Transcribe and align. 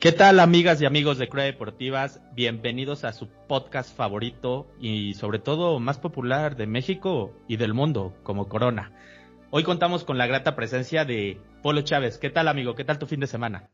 ¿Qué 0.00 0.12
tal 0.12 0.38
amigas 0.38 0.80
y 0.80 0.86
amigos 0.86 1.18
de 1.18 1.28
Crea 1.28 1.46
Deportivas? 1.46 2.22
Bienvenidos 2.32 3.02
a 3.02 3.12
su 3.12 3.28
podcast 3.48 3.96
favorito 3.96 4.68
y 4.80 5.14
sobre 5.14 5.40
todo 5.40 5.80
más 5.80 5.98
popular 5.98 6.54
de 6.54 6.68
México 6.68 7.32
y 7.48 7.56
del 7.56 7.74
mundo, 7.74 8.14
como 8.22 8.48
Corona. 8.48 8.92
Hoy 9.50 9.64
contamos 9.64 10.04
con 10.04 10.16
la 10.16 10.28
grata 10.28 10.54
presencia 10.54 11.04
de 11.04 11.40
Polo 11.64 11.80
Chávez. 11.80 12.16
¿Qué 12.18 12.30
tal 12.30 12.46
amigo? 12.46 12.76
¿Qué 12.76 12.84
tal 12.84 13.00
tu 13.00 13.06
fin 13.06 13.18
de 13.18 13.26
semana? 13.26 13.70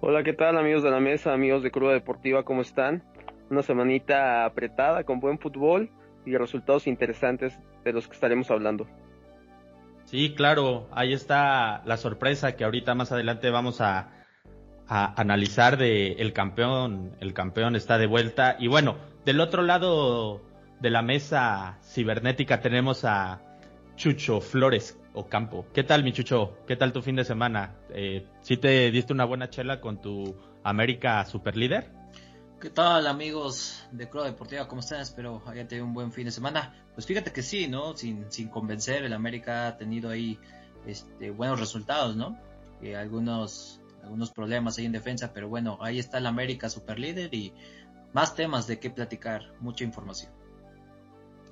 Hola, 0.00 0.22
¿qué 0.22 0.34
tal 0.34 0.56
amigos 0.56 0.84
de 0.84 0.92
la 0.92 1.00
mesa, 1.00 1.32
amigos 1.32 1.64
de 1.64 1.72
Cruda 1.72 1.94
Deportiva? 1.94 2.44
¿Cómo 2.44 2.62
están? 2.62 3.02
Una 3.50 3.62
semanita 3.62 4.44
apretada 4.44 5.02
con 5.02 5.18
buen 5.18 5.40
fútbol 5.40 5.90
y 6.24 6.36
resultados 6.36 6.86
interesantes 6.86 7.58
de 7.84 7.92
los 7.92 8.06
que 8.06 8.14
estaremos 8.14 8.52
hablando. 8.52 8.86
Sí, 10.04 10.32
claro, 10.36 10.86
ahí 10.92 11.12
está 11.12 11.82
la 11.86 11.96
sorpresa 11.96 12.54
que 12.54 12.62
ahorita 12.62 12.94
más 12.94 13.10
adelante 13.10 13.50
vamos 13.50 13.80
a 13.80 14.19
a 14.90 15.14
analizar 15.20 15.78
de 15.78 16.14
el 16.14 16.32
campeón, 16.32 17.16
el 17.20 17.32
campeón 17.32 17.76
está 17.76 17.96
de 17.96 18.08
vuelta. 18.08 18.56
Y 18.58 18.66
bueno, 18.66 18.96
del 19.24 19.40
otro 19.40 19.62
lado 19.62 20.42
de 20.80 20.90
la 20.90 21.00
mesa 21.00 21.78
cibernética 21.84 22.60
tenemos 22.60 23.04
a 23.04 23.40
Chucho 23.94 24.40
Flores 24.40 24.98
Ocampo. 25.14 25.64
¿Qué 25.72 25.84
tal, 25.84 26.02
mi 26.02 26.12
Chucho? 26.12 26.56
¿Qué 26.66 26.74
tal 26.74 26.92
tu 26.92 27.02
fin 27.02 27.14
de 27.14 27.24
semana? 27.24 27.76
Eh, 27.90 28.26
¿Sí 28.42 28.56
te 28.56 28.90
diste 28.90 29.12
una 29.12 29.24
buena 29.24 29.48
chela 29.48 29.80
con 29.80 30.00
tu 30.00 30.34
América 30.64 31.24
Superlíder? 31.24 31.88
¿Qué 32.60 32.70
tal, 32.70 33.06
amigos 33.06 33.86
de 33.92 34.08
Club 34.08 34.24
Deportiva? 34.24 34.66
¿Cómo 34.66 34.80
están? 34.80 35.02
Espero 35.02 35.40
hayan 35.46 35.68
tenido 35.68 35.86
un 35.86 35.94
buen 35.94 36.10
fin 36.10 36.24
de 36.24 36.32
semana. 36.32 36.74
Pues 36.94 37.06
fíjate 37.06 37.32
que 37.32 37.42
sí, 37.42 37.68
¿no? 37.68 37.96
Sin, 37.96 38.30
sin 38.32 38.48
convencer, 38.48 39.04
el 39.04 39.12
América 39.12 39.68
ha 39.68 39.76
tenido 39.76 40.10
ahí 40.10 40.36
este, 40.84 41.30
buenos 41.30 41.60
resultados, 41.60 42.16
¿no? 42.16 42.36
Eh, 42.82 42.96
algunos 42.96 43.79
algunos 44.02 44.30
problemas 44.30 44.78
ahí 44.78 44.86
en 44.86 44.92
defensa, 44.92 45.32
pero 45.32 45.48
bueno, 45.48 45.78
ahí 45.80 45.98
está 45.98 46.18
el 46.18 46.26
América 46.26 46.68
super 46.68 46.98
líder 46.98 47.34
y 47.34 47.52
más 48.12 48.34
temas 48.34 48.66
de 48.66 48.78
qué 48.78 48.90
platicar, 48.90 49.52
mucha 49.60 49.84
información. 49.84 50.32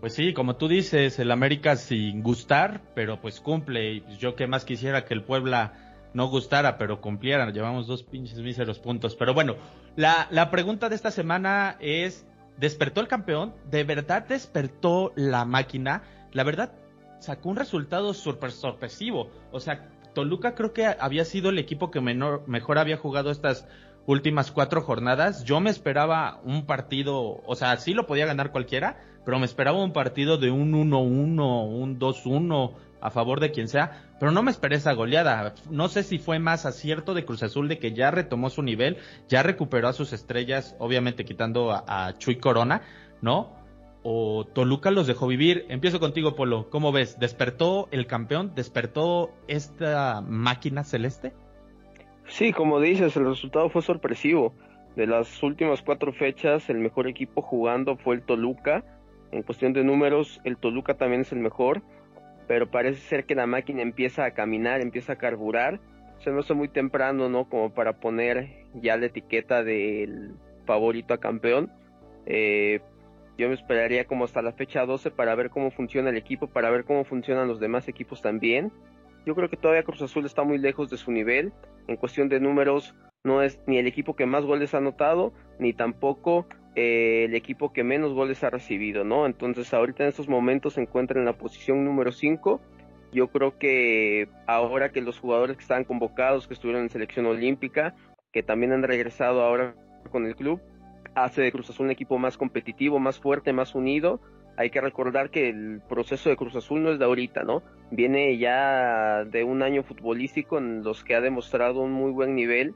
Pues 0.00 0.14
sí, 0.14 0.32
como 0.32 0.56
tú 0.56 0.68
dices, 0.68 1.18
el 1.18 1.30
América 1.32 1.74
sin 1.76 2.22
gustar, 2.22 2.82
pero 2.94 3.20
pues 3.20 3.40
cumple. 3.40 3.94
Y 3.94 4.16
yo 4.18 4.36
que 4.36 4.46
más 4.46 4.64
quisiera 4.64 5.04
que 5.04 5.12
el 5.12 5.24
Puebla 5.24 5.72
no 6.14 6.28
gustara, 6.28 6.78
pero 6.78 7.00
cumpliera. 7.00 7.50
Llevamos 7.50 7.88
dos 7.88 8.04
pinches 8.04 8.38
míseros 8.38 8.78
puntos. 8.78 9.16
Pero 9.16 9.34
bueno, 9.34 9.56
la, 9.96 10.28
la 10.30 10.50
pregunta 10.50 10.88
de 10.88 10.94
esta 10.94 11.10
semana 11.10 11.76
es, 11.80 12.26
¿despertó 12.58 13.00
el 13.00 13.08
campeón? 13.08 13.54
¿De 13.68 13.82
verdad 13.82 14.24
despertó 14.28 15.12
la 15.16 15.44
máquina? 15.44 16.02
La 16.32 16.44
verdad, 16.44 16.72
sacó 17.18 17.48
un 17.48 17.56
resultado 17.56 18.14
sorpresivo. 18.14 19.30
O 19.50 19.58
sea, 19.58 19.88
Toluca 20.18 20.56
creo 20.56 20.72
que 20.72 20.84
había 20.84 21.24
sido 21.24 21.50
el 21.50 21.60
equipo 21.60 21.92
que 21.92 22.00
menor, 22.00 22.42
mejor 22.48 22.78
había 22.78 22.96
jugado 22.96 23.30
estas 23.30 23.68
últimas 24.04 24.50
cuatro 24.50 24.82
jornadas. 24.82 25.44
Yo 25.44 25.60
me 25.60 25.70
esperaba 25.70 26.40
un 26.42 26.66
partido, 26.66 27.40
o 27.46 27.54
sea, 27.54 27.76
sí 27.76 27.94
lo 27.94 28.08
podía 28.08 28.26
ganar 28.26 28.50
cualquiera, 28.50 29.00
pero 29.24 29.38
me 29.38 29.44
esperaba 29.44 29.80
un 29.80 29.92
partido 29.92 30.36
de 30.36 30.50
un 30.50 30.72
1-1, 30.72 31.68
un 31.68 32.00
2-1 32.00 32.74
a 33.00 33.10
favor 33.10 33.38
de 33.38 33.52
quien 33.52 33.68
sea, 33.68 34.10
pero 34.18 34.32
no 34.32 34.42
me 34.42 34.50
esperé 34.50 34.74
esa 34.74 34.92
goleada. 34.92 35.54
No 35.70 35.86
sé 35.86 36.02
si 36.02 36.18
fue 36.18 36.40
más 36.40 36.66
acierto 36.66 37.14
de 37.14 37.24
Cruz 37.24 37.44
Azul 37.44 37.68
de 37.68 37.78
que 37.78 37.92
ya 37.92 38.10
retomó 38.10 38.50
su 38.50 38.62
nivel, 38.62 38.96
ya 39.28 39.44
recuperó 39.44 39.86
a 39.86 39.92
sus 39.92 40.12
estrellas, 40.12 40.74
obviamente 40.80 41.24
quitando 41.24 41.70
a, 41.70 41.84
a 41.86 42.18
Chuy 42.18 42.40
Corona, 42.40 42.82
¿no? 43.22 43.57
O 44.10 44.46
Toluca 44.46 44.90
los 44.90 45.06
dejó 45.06 45.26
vivir. 45.26 45.66
Empiezo 45.68 46.00
contigo, 46.00 46.34
Polo. 46.34 46.70
¿Cómo 46.70 46.92
ves? 46.92 47.18
¿Despertó 47.18 47.88
el 47.90 48.06
campeón? 48.06 48.54
¿Despertó 48.54 49.34
esta 49.48 50.22
máquina 50.22 50.82
celeste? 50.82 51.34
Sí, 52.26 52.54
como 52.54 52.80
dices, 52.80 53.14
el 53.18 53.26
resultado 53.26 53.68
fue 53.68 53.82
sorpresivo. 53.82 54.54
De 54.96 55.06
las 55.06 55.42
últimas 55.42 55.82
cuatro 55.82 56.14
fechas, 56.14 56.70
el 56.70 56.78
mejor 56.78 57.06
equipo 57.06 57.42
jugando 57.42 57.98
fue 57.98 58.14
el 58.14 58.22
Toluca. 58.22 58.82
En 59.30 59.42
cuestión 59.42 59.74
de 59.74 59.84
números, 59.84 60.40
el 60.44 60.56
Toluca 60.56 60.94
también 60.94 61.20
es 61.20 61.32
el 61.32 61.40
mejor, 61.40 61.82
pero 62.46 62.70
parece 62.70 63.00
ser 63.00 63.26
que 63.26 63.34
la 63.34 63.46
máquina 63.46 63.82
empieza 63.82 64.24
a 64.24 64.30
caminar, 64.30 64.80
empieza 64.80 65.12
a 65.12 65.16
carburar. 65.16 65.80
Se 66.20 66.30
me 66.30 66.40
hace 66.40 66.54
muy 66.54 66.68
temprano, 66.68 67.28
¿no? 67.28 67.46
Como 67.46 67.74
para 67.74 68.00
poner 68.00 68.64
ya 68.72 68.96
la 68.96 69.04
etiqueta 69.04 69.62
del 69.62 70.32
favorito 70.64 71.12
a 71.12 71.20
campeón. 71.20 71.70
Eh, 72.24 72.80
yo 73.38 73.48
me 73.48 73.54
esperaría 73.54 74.04
como 74.04 74.24
hasta 74.24 74.42
la 74.42 74.52
fecha 74.52 74.84
12 74.84 75.12
para 75.12 75.34
ver 75.36 75.48
cómo 75.48 75.70
funciona 75.70 76.10
el 76.10 76.16
equipo, 76.16 76.48
para 76.48 76.70
ver 76.70 76.84
cómo 76.84 77.04
funcionan 77.04 77.46
los 77.46 77.60
demás 77.60 77.86
equipos 77.86 78.20
también. 78.20 78.72
Yo 79.24 79.36
creo 79.36 79.48
que 79.48 79.56
todavía 79.56 79.84
Cruz 79.84 80.02
Azul 80.02 80.26
está 80.26 80.42
muy 80.42 80.58
lejos 80.58 80.90
de 80.90 80.96
su 80.96 81.12
nivel. 81.12 81.52
En 81.86 81.96
cuestión 81.96 82.28
de 82.28 82.40
números, 82.40 82.96
no 83.22 83.42
es 83.42 83.60
ni 83.66 83.78
el 83.78 83.86
equipo 83.86 84.16
que 84.16 84.26
más 84.26 84.44
goles 84.44 84.74
ha 84.74 84.78
anotado, 84.78 85.32
ni 85.60 85.72
tampoco 85.72 86.48
eh, 86.74 87.26
el 87.26 87.36
equipo 87.36 87.72
que 87.72 87.84
menos 87.84 88.12
goles 88.12 88.42
ha 88.42 88.50
recibido, 88.50 89.04
¿no? 89.04 89.24
Entonces, 89.24 89.72
ahorita 89.72 90.02
en 90.02 90.08
estos 90.08 90.28
momentos 90.28 90.74
se 90.74 90.80
encuentra 90.80 91.20
en 91.20 91.24
la 91.24 91.38
posición 91.38 91.84
número 91.84 92.10
5. 92.10 92.60
Yo 93.12 93.28
creo 93.28 93.56
que 93.56 94.28
ahora 94.48 94.90
que 94.90 95.00
los 95.00 95.20
jugadores 95.20 95.56
que 95.56 95.62
estaban 95.62 95.84
convocados, 95.84 96.48
que 96.48 96.54
estuvieron 96.54 96.82
en 96.82 96.90
selección 96.90 97.26
olímpica, 97.26 97.94
que 98.32 98.42
también 98.42 98.72
han 98.72 98.82
regresado 98.82 99.42
ahora 99.42 99.76
con 100.10 100.26
el 100.26 100.34
club, 100.34 100.60
hace 101.14 101.42
de 101.42 101.52
Cruz 101.52 101.70
Azul 101.70 101.86
un 101.86 101.92
equipo 101.92 102.18
más 102.18 102.36
competitivo, 102.36 102.98
más 102.98 103.18
fuerte, 103.18 103.52
más 103.52 103.74
unido. 103.74 104.20
Hay 104.56 104.70
que 104.70 104.80
recordar 104.80 105.30
que 105.30 105.48
el 105.48 105.80
proceso 105.88 106.30
de 106.30 106.36
Cruz 106.36 106.56
Azul 106.56 106.82
no 106.82 106.90
es 106.90 106.98
de 106.98 107.04
ahorita, 107.04 107.44
¿no? 107.44 107.62
Viene 107.90 108.36
ya 108.38 109.24
de 109.24 109.44
un 109.44 109.62
año 109.62 109.84
futbolístico 109.84 110.58
en 110.58 110.82
los 110.82 111.04
que 111.04 111.14
ha 111.14 111.20
demostrado 111.20 111.80
un 111.80 111.92
muy 111.92 112.10
buen 112.10 112.34
nivel 112.34 112.74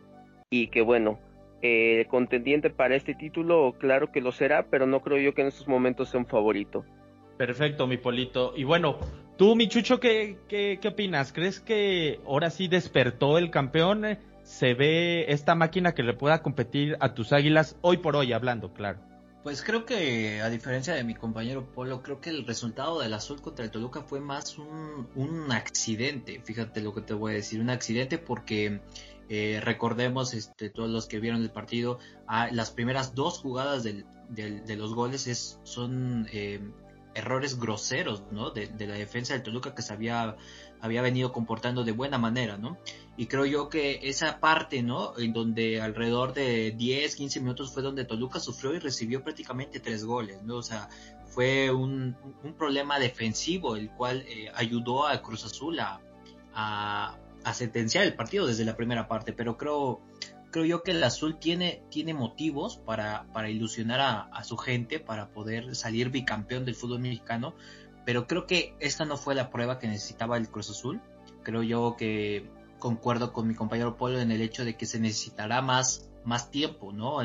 y 0.49 0.69
que 0.69 0.83
bueno, 0.83 1.19
el 1.61 2.07
contendiente 2.07 2.71
para 2.71 2.95
este 2.95 3.15
título, 3.15 3.75
claro 3.79 4.13
que 4.13 4.21
lo 4.21 4.33
será, 4.33 4.67
pero 4.71 4.87
no 4.87 5.01
creo 5.01 5.19
yo 5.19 5.35
que 5.35 5.43
en 5.43 5.49
estos 5.49 5.69
momentos 5.69 6.11
sea 6.11 6.21
un 6.21 6.27
favorito. 6.27 6.85
Perfecto, 7.37 7.87
mi 7.87 7.97
Polito. 7.97 8.53
Y 8.57 8.65
bueno, 8.65 8.99
tú, 9.37 9.57
mi 9.57 9.69
Chucho, 9.69 9.99
¿qué, 9.99 10.39
qué, 10.49 10.79
qué 10.81 10.89
opinas? 10.89 11.33
¿Crees 11.33 11.61
que 11.61 12.21
ahora 12.27 12.51
sí 12.51 12.69
despertó 12.69 13.39
el 13.39 13.51
campeón? 13.51 14.05
Se 14.43 14.75
ve 14.75 15.33
esta 15.33 15.55
máquina 15.55 15.95
que 15.95 16.03
le 16.03 16.15
pueda 16.15 16.43
competir 16.43 16.97
a 17.01 17.15
tus 17.15 17.33
águilas 17.33 17.77
hoy 17.81 17.99
por 17.99 18.17
hoy 18.17 18.33
hablando, 18.33 18.73
claro. 18.73 19.01
Pues 19.43 19.63
creo 19.63 19.85
que, 19.85 20.41
a 20.41 20.49
diferencia 20.49 20.95
de 20.95 21.03
mi 21.03 21.15
compañero 21.15 21.67
Polo, 21.73 22.01
creo 22.01 22.21
que 22.21 22.31
el 22.31 22.47
resultado 22.47 23.01
del 23.01 23.13
azul 23.13 23.41
contra 23.41 23.65
el 23.65 23.73
Toluca 23.73 24.03
fue 24.03 24.21
más 24.21 24.57
un, 24.57 25.51
accidente. 25.51 26.41
Fíjate 26.45 26.81
lo 26.81 26.95
que 26.95 27.01
te 27.01 27.13
voy 27.13 27.33
a 27.33 27.35
decir, 27.37 27.61
un 27.61 27.71
accidente 27.71 28.19
porque 28.19 28.81
eh, 29.29 29.61
recordemos, 29.61 30.33
este, 30.35 30.71
todos 30.71 30.91
los 30.91 31.07
que 31.07 31.19
vieron 31.19 31.43
el 31.43 31.51
partido, 31.51 31.99
ah, 32.29 32.51
las 32.53 32.71
primeras 32.71 33.17
dos 33.17 33.41
jugadas 33.41 33.83
del, 33.83 34.05
de 34.29 34.77
los 34.77 34.95
goles 34.95 35.27
es, 35.27 35.59
son 35.65 36.29
eh, 36.33 36.61
errores 37.15 37.59
groseros, 37.59 38.23
¿no? 38.31 38.51
De, 38.51 38.69
de, 38.69 38.87
la 38.87 38.95
defensa 38.95 39.35
del 39.35 39.43
Toluca 39.43 39.75
que 39.75 39.83
se 39.83 39.93
había, 39.93 40.37
había 40.83 41.01
venido 41.01 41.33
comportando 41.33 41.85
de 41.85 41.93
buena 41.93 42.19
manera, 42.19 42.59
¿no? 42.59 42.77
Y 43.17 43.27
creo 43.27 43.47
yo 43.47 43.69
que 43.69 44.01
esa 44.03 44.41
parte, 44.41 44.83
¿no? 44.83 45.17
En 45.17 45.33
donde 45.33 45.81
alrededor 45.81 46.35
de 46.35 46.73
10, 46.73 47.17
15 47.17 47.41
minutos 47.41 47.73
fue 47.73 47.83
donde 47.83 48.05
Toluca 48.05 48.41
sufrió 48.41 48.75
y 48.75 48.81
recibió 48.81 49.23
prácticamente 49.23 49.81
tres 49.81 50.05
goles, 50.05 50.43
¿no? 50.43 50.57
O 50.57 50.63
sea, 50.63 50.89
fue 51.29 51.71
un, 51.71 52.17
un 52.43 52.55
problema 52.55 52.99
defensivo 52.99 53.77
el 53.77 53.91
cual 53.91 54.25
eh, 54.29 54.51
ayudó 54.55 55.07
a 55.07 55.23
Cruz 55.23 55.45
Azul 55.45 55.79
a, 55.79 56.01
a, 56.53 57.17
a 57.45 57.55
sentenciar 57.55 58.05
el 58.05 58.15
partido 58.15 58.47
desde 58.47 58.65
la 58.65 58.77
primera 58.77 59.07
parte, 59.07 59.33
pero 59.33 59.57
creo 59.57 60.03
creo 60.53 60.65
yo 60.65 60.83
que 60.85 60.93
el 60.93 61.03
azul 61.03 61.39
tiene, 61.39 61.83
tiene 61.91 62.15
motivos 62.15 62.77
para, 62.77 63.27
para 63.33 63.51
ilusionar 63.51 64.29
a, 64.33 64.45
su 64.45 64.57
gente, 64.57 65.01
para 65.01 65.31
poder 65.31 65.75
salir 65.75 66.11
bicampeón 66.11 66.65
del 66.65 66.77
fútbol 66.77 67.01
mexicano, 67.01 67.55
pero 68.05 68.27
creo 68.27 68.47
que 68.47 68.75
esta 68.81 69.05
no 69.05 69.17
fue 69.17 69.35
la 69.35 69.51
prueba 69.51 69.79
que 69.79 69.89
necesitaba 69.89 70.37
el 70.37 70.49
Cruz 70.49 70.71
Azul. 70.71 71.01
Creo 71.43 71.63
yo 71.63 71.97
que 71.97 72.51
concuerdo 72.79 73.33
con 73.33 73.47
mi 73.47 73.55
compañero 73.55 73.97
Polo 73.97 74.21
en 74.21 74.33
el 74.33 74.41
hecho 74.41 74.65
de 74.65 74.77
que 74.77 74.87
se 74.87 74.99
necesitará 74.99 75.63
más, 75.63 76.11
más 76.25 76.51
tiempo, 76.51 76.93
¿no? 76.93 77.19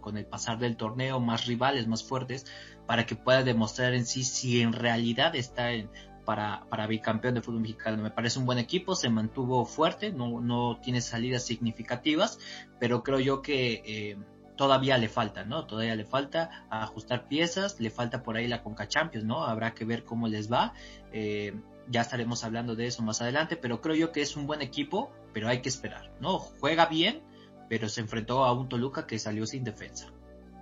con 0.00 0.18
el 0.18 0.26
pasar 0.26 0.58
del 0.58 0.76
torneo, 0.76 1.18
más 1.18 1.46
rivales, 1.46 1.86
más 1.86 2.04
fuertes, 2.04 2.46
para 2.86 3.06
que 3.06 3.16
pueda 3.16 3.42
demostrar 3.42 3.94
en 3.94 4.04
sí 4.04 4.22
si 4.22 4.60
en 4.60 4.74
realidad 4.74 5.34
está 5.34 5.72
en, 5.72 5.88
para, 6.24 6.66
para 6.68 6.86
bicampeón 6.86 7.34
de 7.34 7.42
fútbol 7.42 7.62
mexicano. 7.62 8.02
Me 8.02 8.10
parece 8.10 8.38
un 8.38 8.46
buen 8.46 8.58
equipo, 8.58 8.94
se 8.94 9.08
mantuvo 9.08 9.64
fuerte, 9.64 10.12
no, 10.12 10.40
no 10.40 10.78
tiene 10.82 11.00
salidas 11.00 11.44
significativas, 11.44 12.38
pero 12.78 13.02
creo 13.02 13.18
yo 13.18 13.42
que 13.42 13.82
eh, 13.86 14.16
todavía 14.56 14.98
le 14.98 15.08
falta, 15.08 15.44
¿no? 15.44 15.66
Todavía 15.66 15.96
le 15.96 16.04
falta 16.04 16.66
ajustar 16.70 17.28
piezas, 17.28 17.80
le 17.80 17.90
falta 17.90 18.22
por 18.22 18.36
ahí 18.36 18.48
la 18.48 18.62
Conca 18.62 18.88
Champions, 18.88 19.26
¿no? 19.26 19.44
Habrá 19.44 19.74
que 19.74 19.84
ver 19.84 20.04
cómo 20.04 20.28
les 20.28 20.52
va. 20.52 20.74
Eh, 21.12 21.54
ya 21.88 22.02
estaremos 22.02 22.44
hablando 22.44 22.76
de 22.76 22.86
eso 22.86 23.02
más 23.02 23.20
adelante, 23.22 23.56
pero 23.56 23.80
creo 23.80 23.94
yo 23.94 24.12
que 24.12 24.22
es 24.22 24.36
un 24.36 24.46
buen 24.46 24.62
equipo, 24.62 25.10
pero 25.32 25.48
hay 25.48 25.60
que 25.60 25.68
esperar, 25.68 26.12
¿no? 26.20 26.38
Juega 26.38 26.86
bien, 26.86 27.22
pero 27.68 27.88
se 27.88 28.00
enfrentó 28.00 28.44
a 28.44 28.52
un 28.52 28.68
Toluca 28.68 29.06
que 29.06 29.18
salió 29.18 29.46
sin 29.46 29.64
defensa. 29.64 30.12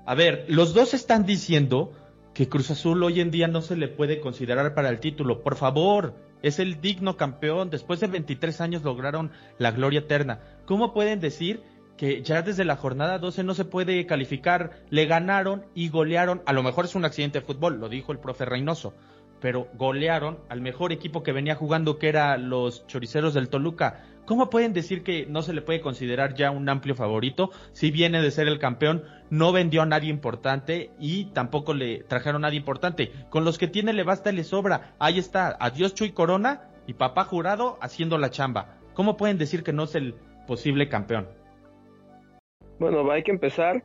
A 0.07 0.15
ver, 0.15 0.47
los 0.49 0.75
dos 0.75 0.95
están 0.95 1.27
diciendo 1.27 1.93
que 2.35 2.49
Cruz 2.49 2.71
Azul 2.71 3.03
hoy 3.03 3.21
en 3.21 3.31
día 3.31 3.49
no 3.49 3.61
se 3.61 3.77
le 3.77 3.89
puede 3.89 4.21
considerar 4.21 4.75
para 4.75 4.89
el 4.89 5.01
título. 5.01 5.43
Por 5.43 5.57
favor, 5.57 6.15
es 6.43 6.59
el 6.59 6.81
digno 6.81 7.17
campeón. 7.17 7.71
Después 7.71 8.01
de 8.01 8.07
23 8.07 8.61
años 8.61 8.83
lograron 8.83 9.31
la 9.59 9.73
gloria 9.73 10.01
eterna. 10.01 10.41
¿Cómo 10.65 10.95
pueden 10.95 11.21
decir 11.21 11.63
que 12.01 12.23
ya 12.23 12.41
desde 12.41 12.65
la 12.65 12.77
jornada 12.77 13.19
12 13.19 13.45
no 13.45 13.53
se 13.53 13.67
puede 13.67 14.07
calificar. 14.07 14.71
Le 14.89 15.05
ganaron 15.05 15.67
y 15.75 15.91
golearon. 15.91 16.41
A 16.47 16.55
lo 16.55 16.63
mejor 16.63 16.87
es 16.87 16.95
un 16.95 17.05
accidente 17.05 17.41
de 17.41 17.45
fútbol, 17.45 17.79
lo 17.79 17.91
dijo 17.91 18.11
el 18.11 18.19
profe 18.19 18.47
Reynoso. 18.47 18.95
Pero 19.39 19.69
golearon 19.75 20.39
al 20.49 20.63
mejor 20.63 20.93
equipo 20.93 21.23
que 21.23 21.33
venía 21.33 21.57
jugando, 21.57 21.99
que 21.99 22.09
era 22.09 22.39
los 22.39 22.87
choriceros 22.87 23.35
del 23.35 23.51
Toluca. 23.51 24.07
¿Cómo 24.25 24.49
pueden 24.49 24.73
decir 24.73 25.03
que 25.03 25.27
no 25.27 25.43
se 25.43 25.53
le 25.53 25.61
puede 25.61 25.83
considerar 25.83 26.33
ya 26.33 26.51
un 26.51 26.71
amplio 26.71 26.95
favorito 26.95 27.51
si 27.73 27.91
viene 27.91 28.23
de 28.23 28.31
ser 28.31 28.49
el 28.49 28.59
campeón? 28.59 29.05
No 29.29 29.53
vendió 29.53 29.83
a 29.83 29.87
nadie 29.87 30.09
importante 30.09 30.93
y 30.99 31.27
tampoco 31.27 31.75
le 31.75 32.03
trajeron 32.05 32.47
a 32.47 32.49
nadie 32.49 32.61
importante. 32.61 33.13
Con 33.29 33.45
los 33.45 33.59
que 33.59 33.69
tiene 33.69 33.93
le 33.93 34.05
basta 34.05 34.33
y 34.33 34.37
le 34.37 34.45
sobra. 34.45 34.95
Ahí 34.99 35.19
está, 35.19 35.55
adiós 35.61 35.93
Chuy 35.93 36.13
Corona 36.13 36.63
y 36.87 36.95
papá 36.95 37.25
jurado 37.25 37.77
haciendo 37.83 38.17
la 38.17 38.31
chamba. 38.31 38.79
¿Cómo 38.95 39.19
pueden 39.19 39.37
decir 39.37 39.63
que 39.63 39.75
no 39.75 39.85
es 39.85 39.95
el 39.95 40.15
posible 40.47 40.89
campeón? 40.89 41.40
Bueno, 42.81 43.11
hay 43.11 43.23
que 43.23 43.31
empezar 43.31 43.83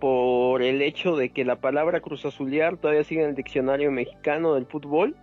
por 0.00 0.62
el 0.62 0.80
hecho 0.80 1.16
de 1.16 1.30
que 1.30 1.44
la 1.44 1.56
palabra 1.56 2.00
Cruz 2.00 2.24
Azulear 2.24 2.76
todavía 2.76 3.02
sigue 3.02 3.24
en 3.24 3.30
el 3.30 3.34
diccionario 3.34 3.90
mexicano 3.90 4.54
del 4.54 4.66
fútbol. 4.66 5.16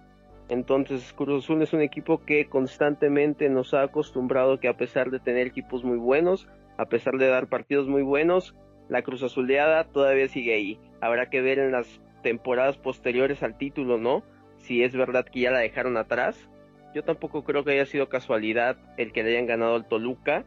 Entonces 0.50 1.14
Cruz 1.14 1.46
Azul 1.46 1.62
es 1.62 1.72
un 1.72 1.80
equipo 1.80 2.26
que 2.26 2.50
constantemente 2.50 3.48
nos 3.48 3.74
ha 3.74 3.84
acostumbrado 3.84 4.60
que 4.60 4.68
a 4.68 4.76
pesar 4.76 5.12
de 5.12 5.22
tener 5.22 5.48
equipos 5.48 5.86
muy 5.86 5.98
buenos, 5.98 6.50
a 6.78 6.88
pesar 6.88 7.14
de 7.18 7.30
dar 7.30 7.48
partidos 7.48 7.88
muy 7.88 8.02
buenos, 8.02 8.54
la 8.90 9.02
Cruz 9.02 9.24
Azuleada 9.24 9.86
todavía 9.86 10.28
sigue 10.28 10.54
ahí. 10.54 10.78
Habrá 11.00 11.30
que 11.30 11.40
ver 11.40 11.60
en 11.60 11.72
las 11.72 12.02
temporadas 12.22 12.78
posteriores 12.78 13.44
al 13.44 13.58
título, 13.58 13.98
¿no? 13.98 14.24
Si 14.58 14.84
es 14.84 14.94
verdad 14.94 15.24
que 15.24 15.40
ya 15.40 15.52
la 15.52 15.60
dejaron 15.60 15.96
atrás. 15.96 16.50
Yo 16.94 17.06
tampoco 17.06 17.46
creo 17.46 17.64
que 17.64 17.72
haya 17.72 17.86
sido 17.86 18.10
casualidad 18.10 18.76
el 18.98 19.14
que 19.14 19.24
le 19.24 19.30
hayan 19.30 19.46
ganado 19.46 19.76
al 19.76 19.88
Toluca, 19.88 20.44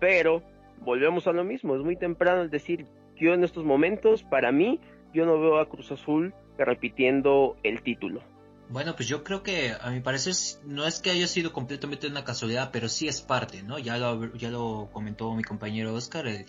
pero 0.00 0.42
volvemos 0.80 1.26
a 1.26 1.32
lo 1.32 1.44
mismo, 1.44 1.74
es 1.76 1.82
muy 1.82 1.96
temprano 1.96 2.42
el 2.42 2.50
decir, 2.50 2.86
yo 3.16 3.34
en 3.34 3.44
estos 3.44 3.64
momentos, 3.64 4.22
para 4.22 4.52
mí, 4.52 4.80
yo 5.12 5.26
no 5.26 5.40
veo 5.40 5.58
a 5.58 5.68
Cruz 5.68 5.90
Azul 5.92 6.34
repitiendo 6.56 7.56
el 7.62 7.82
título. 7.82 8.22
Bueno, 8.70 8.94
pues 8.94 9.08
yo 9.08 9.24
creo 9.24 9.42
que 9.42 9.72
a 9.80 9.90
mi 9.90 10.00
parecer 10.00 10.34
no 10.66 10.86
es 10.86 11.00
que 11.00 11.10
haya 11.10 11.26
sido 11.26 11.54
completamente 11.54 12.06
una 12.06 12.24
casualidad, 12.24 12.68
pero 12.70 12.90
sí 12.90 13.08
es 13.08 13.22
parte, 13.22 13.62
¿no? 13.62 13.78
Ya 13.78 13.96
lo, 13.96 14.34
ya 14.34 14.50
lo 14.50 14.90
comentó 14.92 15.34
mi 15.34 15.42
compañero 15.42 15.94
Oscar, 15.94 16.26
el, 16.26 16.44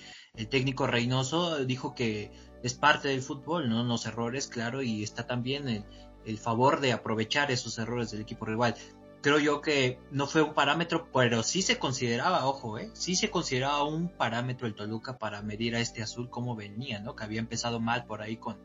técnico 0.50 0.86
Reynoso 0.86 1.64
dijo 1.66 1.96
que 1.96 2.32
es 2.62 2.74
parte 2.74 3.08
del 3.08 3.22
fútbol, 3.22 3.70
¿no? 3.70 3.84
Los 3.84 4.06
errores, 4.06 4.48
claro, 4.48 4.82
y 4.82 5.02
está 5.02 5.28
también 5.28 5.70
el, 5.70 5.86
el 6.26 6.38
favor 6.38 6.82
de 6.82 6.92
aprovechar 6.92 7.52
esos 7.52 7.80
errores 7.80 8.12
del 8.12 8.22
equipo 8.22 8.46
rival 8.46 8.76
creo 9.22 9.40
yo 9.40 9.62
que 9.62 10.00
no 10.12 10.28
fue 10.28 10.42
un 10.42 10.54
parámetro, 10.54 11.10
pero 11.14 11.44
sí 11.44 11.62
se 11.62 11.78
consideraba, 11.78 12.46
ojo, 12.46 12.78
¿eh? 12.78 12.90
sí 12.94 13.16
se 13.16 13.30
consideraba 13.30 13.84
un 13.84 14.10
parámetro 14.10 14.68
el 14.68 14.76
Toluca 14.76 15.18
para 15.18 15.42
medir 15.42 15.76
a 15.76 15.80
este 15.80 16.02
azul 16.02 16.30
cómo 16.30 16.56
venía, 16.56 17.00
¿no? 17.00 17.16
Que 17.16 17.24
había 17.24 17.40
empezado 17.40 17.80
mal 17.80 18.06
por 18.06 18.22
ahí 18.22 18.38
con, 18.38 18.58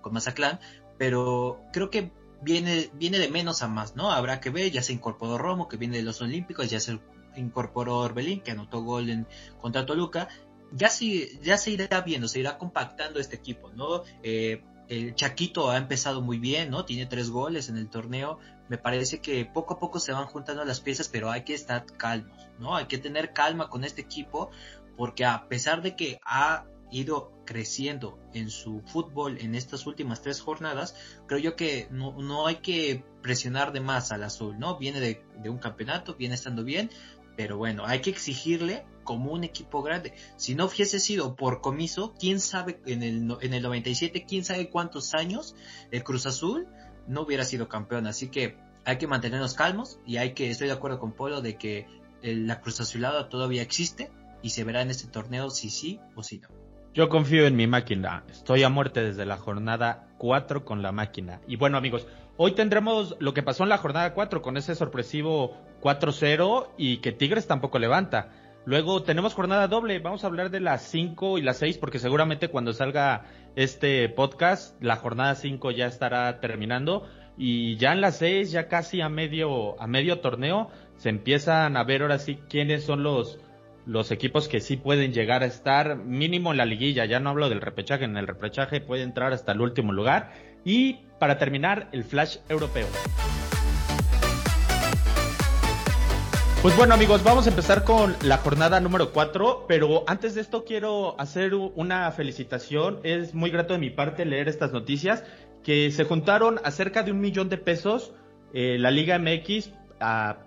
con 0.00 0.12
Mazatlán, 0.12 0.58
pero 0.98 1.60
creo 1.72 1.90
que 1.90 2.12
viene, 2.42 2.90
viene 2.94 3.18
de 3.18 3.28
menos 3.28 3.62
a 3.62 3.68
más, 3.68 3.96
¿no? 3.96 4.10
Habrá 4.10 4.40
que 4.40 4.50
ver, 4.50 4.70
ya 4.70 4.82
se 4.82 4.92
incorporó 4.92 5.38
Romo, 5.38 5.68
que 5.68 5.76
viene 5.76 5.98
de 5.98 6.02
los 6.02 6.20
Olímpicos, 6.20 6.70
ya 6.70 6.80
se 6.80 6.98
incorporó 7.36 7.98
Orbelín, 7.98 8.40
que 8.40 8.50
anotó 8.50 8.82
gol 8.82 9.10
en, 9.10 9.26
contra 9.60 9.86
Toluca, 9.86 10.28
ya 10.72 10.88
se, 10.88 11.38
ya 11.40 11.56
se 11.56 11.70
irá 11.70 12.00
viendo, 12.00 12.28
se 12.28 12.40
irá 12.40 12.58
compactando 12.58 13.20
este 13.20 13.36
equipo, 13.36 13.70
¿no? 13.70 14.02
Eh, 14.22 14.62
el 14.90 15.14
Chaquito 15.14 15.70
ha 15.70 15.76
empezado 15.76 16.20
muy 16.20 16.40
bien, 16.40 16.68
¿no? 16.70 16.84
Tiene 16.84 17.06
tres 17.06 17.30
goles 17.30 17.68
en 17.68 17.76
el 17.76 17.88
torneo, 17.88 18.40
me 18.68 18.76
parece 18.76 19.20
que 19.20 19.44
poco 19.44 19.74
a 19.74 19.78
poco 19.78 20.00
se 20.00 20.12
van 20.12 20.26
juntando 20.26 20.64
las 20.64 20.80
piezas, 20.80 21.08
pero 21.08 21.30
hay 21.30 21.44
que 21.44 21.54
estar 21.54 21.86
calmos, 21.96 22.48
¿no? 22.58 22.74
Hay 22.74 22.86
que 22.86 22.98
tener 22.98 23.32
calma 23.32 23.68
con 23.68 23.84
este 23.84 24.00
equipo, 24.00 24.50
porque 24.96 25.24
a 25.24 25.48
pesar 25.48 25.80
de 25.82 25.94
que 25.94 26.18
ha 26.24 26.66
ido 26.90 27.32
creciendo 27.46 28.18
en 28.34 28.50
su 28.50 28.80
fútbol 28.80 29.38
en 29.38 29.54
estas 29.54 29.86
últimas 29.86 30.22
tres 30.22 30.40
jornadas, 30.40 30.96
creo 31.28 31.38
yo 31.38 31.54
que 31.54 31.86
no, 31.92 32.48
hay 32.48 32.56
que 32.56 33.04
presionar 33.22 33.72
de 33.72 33.80
más 33.80 34.10
al 34.10 34.24
azul, 34.24 34.58
¿no? 34.58 34.76
Viene 34.76 34.98
de, 34.98 35.24
de 35.40 35.50
un 35.50 35.58
campeonato, 35.58 36.16
viene 36.16 36.34
estando 36.34 36.64
bien, 36.64 36.90
pero 37.36 37.56
bueno, 37.56 37.84
hay 37.86 38.00
que 38.00 38.10
exigirle 38.10 38.84
como 39.04 39.32
un 39.32 39.44
equipo 39.44 39.82
grande. 39.82 40.14
Si 40.36 40.54
no 40.54 40.66
hubiese 40.66 41.00
sido 41.00 41.34
por 41.34 41.60
comiso, 41.60 42.14
quién 42.18 42.40
sabe 42.40 42.80
en 42.86 43.02
el, 43.02 43.36
en 43.40 43.54
el 43.54 43.62
97, 43.62 44.24
quién 44.28 44.44
sabe 44.44 44.70
cuántos 44.70 45.14
años 45.14 45.54
el 45.90 46.04
Cruz 46.04 46.26
Azul 46.26 46.68
no 47.06 47.22
hubiera 47.22 47.44
sido 47.44 47.68
campeón. 47.68 48.06
Así 48.06 48.28
que 48.28 48.56
hay 48.84 48.98
que 48.98 49.06
mantenernos 49.06 49.54
calmos 49.54 49.98
y 50.06 50.18
hay 50.18 50.34
que, 50.34 50.50
estoy 50.50 50.68
de 50.68 50.74
acuerdo 50.74 50.98
con 50.98 51.12
Polo 51.12 51.40
de 51.42 51.56
que 51.56 51.86
la 52.22 52.60
Cruz 52.60 52.80
Azulada 52.80 53.28
todavía 53.28 53.62
existe 53.62 54.10
y 54.42 54.50
se 54.50 54.64
verá 54.64 54.82
en 54.82 54.90
este 54.90 55.08
torneo 55.08 55.50
si 55.50 55.70
sí 55.70 56.00
o 56.14 56.22
si 56.22 56.38
no. 56.38 56.48
Yo 56.92 57.08
confío 57.08 57.46
en 57.46 57.54
mi 57.54 57.66
máquina. 57.66 58.24
Estoy 58.28 58.64
a 58.64 58.68
muerte 58.68 59.00
desde 59.00 59.24
la 59.24 59.36
jornada 59.36 60.08
4 60.18 60.64
con 60.64 60.82
la 60.82 60.90
máquina. 60.90 61.40
Y 61.46 61.56
bueno, 61.56 61.78
amigos, 61.78 62.06
hoy 62.36 62.52
tendremos 62.52 63.16
lo 63.20 63.32
que 63.32 63.44
pasó 63.44 63.62
en 63.62 63.68
la 63.68 63.78
jornada 63.78 64.12
4 64.12 64.42
con 64.42 64.56
ese 64.56 64.74
sorpresivo 64.74 65.56
4-0 65.80 66.68
y 66.76 66.98
que 66.98 67.12
Tigres 67.12 67.46
tampoco 67.46 67.78
levanta. 67.78 68.30
Luego 68.64 69.02
tenemos 69.02 69.34
jornada 69.34 69.68
doble. 69.68 69.98
Vamos 69.98 70.22
a 70.22 70.26
hablar 70.26 70.50
de 70.50 70.60
las 70.60 70.82
5 70.82 71.38
y 71.38 71.42
las 71.42 71.58
6 71.58 71.78
porque 71.78 71.98
seguramente 71.98 72.48
cuando 72.48 72.72
salga 72.72 73.24
este 73.56 74.08
podcast, 74.08 74.80
la 74.82 74.96
jornada 74.96 75.34
5 75.34 75.70
ya 75.70 75.86
estará 75.86 76.40
terminando 76.40 77.08
y 77.36 77.76
ya 77.76 77.92
en 77.92 78.00
las 78.00 78.18
6, 78.18 78.52
ya 78.52 78.68
casi 78.68 79.00
a 79.00 79.08
medio 79.08 79.80
a 79.80 79.86
medio 79.86 80.20
torneo, 80.20 80.68
se 80.96 81.08
empiezan 81.08 81.76
a 81.76 81.84
ver 81.84 82.02
ahora 82.02 82.18
sí 82.18 82.38
quiénes 82.48 82.84
son 82.84 83.02
los 83.02 83.38
los 83.86 84.10
equipos 84.10 84.46
que 84.46 84.60
sí 84.60 84.76
pueden 84.76 85.12
llegar 85.12 85.42
a 85.42 85.46
estar 85.46 85.96
mínimo 85.96 86.52
en 86.52 86.58
la 86.58 86.66
liguilla, 86.66 87.06
ya 87.06 87.18
no 87.18 87.30
hablo 87.30 87.48
del 87.48 87.62
repechaje, 87.62 88.04
en 88.04 88.16
el 88.16 88.26
repechaje 88.26 88.80
puede 88.80 89.02
entrar 89.02 89.32
hasta 89.32 89.52
el 89.52 89.62
último 89.62 89.92
lugar 89.92 90.32
y 90.64 90.98
para 91.18 91.38
terminar 91.38 91.88
el 91.92 92.04
flash 92.04 92.36
europeo. 92.48 92.86
Pues 96.62 96.76
bueno 96.76 96.92
amigos, 96.92 97.24
vamos 97.24 97.46
a 97.46 97.48
empezar 97.48 97.84
con 97.84 98.14
la 98.22 98.36
jornada 98.36 98.80
número 98.80 99.14
4, 99.14 99.64
pero 99.66 100.04
antes 100.06 100.34
de 100.34 100.42
esto 100.42 100.66
quiero 100.66 101.18
hacer 101.18 101.54
una 101.54 102.12
felicitación. 102.12 103.00
Es 103.02 103.32
muy 103.32 103.48
grato 103.48 103.72
de 103.72 103.78
mi 103.78 103.88
parte 103.88 104.26
leer 104.26 104.46
estas 104.46 104.70
noticias, 104.70 105.24
que 105.64 105.90
se 105.90 106.04
juntaron 106.04 106.60
a 106.62 106.70
cerca 106.70 107.02
de 107.02 107.12
un 107.12 107.20
millón 107.22 107.48
de 107.48 107.56
pesos 107.56 108.12
eh, 108.52 108.76
la 108.78 108.90
Liga 108.90 109.18
MX 109.18 109.70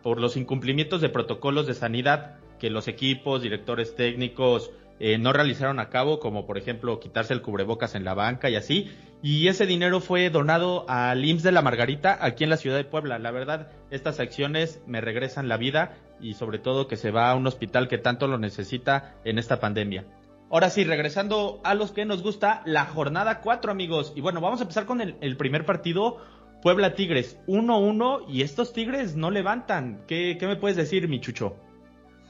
por 0.04 0.22
los 0.22 0.38
incumplimientos 0.38 1.02
de 1.02 1.10
protocolos 1.10 1.66
de 1.66 1.74
sanidad 1.74 2.36
que 2.60 2.70
los 2.70 2.88
equipos, 2.88 3.42
directores 3.42 3.96
técnicos 3.96 4.70
eh, 5.00 5.18
no 5.18 5.34
realizaron 5.34 5.80
a 5.80 5.90
cabo, 5.90 6.20
como 6.20 6.46
por 6.46 6.60
ejemplo 6.60 7.00
quitarse 7.00 7.34
el 7.34 7.42
cubrebocas 7.42 7.96
en 7.96 8.06
la 8.06 8.14
banca 8.14 8.52
y 8.52 8.56
así. 8.56 8.92
Y 9.26 9.48
ese 9.48 9.66
dinero 9.66 10.02
fue 10.02 10.30
donado 10.30 10.84
al 10.90 11.24
IMSS 11.24 11.44
de 11.44 11.54
la 11.54 11.62
Margarita 11.62 12.18
aquí 12.20 12.44
en 12.44 12.50
la 12.50 12.58
ciudad 12.58 12.76
de 12.76 12.84
Puebla. 12.84 13.20
La 13.20 13.32
verdad, 13.32 13.70
estas 13.90 14.20
acciones 14.20 14.82
me 14.86 15.00
regresan 15.00 15.48
la 15.48 15.56
vida 15.56 15.96
y 16.20 16.34
sobre 16.34 16.60
todo 16.60 16.90
que 16.90 16.98
se 16.98 17.10
va 17.10 17.32
a 17.32 17.36
un 17.36 17.48
hospital 17.48 17.88
que 17.88 17.98
tanto 17.98 18.28
lo 18.28 18.38
necesita 18.38 19.16
en 19.24 19.40
esta 19.40 19.62
pandemia. 19.62 20.04
Ahora 20.52 20.70
sí, 20.70 20.84
regresando 20.84 21.62
a 21.64 21.74
los 21.74 21.94
que 21.94 22.04
nos 22.04 22.22
gusta, 22.22 22.64
la 22.66 22.84
jornada 22.84 23.40
4, 23.40 23.72
amigos. 23.72 24.12
Y 24.14 24.20
bueno, 24.20 24.42
vamos 24.42 24.60
a 24.60 24.64
empezar 24.64 24.86
con 24.86 25.00
el, 25.00 25.38
primer 25.38 25.66
partido. 25.66 26.18
Puebla 26.62 26.94
Tigres 26.94 27.40
1-1 27.48 28.26
y 28.28 28.42
estos 28.42 28.74
Tigres 28.74 29.16
no 29.16 29.32
levantan. 29.32 30.04
¿Qué, 30.06 30.36
¿Qué 30.38 30.48
me 30.48 30.58
puedes 30.58 30.76
decir, 30.76 31.08
mi 31.08 31.22
chucho? 31.22 31.63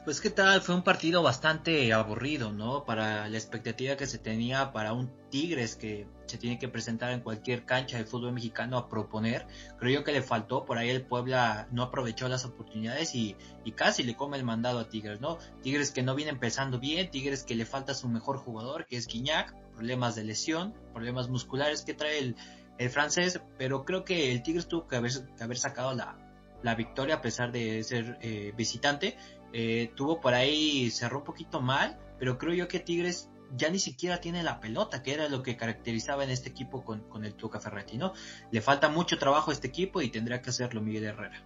Pues 0.04 0.20
qué 0.20 0.30
tal, 0.30 0.60
fue 0.60 0.76
un 0.76 0.84
partido 0.84 1.24
bastante 1.24 1.94
aburrido, 1.94 2.52
¿no? 2.52 2.84
Para 2.84 3.30
la 3.30 3.38
expectativa 3.38 3.96
que 3.96 4.06
se 4.06 4.18
tenía 4.18 4.74
para 4.74 4.92
un 4.92 5.10
Tigres 5.30 5.78
que 5.78 6.10
se 6.26 6.38
tiene 6.38 6.60
que 6.60 6.68
presentar 6.68 7.14
en 7.14 7.22
cualquier 7.22 7.64
cancha 7.64 7.98
de 7.98 8.04
fútbol 8.04 8.34
mexicano 8.34 8.78
a 8.78 8.90
proponer. 8.90 9.48
Creo 9.80 10.00
yo 10.00 10.04
que 10.04 10.12
le 10.12 10.22
faltó, 10.22 10.66
por 10.66 10.78
ahí 10.78 10.90
el 10.90 11.06
Puebla 11.06 11.70
no 11.72 11.84
aprovechó 11.84 12.28
las 12.28 12.44
oportunidades 12.44 13.16
y, 13.16 13.38
casi 13.78 14.04
le 14.04 14.18
come 14.18 14.36
el 14.36 14.44
mandado 14.44 14.80
a 14.80 14.90
Tigres, 14.90 15.22
¿no? 15.22 15.38
Tigres 15.62 15.92
que 15.92 16.04
no 16.04 16.16
viene 16.16 16.32
empezando 16.32 16.80
bien, 16.80 17.10
Tigres 17.10 17.46
que 17.46 17.56
le 17.56 17.66
falta 17.66 17.94
su 17.94 18.10
mejor 18.10 18.40
jugador, 18.40 18.86
que 18.86 18.98
es 18.98 19.08
Guiñac, 19.08 19.56
problemas 19.72 20.16
de 20.16 20.26
lesión, 20.26 20.74
problemas 20.92 21.30
musculares 21.30 21.84
que 21.84 21.94
trae 21.94 22.20
el, 22.20 22.36
el 22.78 22.90
francés, 22.90 23.40
pero 23.58 23.86
creo 23.86 24.04
que 24.04 24.34
el 24.34 24.44
Tigres 24.44 24.68
tuvo 24.68 24.86
que 24.86 24.98
haber, 24.98 25.58
sacado 25.58 25.94
la, 25.94 26.18
la 26.62 26.76
victoria 26.76 27.16
a 27.16 27.22
pesar 27.22 27.54
de 27.54 27.82
ser 27.84 28.18
eh, 28.22 28.52
visitante 28.58 29.16
eh, 29.54 29.92
tuvo 29.96 30.20
por 30.20 30.34
ahí, 30.34 30.90
cerró 30.90 31.20
un 31.20 31.24
poquito 31.24 31.62
mal, 31.62 31.98
pero 32.20 32.38
creo 32.38 32.54
yo 32.54 32.68
que 32.68 32.80
Tigres 32.80 33.30
ya 33.56 33.70
ni 33.70 33.80
siquiera 33.80 34.20
tiene 34.20 34.44
la 34.44 34.60
pelota, 34.60 35.04
que 35.04 35.14
era 35.14 35.30
lo 35.30 35.44
que 35.44 35.56
caracterizaba 35.56 36.24
en 36.24 36.32
este 36.32 36.50
equipo 36.50 36.84
con, 36.84 37.02
con 37.02 37.24
el 37.24 37.36
Tuca 37.36 37.60
Ferretti, 37.60 37.98
¿no? 37.98 38.14
Le 38.52 38.62
falta 38.62 38.90
mucho 38.90 39.18
trabajo 39.18 39.52
a 39.52 39.54
este 39.54 39.68
equipo 39.68 40.02
y 40.02 40.10
tendría 40.10 40.42
que 40.42 40.50
hacerlo 40.50 40.82
Miguel 40.82 41.04
Herrera. 41.04 41.44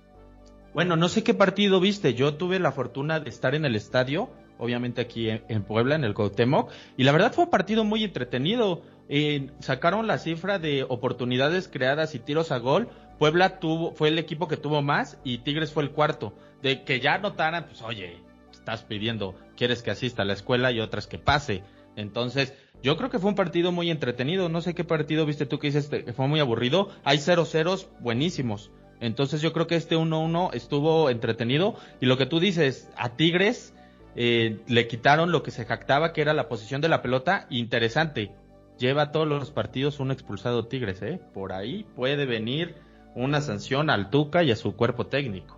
Bueno, 0.73 0.95
no 0.95 1.09
sé 1.09 1.23
qué 1.23 1.33
partido 1.33 1.79
viste, 1.79 2.13
yo 2.13 2.35
tuve 2.35 2.59
la 2.59 2.71
fortuna 2.71 3.19
de 3.19 3.29
estar 3.29 3.55
en 3.55 3.65
el 3.65 3.75
estadio, 3.75 4.29
obviamente 4.57 5.01
aquí 5.01 5.29
en, 5.29 5.63
Puebla, 5.63 5.95
en 5.95 6.03
el 6.03 6.13
Cuauhtémoc, 6.13 6.71
y 6.97 7.03
la 7.03 7.11
verdad 7.11 7.33
fue 7.33 7.45
un 7.45 7.49
partido 7.49 7.83
muy 7.83 8.03
entretenido. 8.03 8.83
Eh, 9.09 9.51
sacaron 9.59 10.05
la 10.05 10.17
cifra 10.17 10.59
de 10.59 10.83
oportunidades 10.83 11.67
creadas 11.67 12.13
y 12.13 12.19
tiros 12.19 12.51
a 12.51 12.57
gol. 12.57 12.89
Puebla 13.17 13.59
tuvo, 13.59 13.93
fue 13.93 14.09
el 14.09 14.19
equipo 14.19 14.47
que 14.47 14.57
tuvo 14.57 14.81
más 14.81 15.19
y 15.23 15.39
Tigres 15.39 15.71
fue 15.71 15.83
el 15.83 15.91
cuarto 15.91 16.33
de 16.61 16.83
que 16.83 16.99
ya 16.99 17.15
anotaran, 17.15 17.65
pues 17.65 17.81
oye, 17.81 18.17
estás 18.51 18.83
pidiendo. 18.83 19.35
quieres 19.55 19.81
que 19.81 19.91
asista 19.91 20.23
a 20.23 20.25
la 20.25 20.33
escuela 20.33 20.71
y 20.71 20.79
otras 20.79 21.07
que 21.07 21.17
pase. 21.17 21.63
Entonces, 21.95 22.53
yo 22.83 22.95
creo 22.95 23.09
que 23.09 23.19
fue 23.19 23.29
un 23.29 23.35
partido 23.35 23.71
muy 23.71 23.89
entretenido. 23.89 24.49
No 24.49 24.61
sé 24.61 24.75
qué 24.75 24.83
partido 24.83 25.25
viste 25.25 25.45
tú 25.45 25.59
que 25.59 25.67
dices 25.67 25.87
que 25.89 26.13
fue 26.13 26.27
muy 26.27 26.39
aburrido. 26.39 26.89
Hay 27.03 27.17
0 27.17 27.45
ceros 27.45 27.89
buenísimos. 27.99 28.71
Entonces 28.99 29.41
yo 29.41 29.53
creo 29.53 29.67
que 29.67 29.75
este 29.75 29.95
1-1 29.95 30.51
estuvo 30.53 31.09
entretenido. 31.09 31.75
Y 32.01 32.05
lo 32.05 32.17
que 32.17 32.25
tú 32.25 32.39
dices, 32.39 32.89
a 32.97 33.15
Tigres 33.15 33.73
eh, 34.15 34.59
le 34.67 34.87
quitaron 34.87 35.31
lo 35.31 35.43
que 35.43 35.51
se 35.51 35.65
jactaba, 35.65 36.13
que 36.13 36.21
era 36.21 36.33
la 36.33 36.49
posición 36.49 36.81
de 36.81 36.89
la 36.89 37.01
pelota. 37.01 37.47
Interesante. 37.49 38.31
Lleva 38.77 39.11
todos 39.11 39.27
los 39.27 39.49
partidos 39.49 39.99
un 39.99 40.11
expulsado 40.11 40.67
Tigres, 40.67 41.01
¿eh? 41.01 41.19
Por 41.33 41.53
ahí 41.53 41.85
puede 41.95 42.27
venir 42.27 42.75
una 43.17 43.41
sanción 43.41 43.89
al 43.89 44.09
Tuca 44.09 44.43
y 44.43 44.51
a 44.51 44.55
su 44.55 44.75
cuerpo 44.75 45.07
técnico. 45.07 45.57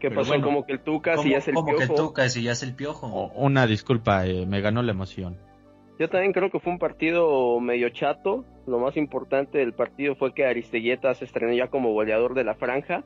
¿Qué 0.00 0.10
pasó? 0.10 0.40
como 0.42 0.66
que 0.66 0.72
el 0.72 0.80
Tuca 0.80 1.16
si 1.18 1.30
ya 1.30 1.38
es 1.38 1.48
el 1.48 1.54
como 1.54 1.76
que 1.76 1.84
el 1.84 1.94
Tuca 1.94 2.28
si 2.28 2.42
ya 2.42 2.52
es 2.52 2.62
el 2.62 2.74
piojo. 2.74 3.30
una 3.34 3.66
disculpa, 3.66 4.26
eh, 4.26 4.46
me 4.46 4.60
ganó 4.60 4.82
la 4.82 4.92
emoción. 4.92 5.38
Yo 5.98 6.08
también 6.10 6.32
creo 6.32 6.50
que 6.50 6.60
fue 6.60 6.72
un 6.72 6.78
partido 6.78 7.58
medio 7.60 7.88
chato. 7.88 8.44
Lo 8.66 8.78
más 8.78 8.96
importante 8.96 9.58
del 9.58 9.72
partido 9.72 10.14
fue 10.14 10.34
que 10.34 10.44
Aristeguieta 10.44 11.14
se 11.14 11.24
estrenó 11.24 11.54
ya 11.54 11.68
como 11.68 11.92
goleador 11.92 12.34
de 12.34 12.44
la 12.44 12.54
franja 12.54 13.04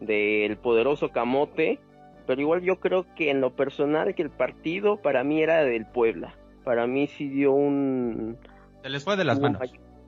del 0.00 0.56
poderoso 0.56 1.10
Camote. 1.10 1.78
Pero 2.26 2.40
igual 2.40 2.62
yo 2.62 2.80
creo 2.80 3.04
que 3.14 3.30
en 3.30 3.40
lo 3.40 3.54
personal 3.54 4.14
que 4.14 4.22
el 4.22 4.30
partido 4.30 5.02
para 5.02 5.24
mí 5.24 5.42
era 5.42 5.62
del 5.64 5.86
Puebla. 5.86 6.34
Para 6.64 6.86
mí 6.86 7.08
sí 7.08 7.28
dio 7.28 7.52
un... 7.52 8.38
Se 8.82 8.88
les 8.88 9.04
fue 9.04 9.16
de 9.16 9.24
las 9.24 9.40
manos. 9.40 9.60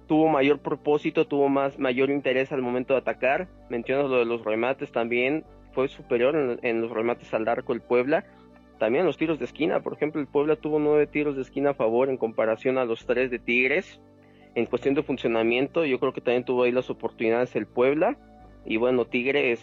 Tuvo 0.06 0.28
mayor 0.28 0.60
propósito, 0.60 1.26
tuvo 1.26 1.48
más 1.48 1.78
mayor 1.78 2.10
interés 2.10 2.52
al 2.52 2.62
momento 2.62 2.94
de 2.94 3.00
atacar. 3.00 3.48
Mencionas 3.68 4.10
lo 4.10 4.18
de 4.18 4.24
los 4.24 4.44
remates 4.44 4.92
también. 4.92 5.44
Fue 5.72 5.88
superior 5.88 6.36
en, 6.36 6.58
en 6.62 6.80
los 6.80 6.90
remates 6.90 7.32
al 7.34 7.48
arco 7.48 7.72
el 7.72 7.80
Puebla 7.80 8.24
también 8.78 9.06
los 9.06 9.16
tiros 9.16 9.38
de 9.38 9.44
esquina, 9.44 9.80
por 9.80 9.94
ejemplo, 9.94 10.20
el 10.20 10.26
Puebla 10.26 10.56
tuvo 10.56 10.78
nueve 10.78 11.06
tiros 11.06 11.36
de 11.36 11.42
esquina 11.42 11.70
a 11.70 11.74
favor 11.74 12.08
en 12.08 12.16
comparación 12.16 12.76
a 12.78 12.84
los 12.84 13.06
tres 13.06 13.30
de 13.30 13.38
Tigres. 13.38 14.00
En 14.54 14.66
cuestión 14.66 14.94
de 14.94 15.02
funcionamiento, 15.02 15.84
yo 15.84 15.98
creo 15.98 16.12
que 16.12 16.20
también 16.20 16.44
tuvo 16.44 16.64
ahí 16.64 16.72
las 16.72 16.90
oportunidades 16.90 17.54
el 17.56 17.66
Puebla. 17.66 18.16
Y 18.64 18.76
bueno, 18.76 19.04
Tigres, 19.04 19.60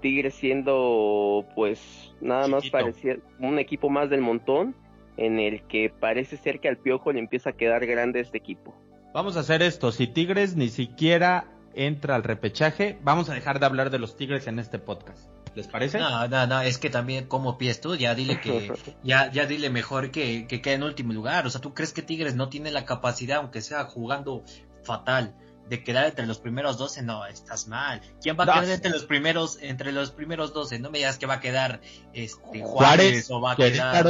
Tigres 0.00 0.34
siendo 0.34 1.46
pues 1.54 2.14
nada 2.20 2.46
más 2.48 2.68
parecía 2.70 3.18
un 3.38 3.58
equipo 3.58 3.88
más 3.88 4.10
del 4.10 4.20
montón, 4.20 4.74
en 5.16 5.38
el 5.38 5.62
que 5.62 5.90
parece 5.90 6.36
ser 6.36 6.60
que 6.60 6.68
al 6.68 6.78
Piojo 6.78 7.12
le 7.12 7.20
empieza 7.20 7.50
a 7.50 7.56
quedar 7.56 7.86
grande 7.86 8.20
este 8.20 8.38
equipo. 8.38 8.74
Vamos 9.12 9.36
a 9.36 9.40
hacer 9.40 9.60
esto, 9.62 9.90
si 9.90 10.06
Tigres 10.06 10.54
ni 10.54 10.68
siquiera 10.68 11.48
entra 11.74 12.14
al 12.14 12.22
repechaje, 12.22 12.96
vamos 13.02 13.28
a 13.28 13.34
dejar 13.34 13.58
de 13.58 13.66
hablar 13.66 13.90
de 13.90 13.98
los 13.98 14.16
Tigres 14.16 14.46
en 14.46 14.60
este 14.60 14.78
podcast. 14.78 15.28
¿Les 15.56 15.66
parece? 15.66 15.98
No, 15.98 16.28
no, 16.28 16.46
no, 16.46 16.60
es 16.60 16.78
que 16.78 16.90
también 16.90 17.26
como 17.26 17.58
pies 17.58 17.80
tú, 17.80 17.96
ya 17.96 18.14
dile 18.14 18.40
que, 18.40 18.72
ya, 19.02 19.28
ya 19.32 19.46
dile 19.46 19.68
mejor 19.68 20.12
que, 20.12 20.46
que 20.46 20.62
quede 20.62 20.74
en 20.74 20.84
último 20.84 21.12
lugar. 21.12 21.44
O 21.44 21.50
sea, 21.50 21.60
¿tú 21.60 21.74
crees 21.74 21.92
que 21.92 22.02
Tigres 22.02 22.36
no 22.36 22.48
tiene 22.50 22.70
la 22.70 22.84
capacidad, 22.84 23.38
aunque 23.38 23.62
sea 23.62 23.82
jugando 23.84 24.44
fatal, 24.84 25.34
de 25.68 25.82
quedar 25.82 26.06
entre 26.06 26.26
los 26.26 26.38
primeros 26.38 26.78
12? 26.78 27.02
No, 27.02 27.26
estás 27.26 27.66
mal. 27.66 28.00
¿Quién 28.22 28.36
va 28.38 28.44
a 28.44 28.60
quedar 28.60 28.70
entre 28.70 28.92
los 28.92 29.06
primeros, 29.06 29.58
entre 29.60 29.90
los 29.90 30.12
primeros 30.12 30.54
12? 30.54 30.78
No 30.78 30.88
me 30.92 30.98
digas 30.98 31.18
que 31.18 31.26
va 31.26 31.34
a 31.34 31.40
quedar 31.40 31.80
este, 32.12 32.62
Juárez, 32.62 33.28
o 33.32 33.40
va 33.40 33.52
a 33.52 33.56
quedar... 33.56 34.06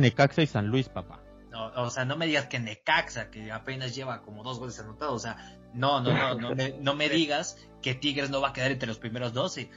Necaxa 0.00 0.42
y 0.42 0.48
San 0.48 0.66
Luis, 0.66 0.88
papá. 0.88 1.21
No, 1.52 1.66
o 1.66 1.90
sea, 1.90 2.06
no 2.06 2.16
me 2.16 2.26
digas 2.26 2.46
que 2.46 2.58
Necaxa, 2.58 3.30
que 3.30 3.52
apenas 3.52 3.94
lleva 3.94 4.22
como 4.22 4.42
dos 4.42 4.58
goles 4.58 4.80
anotados, 4.80 5.14
o 5.14 5.18
sea, 5.18 5.60
no, 5.74 6.00
no, 6.00 6.12
no, 6.12 6.34
no, 6.34 6.54
me, 6.54 6.72
no 6.80 6.94
me 6.94 7.10
digas 7.10 7.58
que 7.82 7.94
Tigres 7.94 8.30
no 8.30 8.40
va 8.40 8.48
a 8.48 8.52
quedar 8.54 8.70
entre 8.70 8.88
los 8.88 8.98
primeros 8.98 9.34
12. 9.34 9.70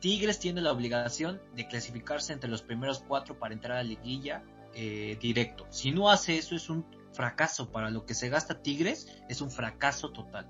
Tigres 0.00 0.40
tiene 0.40 0.60
la 0.60 0.72
obligación 0.72 1.40
de 1.54 1.68
clasificarse 1.68 2.32
entre 2.32 2.50
los 2.50 2.62
primeros 2.62 3.04
cuatro 3.06 3.38
para 3.38 3.54
entrar 3.54 3.78
a 3.78 3.82
la 3.82 3.88
liguilla 3.88 4.42
eh, 4.74 5.16
directo. 5.20 5.66
Si 5.70 5.92
no 5.92 6.10
hace 6.10 6.38
eso 6.38 6.56
es 6.56 6.68
un 6.68 6.84
fracaso 7.12 7.70
para 7.70 7.90
lo 7.90 8.04
que 8.04 8.14
se 8.14 8.28
gasta 8.28 8.62
Tigres, 8.62 9.22
es 9.28 9.40
un 9.40 9.50
fracaso 9.50 10.10
total. 10.10 10.48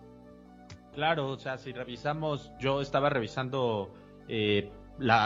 Claro, 0.95 1.29
o 1.29 1.38
sea, 1.38 1.59
si 1.59 1.73
revisamos, 1.73 2.52
yo 2.59 2.81
estaba 2.81 3.11
revisando, 3.11 3.95
eh, 4.29 4.71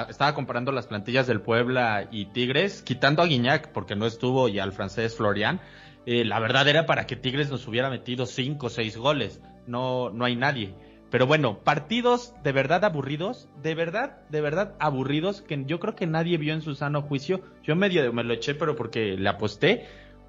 estaba 0.08 0.34
comparando 0.34 0.72
las 0.72 0.86
plantillas 0.86 1.26
del 1.26 1.40
Puebla 1.40 2.08
y 2.10 2.26
Tigres, 2.26 2.82
quitando 2.82 3.22
a 3.22 3.26
Guiñac 3.26 3.72
porque 3.72 3.96
no 3.96 4.06
estuvo 4.06 4.48
y 4.48 4.58
al 4.58 4.72
francés 4.72 5.16
Florian. 5.16 5.60
Eh, 6.06 6.24
la 6.24 6.38
verdad 6.38 6.68
era 6.68 6.86
para 6.86 7.06
que 7.06 7.16
Tigres 7.16 7.50
nos 7.50 7.66
hubiera 7.66 7.90
metido 7.90 8.26
cinco 8.26 8.66
o 8.66 8.70
seis 8.70 8.96
goles. 8.96 9.40
No, 9.66 10.10
no 10.10 10.24
hay 10.24 10.36
nadie. 10.36 10.74
Pero 11.10 11.26
bueno, 11.26 11.60
partidos 11.62 12.34
de 12.42 12.52
verdad 12.52 12.84
aburridos, 12.84 13.48
de 13.62 13.74
verdad, 13.74 14.18
de 14.28 14.40
verdad 14.40 14.74
aburridos, 14.78 15.40
que 15.42 15.64
yo 15.66 15.78
creo 15.78 15.94
que 15.94 16.06
nadie 16.06 16.36
vio 16.36 16.52
en 16.52 16.62
su 16.62 16.74
sano 16.74 17.02
juicio. 17.02 17.42
Yo 17.62 17.76
medio 17.76 18.12
me 18.12 18.24
lo 18.24 18.34
eché, 18.34 18.54
pero 18.54 18.76
porque 18.76 19.16
le 19.16 19.28
aposté. 19.28 19.86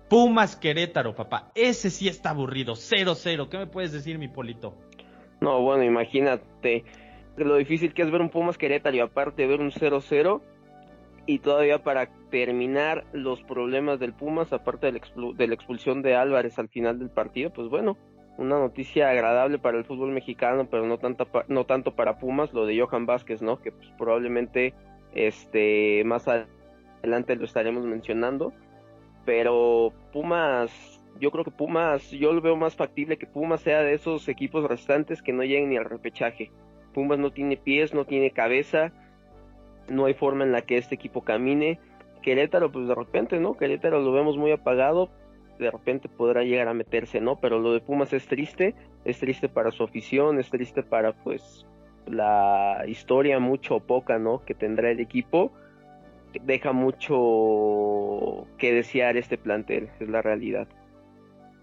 Pumas 0.08 0.56
Querétaro, 0.56 1.16
papá. 1.16 1.52
Ese 1.56 1.90
sí 1.90 2.08
está 2.08 2.30
aburrido. 2.30 2.74
0-0. 2.74 3.50
¿Qué 3.50 3.58
me 3.58 3.68
puedes 3.68 3.92
decir, 3.92 4.18
mi 4.18 4.28
polito? 4.28 4.76
No, 5.42 5.62
bueno, 5.62 5.84
imagínate 5.84 6.86
lo 7.46 7.56
difícil 7.56 7.94
que 7.94 8.02
es 8.02 8.12
ver 8.12 8.22
un 8.22 8.30
Pumas 8.30 8.58
Querétaro 8.58 8.96
y 8.96 9.00
aparte 9.00 9.48
ver 9.48 9.62
un 9.62 9.72
0-0. 9.72 10.42
Y 11.26 11.40
todavía 11.40 11.84
para 11.84 12.10
terminar 12.30 13.06
los 13.12 13.44
problemas 13.44 14.00
del 14.00 14.14
Pumas, 14.14 14.54
aparte 14.54 14.88
de 14.88 15.48
la 15.48 15.54
expulsión 15.54 16.02
de 16.02 16.16
Álvarez 16.16 16.58
al 16.58 16.70
final 16.70 17.00
del 17.00 17.10
partido, 17.10 17.52
pues 17.52 17.68
bueno, 17.68 17.98
una 18.38 18.60
noticia 18.60 19.10
agradable 19.10 19.60
para 19.60 19.78
el 19.78 19.86
fútbol 19.86 20.12
mexicano, 20.12 20.68
pero 20.70 20.86
no 20.86 20.98
tanto, 21.00 21.28
no 21.48 21.66
tanto 21.66 21.96
para 21.96 22.18
Pumas, 22.20 22.54
lo 22.54 22.66
de 22.66 22.80
Johan 22.80 23.06
Vázquez, 23.06 23.42
¿no? 23.42 23.60
Que 23.60 23.72
pues, 23.72 23.90
probablemente 23.98 24.74
este, 25.14 26.04
más 26.06 26.28
adelante 26.28 27.36
lo 27.36 27.46
estaremos 27.46 27.86
mencionando. 27.86 28.54
Pero 29.26 29.92
Pumas, 30.14 30.72
yo 31.20 31.32
creo 31.32 31.44
que 31.44 31.52
Pumas, 31.52 32.12
yo 32.12 32.32
lo 32.32 32.42
veo 32.42 32.56
más 32.56 32.76
factible 32.76 33.18
que 33.18 33.26
Pumas 33.26 33.62
sea 33.62 33.82
de 33.82 33.94
esos 33.94 34.28
equipos 34.30 34.64
restantes 34.64 35.22
que 35.22 35.34
no 35.34 35.44
lleguen 35.44 35.70
ni 35.70 35.78
al 35.78 35.86
repechaje. 35.86 36.52
Pumas 36.98 37.20
no 37.20 37.30
tiene 37.30 37.58
pies, 37.58 37.94
no 37.94 38.06
tiene 38.06 38.32
cabeza, 38.32 38.92
no 39.88 40.06
hay 40.06 40.16
forma 40.16 40.46
en 40.46 40.52
la 40.52 40.64
que 40.64 40.78
este 40.78 40.96
equipo 40.96 41.24
camine. 41.24 41.80
Querétaro, 42.24 42.72
pues 42.72 42.88
de 42.88 42.96
repente, 42.96 43.40
¿no? 43.40 43.56
Querétaro 43.56 44.02
lo 44.02 44.12
vemos 44.12 44.36
muy 44.36 44.50
apagado, 44.50 45.12
de 45.60 45.70
repente 45.70 46.10
podrá 46.10 46.42
llegar 46.42 46.68
a 46.68 46.74
meterse, 46.74 47.22
¿no? 47.22 47.36
Pero 47.40 47.60
lo 47.60 47.72
de 47.72 47.82
Pumas 47.82 48.14
es 48.14 48.26
triste, 48.26 48.74
es 49.06 49.20
triste 49.20 49.48
para 49.48 49.70
su 49.70 49.84
afición, 49.84 50.40
es 50.40 50.50
triste 50.50 50.82
para 50.82 51.14
pues 51.14 51.68
la 52.08 52.84
historia 52.88 53.38
mucho 53.38 53.76
o 53.76 53.80
poca, 53.80 54.18
¿no? 54.18 54.44
Que 54.44 54.56
tendrá 54.56 54.90
el 54.90 55.00
equipo. 55.00 55.52
Deja 56.46 56.72
mucho 56.72 58.48
que 58.58 58.74
desear 58.74 59.18
este 59.18 59.38
plantel, 59.38 59.92
es 60.00 60.10
la 60.10 60.24
realidad. 60.24 60.68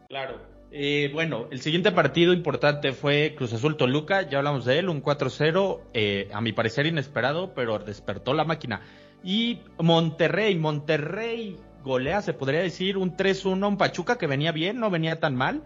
Claro. 0.08 0.53
Eh, 0.70 1.10
bueno, 1.12 1.46
el 1.50 1.60
siguiente 1.60 1.92
partido 1.92 2.32
importante 2.32 2.92
fue 2.92 3.34
Cruz 3.36 3.52
Azul 3.52 3.76
Toluca, 3.76 4.28
ya 4.28 4.38
hablamos 4.38 4.64
de 4.64 4.78
él, 4.80 4.88
un 4.88 5.02
4-0, 5.02 5.80
eh, 5.94 6.28
a 6.32 6.40
mi 6.40 6.52
parecer 6.52 6.86
inesperado, 6.86 7.54
pero 7.54 7.78
despertó 7.78 8.34
la 8.34 8.44
máquina. 8.44 8.80
Y 9.22 9.60
Monterrey, 9.78 10.56
Monterrey 10.56 11.56
golea, 11.84 12.22
se 12.22 12.32
podría 12.32 12.60
decir, 12.60 12.96
un 12.96 13.16
3-1, 13.16 13.68
un 13.68 13.76
Pachuca 13.76 14.18
que 14.18 14.26
venía 14.26 14.50
bien, 14.50 14.80
no 14.80 14.90
venía 14.90 15.20
tan 15.20 15.36
mal. 15.36 15.62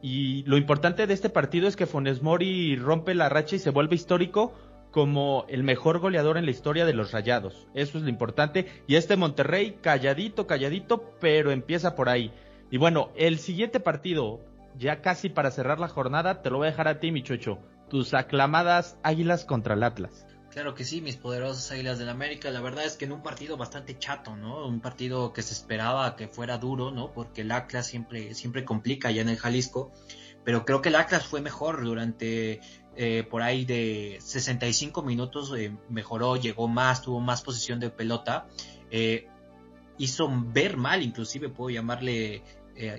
Y 0.00 0.44
lo 0.44 0.56
importante 0.56 1.06
de 1.06 1.14
este 1.14 1.28
partido 1.28 1.68
es 1.68 1.76
que 1.76 1.86
Funes 1.86 2.22
Mori 2.22 2.76
rompe 2.76 3.14
la 3.14 3.28
racha 3.28 3.56
y 3.56 3.58
se 3.58 3.70
vuelve 3.70 3.96
histórico 3.96 4.54
como 4.90 5.44
el 5.48 5.64
mejor 5.64 5.98
goleador 5.98 6.38
en 6.38 6.44
la 6.44 6.50
historia 6.50 6.86
de 6.86 6.94
los 6.94 7.12
Rayados. 7.12 7.66
Eso 7.74 7.98
es 7.98 8.04
lo 8.04 8.10
importante. 8.10 8.66
Y 8.86 8.94
este 8.94 9.16
Monterrey, 9.16 9.78
calladito, 9.82 10.46
calladito, 10.46 11.14
pero 11.20 11.50
empieza 11.50 11.94
por 11.94 12.08
ahí. 12.08 12.32
Y 12.70 12.76
bueno, 12.76 13.10
el 13.16 13.38
siguiente 13.38 13.80
partido, 13.80 14.40
ya 14.76 15.00
casi 15.00 15.28
para 15.28 15.50
cerrar 15.50 15.80
la 15.80 15.88
jornada, 15.88 16.42
te 16.42 16.50
lo 16.50 16.58
voy 16.58 16.68
a 16.68 16.70
dejar 16.70 16.88
a 16.88 17.00
ti, 17.00 17.10
mi 17.12 17.22
chocho. 17.22 17.58
Tus 17.88 18.12
aclamadas 18.12 18.98
Águilas 19.02 19.44
contra 19.44 19.74
el 19.74 19.82
Atlas. 19.82 20.26
Claro 20.50 20.74
que 20.74 20.84
sí, 20.84 21.00
mis 21.00 21.16
poderosas 21.16 21.70
Águilas 21.70 21.98
del 21.98 22.08
América. 22.08 22.50
La 22.50 22.60
verdad 22.60 22.84
es 22.84 22.96
que 22.96 23.04
en 23.04 23.12
un 23.12 23.22
partido 23.22 23.56
bastante 23.56 23.98
chato, 23.98 24.36
¿no? 24.36 24.66
Un 24.66 24.80
partido 24.80 25.32
que 25.32 25.42
se 25.42 25.54
esperaba 25.54 26.16
que 26.16 26.28
fuera 26.28 26.58
duro, 26.58 26.90
¿no? 26.90 27.12
Porque 27.12 27.42
el 27.42 27.52
Atlas 27.52 27.86
siempre, 27.86 28.34
siempre 28.34 28.64
complica 28.64 29.10
ya 29.10 29.22
en 29.22 29.28
el 29.28 29.36
Jalisco. 29.36 29.92
Pero 30.44 30.64
creo 30.64 30.82
que 30.82 30.88
el 30.88 30.96
Atlas 30.96 31.26
fue 31.26 31.40
mejor 31.40 31.84
durante 31.84 32.60
eh, 32.96 33.26
por 33.30 33.42
ahí 33.42 33.64
de 33.64 34.18
65 34.20 35.02
minutos. 35.02 35.52
Eh, 35.56 35.76
mejoró, 35.90 36.36
llegó 36.36 36.66
más, 36.66 37.02
tuvo 37.02 37.20
más 37.20 37.42
posición 37.42 37.78
de 37.78 37.90
pelota. 37.90 38.46
Eh, 38.90 39.28
hizo 39.98 40.28
ver 40.52 40.76
mal, 40.76 41.02
inclusive 41.02 41.48
puedo 41.48 41.70
llamarle, 41.70 42.42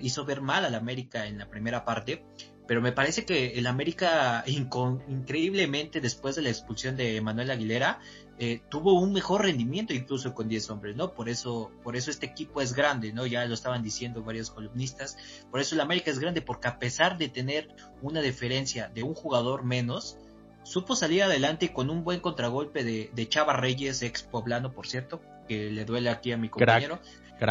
hizo 0.02 0.24
ver 0.24 0.40
mal 0.40 0.64
al 0.64 0.74
América 0.74 1.26
en 1.26 1.38
la 1.38 1.48
primera 1.48 1.84
parte 1.84 2.24
pero 2.70 2.80
me 2.80 2.92
parece 2.92 3.24
que 3.24 3.58
el 3.58 3.66
América 3.66 4.44
increíblemente 4.46 6.00
después 6.00 6.36
de 6.36 6.42
la 6.42 6.50
expulsión 6.50 6.96
de 6.96 7.20
Manuel 7.20 7.50
Aguilera 7.50 7.98
eh, 8.38 8.62
tuvo 8.68 8.92
un 9.00 9.12
mejor 9.12 9.42
rendimiento 9.42 9.92
incluso 9.92 10.34
con 10.34 10.46
10 10.46 10.70
hombres, 10.70 10.94
¿no? 10.94 11.12
Por 11.12 11.28
eso, 11.28 11.72
por 11.82 11.96
eso 11.96 12.12
este 12.12 12.26
equipo 12.26 12.60
es 12.60 12.72
grande, 12.72 13.12
¿no? 13.12 13.26
Ya 13.26 13.44
lo 13.46 13.54
estaban 13.54 13.82
diciendo 13.82 14.22
varios 14.22 14.52
columnistas, 14.52 15.16
por 15.50 15.58
eso 15.58 15.74
el 15.74 15.80
América 15.80 16.12
es 16.12 16.20
grande, 16.20 16.42
porque 16.42 16.68
a 16.68 16.78
pesar 16.78 17.18
de 17.18 17.28
tener 17.28 17.74
una 18.02 18.22
diferencia 18.22 18.88
de 18.88 19.02
un 19.02 19.14
jugador 19.14 19.64
menos, 19.64 20.16
supo 20.62 20.94
salir 20.94 21.24
adelante 21.24 21.72
con 21.72 21.90
un 21.90 22.04
buen 22.04 22.20
contragolpe 22.20 22.84
de, 22.84 23.10
de 23.12 23.28
Chava 23.28 23.54
Reyes, 23.54 24.00
ex 24.02 24.22
poblano, 24.22 24.72
por 24.72 24.86
cierto, 24.86 25.20
que 25.50 25.68
le 25.68 25.84
duele 25.84 26.10
aquí 26.10 26.30
a 26.30 26.36
mi 26.36 26.48
compañero. 26.48 27.00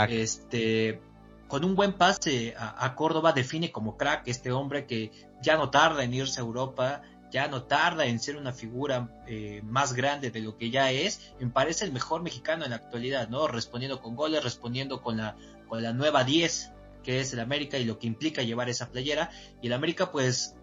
Este, 0.08 1.02
con 1.50 1.66
un 1.66 1.76
buen 1.76 1.92
pase 1.92 2.56
a, 2.58 2.96
Córdoba 2.96 3.34
define 3.34 3.74
como 3.74 3.98
crack 3.98 4.26
este 4.28 4.54
hombre 4.54 4.86
que 4.86 5.12
ya 5.42 5.58
no 5.58 5.70
tarda 5.70 6.06
en 6.06 6.14
irse 6.14 6.40
a 6.40 6.46
Europa, 6.46 7.02
ya 7.30 7.50
no 7.50 7.64
tarda 7.64 8.06
en 8.06 8.22
ser 8.22 8.38
una 8.38 8.54
figura 8.54 9.10
eh, 9.28 9.60
más 9.66 9.92
grande 9.92 10.32
de 10.32 10.40
lo 10.40 10.56
que 10.56 10.70
ya 10.70 10.92
es. 10.92 11.34
Me 11.42 11.50
parece 11.50 11.84
el 11.84 11.92
mejor 11.92 12.22
mexicano 12.22 12.64
en 12.64 12.70
la 12.70 12.78
actualidad, 12.78 13.28
¿no? 13.28 13.50
Respondiendo 13.50 14.02
con 14.02 14.16
goles, 14.16 14.46
respondiendo 14.46 15.02
con 15.02 15.18
la, 15.18 15.36
con 15.68 15.84
la 15.84 15.92
nueva 15.92 16.24
10 16.24 16.72
que 17.04 17.20
es 17.20 17.34
el 17.34 17.42
América 17.42 17.78
y 17.78 17.84
lo 17.84 18.00
que 18.00 18.08
implica 18.08 18.44
llevar 18.44 18.70
esa 18.70 18.92
playera. 18.92 19.30
Y 19.62 19.68
el 19.68 19.74
América, 19.74 20.12
pues, 20.12 20.56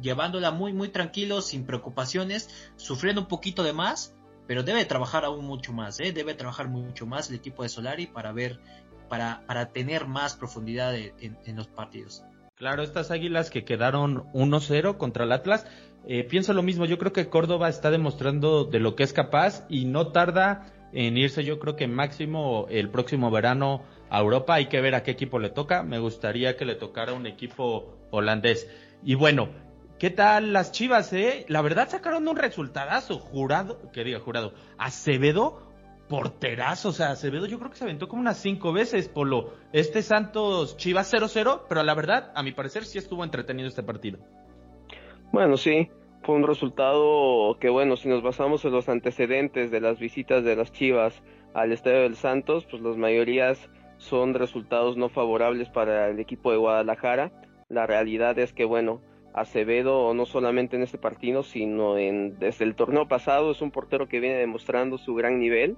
llevándola 0.00 0.52
muy, 0.52 0.72
muy 0.72 0.90
tranquilo, 0.90 1.40
sin 1.40 1.64
preocupaciones, 1.66 2.50
sufriendo 2.76 3.22
un 3.22 3.28
poquito 3.28 3.62
de 3.62 3.72
más, 3.72 4.14
pero 4.48 4.62
debe 4.62 4.86
trabajar 4.86 5.26
aún 5.26 5.44
mucho 5.44 5.74
más, 5.74 6.00
¿eh? 6.00 6.10
debe 6.12 6.34
trabajar 6.34 6.68
mucho 6.68 7.06
más 7.06 7.28
el 7.28 7.36
equipo 7.36 7.62
de 7.62 7.68
Solari 7.68 8.06
para 8.06 8.32
ver, 8.32 8.58
para, 9.08 9.42
para 9.46 9.66
tener 9.66 10.06
más 10.06 10.36
profundidad 10.36 10.96
en, 10.96 11.36
los 11.54 11.68
partidos. 11.68 12.24
Claro, 12.56 12.82
estas 12.82 13.10
águilas 13.10 13.50
que 13.50 13.64
quedaron 13.64 14.24
1-0 14.32 14.96
contra 14.96 15.24
el 15.24 15.32
Atlas, 15.32 15.66
eh, 16.06 16.24
pienso 16.24 16.54
lo 16.54 16.62
mismo, 16.62 16.86
yo 16.86 16.98
creo 16.98 17.12
que 17.12 17.28
Córdoba 17.28 17.68
está 17.68 17.90
demostrando 17.90 18.64
de 18.64 18.80
lo 18.80 18.96
que 18.96 19.02
es 19.02 19.12
capaz 19.12 19.66
y 19.68 19.84
no 19.84 20.08
tarda 20.12 20.72
en 20.92 21.18
irse, 21.18 21.44
yo 21.44 21.58
creo 21.58 21.76
que 21.76 21.86
máximo 21.86 22.66
el 22.70 22.88
próximo 22.88 23.30
verano 23.30 23.82
a 24.08 24.20
Europa, 24.20 24.54
hay 24.54 24.66
que 24.66 24.80
ver 24.80 24.94
a 24.94 25.02
qué 25.02 25.10
equipo 25.10 25.38
le 25.38 25.50
toca, 25.50 25.82
me 25.82 25.98
gustaría 25.98 26.56
que 26.56 26.64
le 26.64 26.74
tocara 26.74 27.12
un 27.12 27.26
equipo 27.26 27.98
holandés. 28.10 28.66
Y 29.04 29.14
bueno, 29.14 29.50
¿Qué 29.98 30.10
tal 30.10 30.52
las 30.52 30.70
Chivas, 30.70 31.12
eh? 31.12 31.44
La 31.48 31.60
verdad 31.60 31.88
sacaron 31.88 32.28
un 32.28 32.36
resultadazo. 32.36 33.18
Jurado, 33.18 33.90
que 33.90 34.04
diga 34.04 34.20
jurado, 34.20 34.54
Acevedo, 34.78 35.60
porterazo. 36.08 36.90
O 36.90 36.92
sea, 36.92 37.10
Acevedo 37.10 37.46
yo 37.46 37.58
creo 37.58 37.72
que 37.72 37.78
se 37.78 37.84
aventó 37.84 38.06
como 38.06 38.22
unas 38.22 38.38
cinco 38.38 38.72
veces, 38.72 39.08
Polo. 39.08 39.54
Este 39.72 40.02
Santos 40.02 40.76
Chivas 40.76 41.12
0-0, 41.12 41.62
pero 41.68 41.82
la 41.82 41.94
verdad, 41.94 42.30
a 42.36 42.44
mi 42.44 42.52
parecer, 42.52 42.84
sí 42.84 42.96
estuvo 42.98 43.24
entretenido 43.24 43.66
este 43.68 43.82
partido. 43.82 44.20
Bueno, 45.32 45.56
sí, 45.56 45.90
fue 46.22 46.36
un 46.36 46.46
resultado 46.46 47.58
que, 47.58 47.68
bueno, 47.68 47.96
si 47.96 48.08
nos 48.08 48.22
basamos 48.22 48.64
en 48.64 48.70
los 48.70 48.88
antecedentes 48.88 49.72
de 49.72 49.80
las 49.80 49.98
visitas 49.98 50.44
de 50.44 50.54
las 50.54 50.70
Chivas 50.70 51.24
al 51.54 51.72
Estadio 51.72 52.02
del 52.02 52.14
Santos, 52.14 52.66
pues 52.70 52.80
las 52.84 52.96
mayorías 52.96 53.68
son 53.96 54.34
resultados 54.34 54.96
no 54.96 55.08
favorables 55.08 55.70
para 55.70 56.08
el 56.08 56.20
equipo 56.20 56.52
de 56.52 56.58
Guadalajara. 56.58 57.32
La 57.68 57.84
realidad 57.84 58.38
es 58.38 58.52
que, 58.52 58.64
bueno, 58.64 59.02
Acevedo 59.34 60.12
no 60.14 60.26
solamente 60.26 60.76
en 60.76 60.82
este 60.82 60.98
partido, 60.98 61.42
sino 61.42 61.94
desde 61.94 62.64
el 62.64 62.74
torneo 62.74 63.08
pasado 63.08 63.50
es 63.50 63.62
un 63.62 63.70
portero 63.70 64.08
que 64.08 64.20
viene 64.20 64.36
demostrando 64.36 64.98
su 64.98 65.14
gran 65.14 65.38
nivel. 65.38 65.76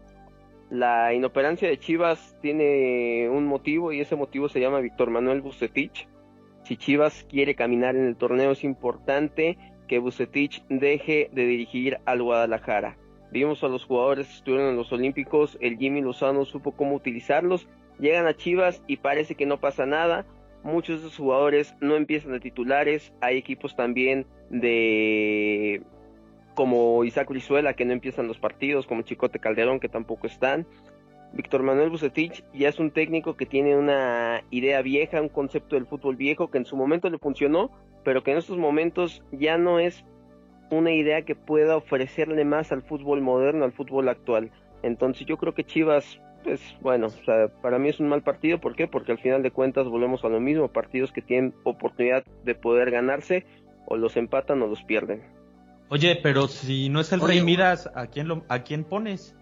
La 0.71 1.12
inoperancia 1.12 1.69
de 1.69 1.78
Chivas 1.78 2.37
tiene 2.40 3.28
un 3.28 3.47
motivo 3.47 3.92
y 3.92 4.00
ese 4.00 4.16
motivo 4.16 4.49
se 4.49 4.61
llama 4.61 4.80
Víctor 4.80 5.11
Manuel 5.11 5.40
Bucetich. 5.40 6.09
Si 6.62 6.76
Chivas 6.76 7.26
quiere 7.28 7.54
caminar 7.54 7.97
en 7.97 8.07
el 8.07 8.16
torneo 8.16 8.52
es 8.52 8.62
importante 8.62 9.59
que 9.88 9.99
Bucetich 9.99 10.64
deje 10.69 11.28
de 11.33 11.47
dirigir 11.47 11.99
al 12.04 12.23
Guadalajara. 12.23 12.97
Vimos 13.33 13.64
a 13.64 13.69
los 13.69 13.85
jugadores 13.85 14.28
que 14.28 14.35
estuvieron 14.35 14.71
en 14.71 14.76
los 14.76 14.92
Olímpicos, 14.92 15.59
el 15.61 15.78
Jimmy 15.78 16.00
Lozano 16.00 16.45
supo 16.45 16.73
cómo 16.73 16.95
utilizarlos, 16.95 17.69
llegan 17.99 18.26
a 18.26 18.37
Chivas 18.37 18.83
y 18.87 18.99
parece 18.99 19.35
que 19.35 19.47
no 19.47 19.59
pasa 19.59 19.87
nada, 19.87 20.26
muchos 20.62 21.00
de 21.00 21.07
esos 21.07 21.17
jugadores 21.17 21.75
no 21.81 21.97
empiezan 21.97 22.33
de 22.33 22.40
titulares, 22.40 23.12
hay 23.21 23.38
equipos 23.38 23.76
también 23.76 24.26
de 24.50 25.83
como 26.55 27.05
Isaac 27.05 27.31
Rizuela 27.31 27.75
que 27.75 27.85
no 27.85 27.93
empiezan 27.93 28.26
los 28.26 28.38
partidos, 28.38 28.87
como 28.87 29.02
Chicote 29.02 29.38
Calderón 29.38 29.81
que 29.81 29.88
tampoco 29.88 30.26
están. 30.26 30.67
Víctor 31.33 31.62
Manuel 31.62 31.90
Bucetich 31.90 32.45
ya 32.52 32.69
es 32.69 32.79
un 32.81 32.90
técnico 32.90 33.37
que 33.37 33.47
tiene 33.47 33.76
una 33.76 34.43
idea 34.50 34.83
vieja, 34.83 35.23
un 35.23 35.29
concepto 35.29 35.76
del 35.76 35.87
fútbol 35.87 36.17
viejo 36.17 36.50
que 36.50 36.59
en 36.59 36.64
su 36.64 36.76
momento 36.76 37.09
le 37.09 37.19
funcionó, 37.19 37.71
pero 38.04 38.23
que 38.23 38.32
en 38.32 38.39
estos 38.39 38.58
momentos 38.58 39.23
ya 39.30 39.56
no 39.56 39.78
es 39.78 40.04
una 40.71 40.93
idea 40.93 41.23
que 41.23 41.35
pueda 41.35 41.76
ofrecerle 41.76 42.45
más 42.45 42.73
al 42.73 42.82
fútbol 42.82 43.21
moderno, 43.21 43.65
al 43.65 43.73
fútbol 43.73 44.08
actual. 44.08 44.50
Entonces 44.82 45.26
yo 45.26 45.37
creo 45.37 45.54
que 45.54 45.65
Chivas 45.65 46.21
pues 46.43 46.61
bueno, 46.81 47.07
o 47.07 47.25
sea, 47.25 47.49
para 47.61 47.79
mí 47.79 47.89
es 47.89 48.00
un 48.00 48.09
mal 48.09 48.23
partido, 48.23 48.61
¿por 48.61 48.75
qué? 48.75 48.87
Porque 48.87 49.13
al 49.13 49.19
final 49.19 49.43
de 49.43 49.50
cuentas 49.50 49.87
volvemos 49.87 50.25
a 50.25 50.29
lo 50.29 50.41
mismo, 50.41 50.69
partidos 50.69 51.13
que 51.13 51.23
tienen 51.23 51.55
oportunidad 51.65 52.25
de 52.45 52.55
poder 52.55 52.91
ganarse, 52.91 53.45
o 53.87 53.97
los 53.97 54.17
empatan 54.17 54.63
o 54.63 54.67
los 54.67 54.83
pierden. 54.85 55.23
Oye, 55.89 56.19
pero 56.23 56.47
si 56.47 56.89
no 56.89 57.00
es 57.00 57.13
el 57.13 57.21
Rey 57.21 57.43
Midas, 57.43 57.91
¿a 57.95 58.07
quién, 58.07 58.29
lo, 58.29 58.45
¿a 58.49 58.61
quién 58.61 58.85
pones? 58.85 59.37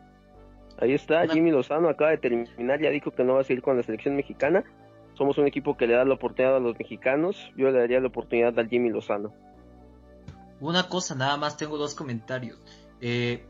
Ahí 0.80 0.94
está, 0.94 1.26
Jimmy 1.26 1.50
Lozano 1.50 1.88
acaba 1.88 2.10
de 2.10 2.18
terminar, 2.18 2.80
ya 2.80 2.90
dijo 2.90 3.10
que 3.10 3.24
no 3.24 3.34
va 3.34 3.40
a 3.40 3.44
seguir 3.44 3.62
con 3.62 3.76
la 3.76 3.82
selección 3.82 4.16
mexicana. 4.16 4.64
Somos 5.14 5.36
un 5.36 5.46
equipo 5.46 5.76
que 5.76 5.86
le 5.88 5.94
da 5.94 6.04
la 6.04 6.14
oportunidad 6.14 6.56
a 6.56 6.60
los 6.60 6.78
mexicanos, 6.78 7.52
yo 7.56 7.70
le 7.70 7.78
daría 7.80 8.00
la 8.00 8.06
oportunidad 8.06 8.56
al 8.58 8.68
Jimmy 8.68 8.88
Lozano. 8.88 9.34
Una 10.60 10.88
cosa, 10.88 11.14
nada 11.14 11.36
más 11.36 11.56
tengo 11.56 11.76
dos 11.76 11.94
comentarios. 11.94 12.58
Eh, 13.00 13.44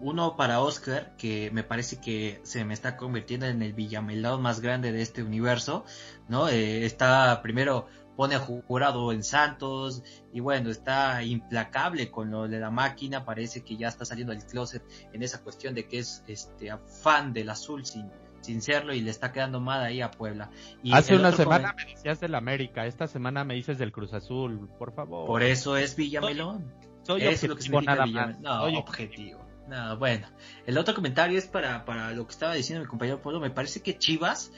uno 0.00 0.36
para 0.36 0.60
Oscar, 0.60 1.14
que 1.16 1.50
me 1.50 1.64
parece 1.64 2.00
que 2.00 2.40
se 2.44 2.64
me 2.64 2.74
está 2.74 2.96
convirtiendo 2.96 3.46
en 3.46 3.62
el 3.62 3.72
villamelado 3.72 4.38
más 4.38 4.60
grande 4.60 4.92
de 4.92 5.02
este 5.02 5.22
universo, 5.22 5.84
¿no? 6.28 6.48
Eh, 6.48 6.84
está 6.84 7.40
primero 7.42 7.86
pone 8.18 8.34
a 8.34 8.40
jurado 8.40 9.12
en 9.12 9.22
Santos 9.22 10.02
y 10.32 10.40
bueno, 10.40 10.70
está 10.70 11.22
implacable 11.22 12.10
con 12.10 12.32
lo 12.32 12.48
de 12.48 12.58
la 12.58 12.68
máquina, 12.68 13.24
parece 13.24 13.62
que 13.62 13.76
ya 13.76 13.86
está 13.86 14.04
saliendo 14.04 14.32
del 14.32 14.44
closet 14.44 14.82
en 15.12 15.22
esa 15.22 15.40
cuestión 15.40 15.72
de 15.72 15.86
que 15.86 16.00
es 16.00 16.24
este 16.26 16.68
fan 17.00 17.32
del 17.32 17.48
azul 17.48 17.86
sin, 17.86 18.10
sin 18.40 18.60
serlo 18.60 18.92
y 18.92 19.02
le 19.02 19.12
está 19.12 19.30
quedando 19.30 19.60
mal 19.60 19.84
ahí 19.84 20.00
a 20.00 20.10
Puebla. 20.10 20.50
Y 20.82 20.92
Hace 20.94 21.14
una 21.14 21.30
semana 21.30 21.72
me 21.76 21.92
decías 21.92 22.18
del 22.18 22.34
América, 22.34 22.86
esta 22.86 23.06
semana 23.06 23.44
me 23.44 23.54
dices 23.54 23.78
del 23.78 23.92
Cruz 23.92 24.12
Azul, 24.12 24.68
por 24.80 24.92
favor. 24.92 25.24
Por 25.24 25.44
eso 25.44 25.76
es 25.76 25.94
Villamelón. 25.94 26.74
Soy, 27.04 27.22
es 27.22 27.44
lo 27.44 27.54
que 27.54 27.62
significa 27.62 28.04
Villamelón. 28.04 28.42
No, 28.42 28.64
objetivo. 28.80 29.47
No, 29.68 29.98
bueno. 29.98 30.26
El 30.66 30.78
otro 30.78 30.94
comentario 30.94 31.38
es 31.38 31.46
para, 31.46 31.84
para 31.84 32.12
lo 32.12 32.26
que 32.26 32.32
estaba 32.32 32.54
diciendo 32.54 32.82
mi 32.82 32.88
compañero 32.88 33.20
Polo. 33.20 33.38
Me 33.38 33.50
parece 33.50 33.82
que 33.82 33.98
Chivas, 33.98 34.50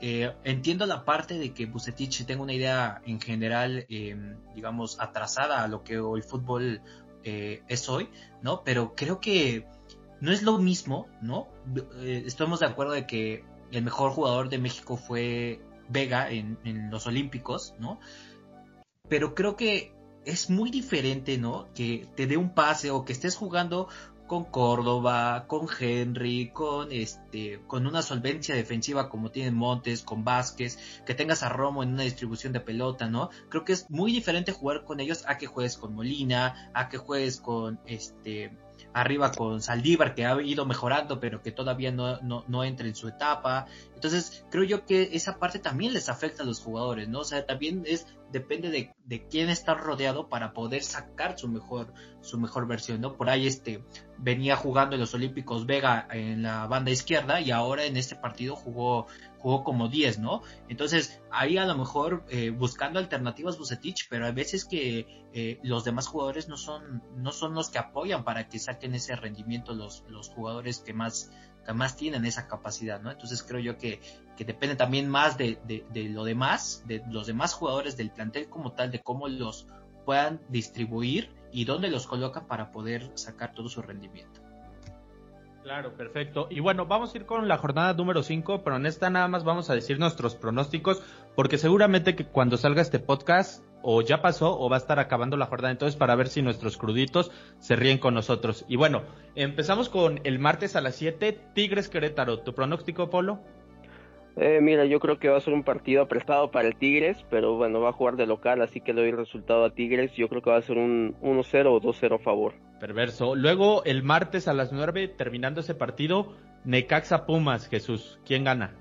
eh, 0.00 0.34
entiendo 0.42 0.86
la 0.86 1.04
parte 1.04 1.38
de 1.38 1.52
que 1.52 1.66
Bucetich 1.66 2.24
tenga 2.24 2.42
una 2.42 2.54
idea 2.54 3.02
en 3.04 3.20
general, 3.20 3.84
em, 3.90 4.36
digamos, 4.54 4.98
atrasada 5.00 5.62
a 5.62 5.68
lo 5.68 5.84
que 5.84 5.94
el 5.94 6.22
fútbol 6.22 6.80
eh, 7.24 7.62
es 7.68 7.88
hoy, 7.90 8.08
¿no? 8.40 8.64
Pero 8.64 8.94
creo 8.94 9.20
que 9.20 9.66
no 10.20 10.32
es 10.32 10.42
lo 10.42 10.56
mismo, 10.58 11.08
¿no? 11.20 11.48
Eh, 11.98 12.22
estamos 12.26 12.60
de 12.60 12.66
acuerdo 12.66 12.94
de 12.94 13.06
que 13.06 13.44
el 13.70 13.84
mejor 13.84 14.12
jugador 14.12 14.48
de 14.48 14.58
México 14.58 14.96
fue 14.96 15.60
Vega 15.90 16.30
en, 16.30 16.58
en 16.64 16.90
los 16.90 17.06
Olímpicos, 17.06 17.74
¿no? 17.78 18.00
Pero 19.10 19.34
creo 19.34 19.56
que 19.56 19.92
es 20.24 20.50
muy 20.50 20.70
diferente, 20.70 21.38
¿no? 21.38 21.68
Que 21.74 22.06
te 22.14 22.26
dé 22.26 22.36
un 22.36 22.54
pase 22.54 22.90
o 22.90 23.04
que 23.04 23.12
estés 23.12 23.36
jugando 23.36 23.88
con 24.26 24.44
Córdoba, 24.44 25.44
con 25.46 25.66
Henry, 25.78 26.50
con 26.50 26.90
este, 26.92 27.60
con 27.66 27.86
una 27.86 28.02
solvencia 28.02 28.54
defensiva 28.54 29.08
como 29.08 29.30
tienen 29.30 29.54
Montes, 29.54 30.02
con 30.02 30.24
Vázquez, 30.24 30.78
que 31.04 31.14
tengas 31.14 31.42
a 31.42 31.50
Romo 31.50 31.82
en 31.82 31.92
una 31.92 32.04
distribución 32.04 32.52
de 32.52 32.60
pelota, 32.60 33.08
¿no? 33.08 33.30
Creo 33.50 33.64
que 33.64 33.72
es 33.74 33.90
muy 33.90 34.12
diferente 34.12 34.52
jugar 34.52 34.84
con 34.84 35.00
ellos 35.00 35.24
a 35.26 35.36
que 35.36 35.46
juegues 35.46 35.76
con 35.76 35.94
Molina, 35.94 36.70
a 36.72 36.88
que 36.88 36.96
juegues 36.96 37.40
con 37.40 37.78
este 37.86 38.56
arriba 38.92 39.32
con 39.32 39.60
Saldívar 39.60 40.14
que 40.14 40.24
ha 40.24 40.40
ido 40.40 40.66
mejorando 40.66 41.20
pero 41.20 41.42
que 41.42 41.52
todavía 41.52 41.90
no, 41.92 42.20
no, 42.20 42.44
no, 42.48 42.64
entra 42.64 42.86
en 42.86 42.94
su 42.94 43.08
etapa. 43.08 43.66
Entonces 43.94 44.44
creo 44.50 44.64
yo 44.64 44.86
que 44.86 45.10
esa 45.12 45.38
parte 45.38 45.58
también 45.58 45.92
les 45.92 46.08
afecta 46.08 46.42
a 46.42 46.46
los 46.46 46.60
jugadores, 46.60 47.08
¿no? 47.08 47.20
O 47.20 47.24
sea, 47.24 47.44
también 47.44 47.82
es 47.86 48.06
depende 48.34 48.68
de, 48.70 48.92
de 49.04 49.28
quién 49.28 49.48
está 49.48 49.74
rodeado 49.74 50.28
para 50.28 50.52
poder 50.52 50.82
sacar 50.82 51.38
su 51.38 51.46
mejor, 51.46 51.94
su 52.20 52.36
mejor 52.36 52.66
versión, 52.66 53.00
¿no? 53.00 53.16
Por 53.16 53.30
ahí 53.30 53.46
este 53.46 53.84
venía 54.18 54.56
jugando 54.56 54.96
en 54.96 55.00
los 55.00 55.14
Olímpicos 55.14 55.66
Vega 55.66 56.08
en 56.10 56.42
la 56.42 56.66
banda 56.66 56.90
izquierda 56.90 57.40
y 57.40 57.52
ahora 57.52 57.84
en 57.84 57.96
este 57.96 58.16
partido 58.16 58.56
jugó 58.56 59.06
jugó 59.44 59.62
como 59.62 59.88
10, 59.88 60.20
¿no? 60.20 60.40
Entonces, 60.68 61.20
ahí 61.30 61.58
a 61.58 61.66
lo 61.66 61.76
mejor 61.76 62.24
eh, 62.30 62.48
buscando 62.48 62.98
alternativas 62.98 63.58
Bucetich, 63.58 64.08
pero 64.08 64.24
hay 64.24 64.32
veces 64.32 64.64
que 64.64 65.06
eh, 65.34 65.60
los 65.62 65.84
demás 65.84 66.06
jugadores 66.06 66.48
no 66.48 66.56
son, 66.56 67.02
no 67.16 67.30
son 67.30 67.54
los 67.54 67.68
que 67.68 67.78
apoyan 67.78 68.24
para 68.24 68.48
que 68.48 68.58
saquen 68.58 68.94
ese 68.94 69.14
rendimiento 69.16 69.74
los, 69.74 70.02
los 70.08 70.30
jugadores 70.30 70.78
que 70.78 70.94
más, 70.94 71.30
que 71.64 71.72
más 71.72 71.96
tienen 71.96 72.24
esa 72.24 72.46
capacidad, 72.46 73.00
¿no? 73.00 73.10
Entonces 73.10 73.42
creo 73.42 73.60
yo 73.60 73.78
que, 73.78 74.00
que 74.36 74.44
depende 74.44 74.76
también 74.76 75.08
más 75.08 75.38
de, 75.38 75.58
de, 75.66 75.84
de 75.90 76.08
lo 76.08 76.24
demás, 76.24 76.82
de 76.86 77.02
los 77.10 77.26
demás 77.26 77.54
jugadores 77.54 77.96
del 77.96 78.10
plantel 78.10 78.48
como 78.48 78.72
tal, 78.72 78.90
de 78.90 79.00
cómo 79.00 79.28
los 79.28 79.66
puedan 80.04 80.40
distribuir 80.48 81.30
y 81.52 81.64
dónde 81.64 81.88
los 81.88 82.06
colocan 82.06 82.46
para 82.46 82.70
poder 82.70 83.10
sacar 83.14 83.54
todo 83.54 83.68
su 83.68 83.80
rendimiento. 83.80 84.44
Claro, 85.64 85.96
perfecto. 85.96 86.46
Y 86.50 86.60
bueno, 86.60 86.84
vamos 86.84 87.14
a 87.14 87.16
ir 87.16 87.24
con 87.24 87.48
la 87.48 87.56
jornada 87.56 87.94
número 87.94 88.22
5, 88.22 88.62
pero 88.62 88.76
en 88.76 88.84
esta 88.84 89.08
nada 89.08 89.28
más 89.28 89.44
vamos 89.44 89.70
a 89.70 89.74
decir 89.74 89.98
nuestros 89.98 90.34
pronósticos, 90.34 91.02
porque 91.34 91.56
seguramente 91.56 92.14
que 92.14 92.26
cuando 92.26 92.58
salga 92.58 92.82
este 92.82 92.98
podcast 92.98 93.63
o 93.84 94.00
ya 94.00 94.22
pasó 94.22 94.58
o 94.58 94.68
va 94.70 94.76
a 94.76 94.78
estar 94.78 94.98
acabando 94.98 95.36
la 95.36 95.46
jornada. 95.46 95.72
Entonces, 95.72 95.96
para 95.96 96.14
ver 96.16 96.28
si 96.28 96.42
nuestros 96.42 96.78
cruditos 96.78 97.30
se 97.58 97.76
ríen 97.76 97.98
con 97.98 98.14
nosotros. 98.14 98.64
Y 98.66 98.76
bueno, 98.76 99.02
empezamos 99.34 99.90
con 99.90 100.20
el 100.24 100.38
martes 100.38 100.74
a 100.74 100.80
las 100.80 100.96
7, 100.96 101.38
Tigres 101.54 101.88
Querétaro. 101.88 102.40
¿Tu 102.40 102.54
pronóstico, 102.54 103.10
Polo? 103.10 103.40
Eh, 104.36 104.58
mira, 104.60 104.84
yo 104.84 104.98
creo 104.98 105.18
que 105.18 105.28
va 105.28 105.36
a 105.36 105.40
ser 105.40 105.54
un 105.54 105.62
partido 105.62 106.08
prestado 106.08 106.50
para 106.50 106.66
el 106.66 106.76
Tigres, 106.76 107.18
pero 107.30 107.54
bueno, 107.56 107.80
va 107.80 107.90
a 107.90 107.92
jugar 107.92 108.16
de 108.16 108.26
local, 108.26 108.62
así 108.62 108.80
que 108.80 108.92
le 108.92 109.02
doy 109.02 109.10
el 109.10 109.16
resultado 109.16 109.64
a 109.64 109.74
Tigres. 109.74 110.12
Yo 110.14 110.28
creo 110.28 110.42
que 110.42 110.50
va 110.50 110.56
a 110.56 110.62
ser 110.62 110.78
un 110.78 111.14
1-0 111.20 111.66
o 111.66 111.80
2-0 111.80 112.16
a 112.16 112.18
favor. 112.18 112.54
Perverso. 112.80 113.36
Luego, 113.36 113.84
el 113.84 114.02
martes 114.02 114.48
a 114.48 114.54
las 114.54 114.72
9, 114.72 115.08
terminando 115.08 115.60
ese 115.60 115.74
partido, 115.74 116.32
Necaxa 116.64 117.26
Pumas, 117.26 117.68
Jesús. 117.68 118.18
¿Quién 118.24 118.44
gana? 118.44 118.74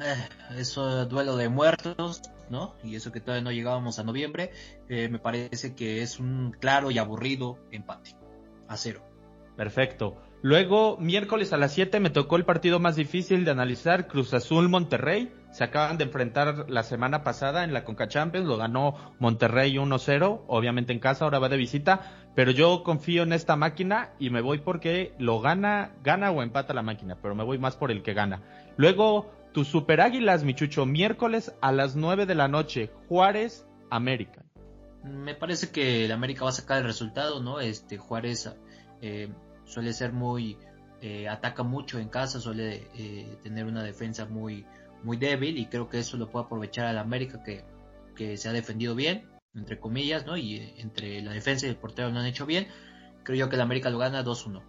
Eh, 0.00 0.58
eso 0.58 1.06
duelo 1.06 1.36
de 1.36 1.48
muertos, 1.48 2.22
Y 2.84 2.96
eso 2.96 3.12
que 3.12 3.20
todavía 3.20 3.44
no 3.44 3.52
llegábamos 3.52 3.98
a 3.98 4.04
noviembre, 4.04 4.50
eh, 4.88 5.08
me 5.08 5.18
parece 5.18 5.74
que 5.74 6.02
es 6.02 6.18
un 6.18 6.52
claro 6.58 6.90
y 6.90 6.98
aburrido 6.98 7.58
empate. 7.70 8.16
A 8.68 8.76
cero. 8.76 9.02
Perfecto. 9.56 10.16
Luego, 10.44 10.96
miércoles 10.98 11.52
a 11.52 11.56
las 11.56 11.72
7 11.72 12.00
me 12.00 12.10
tocó 12.10 12.34
el 12.34 12.44
partido 12.44 12.80
más 12.80 12.96
difícil 12.96 13.44
de 13.44 13.52
analizar, 13.52 14.08
Cruz 14.08 14.34
Azul 14.34 14.68
Monterrey. 14.68 15.32
Se 15.52 15.62
acaban 15.62 15.98
de 15.98 16.04
enfrentar 16.04 16.68
la 16.68 16.82
semana 16.82 17.22
pasada 17.22 17.62
en 17.62 17.72
la 17.72 17.84
Conca 17.84 18.08
lo 18.32 18.56
ganó 18.56 18.96
Monterrey 19.20 19.76
1-0, 19.76 20.40
obviamente 20.48 20.92
en 20.92 20.98
casa, 20.98 21.24
ahora 21.24 21.38
va 21.38 21.48
de 21.48 21.58
visita, 21.58 22.26
pero 22.34 22.50
yo 22.50 22.82
confío 22.82 23.22
en 23.22 23.32
esta 23.32 23.54
máquina 23.54 24.14
y 24.18 24.30
me 24.30 24.40
voy 24.40 24.58
porque 24.58 25.14
lo 25.18 25.40
gana, 25.40 25.92
gana 26.02 26.32
o 26.32 26.42
empata 26.42 26.74
la 26.74 26.82
máquina, 26.82 27.16
pero 27.22 27.36
me 27.36 27.44
voy 27.44 27.58
más 27.58 27.76
por 27.76 27.92
el 27.92 28.02
que 28.02 28.14
gana. 28.14 28.42
Luego, 28.76 29.30
tus 29.52 29.68
Super 29.68 30.00
Águilas, 30.00 30.44
Michucho, 30.44 30.86
miércoles 30.86 31.54
a 31.60 31.72
las 31.72 31.96
9 31.96 32.26
de 32.26 32.34
la 32.34 32.48
noche, 32.48 32.90
Juárez, 33.08 33.66
América. 33.90 34.44
Me 35.04 35.34
parece 35.34 35.70
que 35.70 36.04
el 36.04 36.12
América 36.12 36.44
va 36.44 36.50
a 36.50 36.54
sacar 36.54 36.78
el 36.78 36.84
resultado, 36.84 37.42
¿no? 37.42 37.60
Este 37.60 37.98
Juárez 37.98 38.50
eh, 39.00 39.28
suele 39.64 39.92
ser 39.92 40.12
muy, 40.12 40.56
eh, 41.00 41.28
ataca 41.28 41.62
mucho 41.62 41.98
en 41.98 42.08
casa, 42.08 42.40
suele 42.40 42.88
eh, 42.94 43.36
tener 43.42 43.66
una 43.66 43.82
defensa 43.82 44.26
muy, 44.26 44.64
muy 45.02 45.16
débil 45.16 45.58
y 45.58 45.66
creo 45.66 45.88
que 45.88 45.98
eso 45.98 46.16
lo 46.16 46.30
puede 46.30 46.46
aprovechar 46.46 46.86
al 46.86 46.98
América 46.98 47.42
que, 47.42 47.64
que 48.14 48.36
se 48.36 48.48
ha 48.48 48.52
defendido 48.52 48.94
bien, 48.94 49.26
entre 49.54 49.78
comillas, 49.78 50.26
¿no? 50.26 50.36
Y 50.36 50.56
eh, 50.56 50.74
entre 50.78 51.20
la 51.22 51.32
defensa 51.32 51.66
y 51.66 51.70
el 51.70 51.76
portero 51.76 52.10
lo 52.10 52.20
han 52.20 52.26
hecho 52.26 52.46
bien. 52.46 52.68
Creo 53.24 53.36
yo 53.36 53.48
que 53.48 53.56
el 53.56 53.62
América 53.62 53.90
lo 53.90 53.98
gana 53.98 54.24
2-1. 54.24 54.62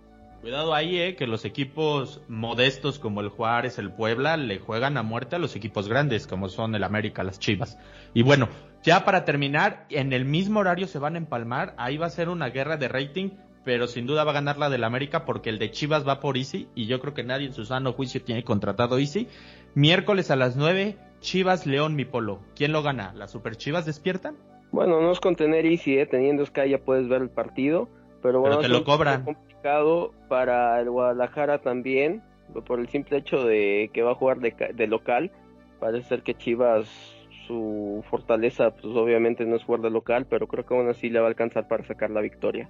Cuidado 0.44 0.76
ahí, 0.76 1.00
eh, 1.00 1.16
que 1.16 1.26
los 1.26 1.46
equipos 1.46 2.20
modestos 2.28 3.00
como 3.00 3.22
el 3.22 3.30
Juárez, 3.30 3.80
el 3.80 3.94
Puebla, 3.94 4.36
le 4.36 4.60
juegan 4.60 4.98
a 4.98 5.02
muerte 5.02 5.38
a 5.38 5.40
los 5.40 5.56
equipos 5.56 5.88
grandes 5.88 6.28
como 6.28 6.50
son 6.50 6.76
el 6.76 6.84
América, 6.84 7.24
las 7.24 7.40
Chivas. 7.40 7.78
Y 8.14 8.24
bueno, 8.24 8.50
ya 8.84 9.06
para 9.06 9.24
terminar, 9.24 9.86
en 9.90 10.12
el 10.12 10.26
mismo 10.26 10.60
horario 10.60 10.88
se 10.88 11.00
van 11.00 11.16
a 11.16 11.20
empalmar, 11.20 11.74
ahí 11.78 11.96
va 11.96 12.08
a 12.08 12.10
ser 12.10 12.28
una 12.28 12.50
guerra 12.50 12.76
de 12.76 12.90
rating 12.90 13.30
pero 13.64 13.88
sin 13.88 14.06
duda 14.06 14.26
va 14.26 14.32
a 14.32 14.34
ganar 14.34 14.58
la 14.58 14.70
del 14.70 14.84
América 14.84 15.24
porque 15.24 15.50
el 15.50 15.60
de 15.60 15.72
Chivas 15.72 16.06
va 16.06 16.20
por 16.20 16.38
Easy 16.38 16.68
y 16.76 16.88
yo 16.88 17.00
creo 17.00 17.14
que 17.14 17.24
nadie 17.24 17.48
en 17.48 17.54
su 17.54 17.64
sano 17.64 17.94
juicio 17.94 18.22
tiene 18.22 18.44
contratado 18.44 19.00
Easy. 19.00 19.30
Miércoles 19.74 20.32
a 20.32 20.36
las 20.36 20.58
9, 20.58 20.98
Chivas 21.22 21.66
León 21.66 21.96
mi 21.96 22.04
polo. 22.04 22.42
¿Quién 22.56 22.74
lo 22.74 22.84
gana? 22.84 23.14
¿Las 23.16 23.32
Super 23.32 23.56
Chivas 23.56 23.86
despiertan? 23.86 24.36
Bueno, 24.72 25.00
no 25.02 25.12
es 25.14 25.22
con 25.22 25.38
tener 25.38 25.66
Easy, 25.66 25.98
¿eh? 25.98 26.06
teniendo 26.06 26.46
Sky 26.46 26.70
ya 26.72 26.80
puedes 26.80 27.08
ver 27.08 27.22
el 27.22 27.30
partido, 27.30 27.88
pero 28.24 28.40
bueno, 28.40 28.60
te 28.60 28.70
lo 28.70 28.84
cobran. 28.84 29.24
complicado 29.24 30.14
para 30.30 30.80
el 30.80 30.90
Guadalajara 30.90 31.60
también, 31.60 32.24
por 32.66 32.80
el 32.80 32.88
simple 32.90 33.18
hecho 33.18 33.44
de 33.44 33.92
que 33.94 34.02
va 34.02 34.14
a 34.14 34.16
jugar 34.16 34.40
de, 34.40 34.56
de 34.74 34.88
local. 34.88 35.32
Parece 35.80 36.08
ser 36.08 36.24
que 36.24 36.34
Chivas 36.34 36.88
su 37.46 38.04
fortaleza, 38.10 38.72
pues 38.72 38.96
obviamente 38.96 39.46
no 39.46 39.58
es 39.58 39.64
jugar 39.64 39.82
de 39.82 39.90
local, 39.90 40.26
pero 40.30 40.48
creo 40.48 40.66
que 40.66 40.74
aún 40.74 40.90
así 40.90 41.10
le 41.10 41.20
va 41.20 41.26
a 41.26 41.30
alcanzar 41.30 41.68
para 41.68 41.86
sacar 41.86 42.10
la 42.10 42.22
victoria. 42.22 42.70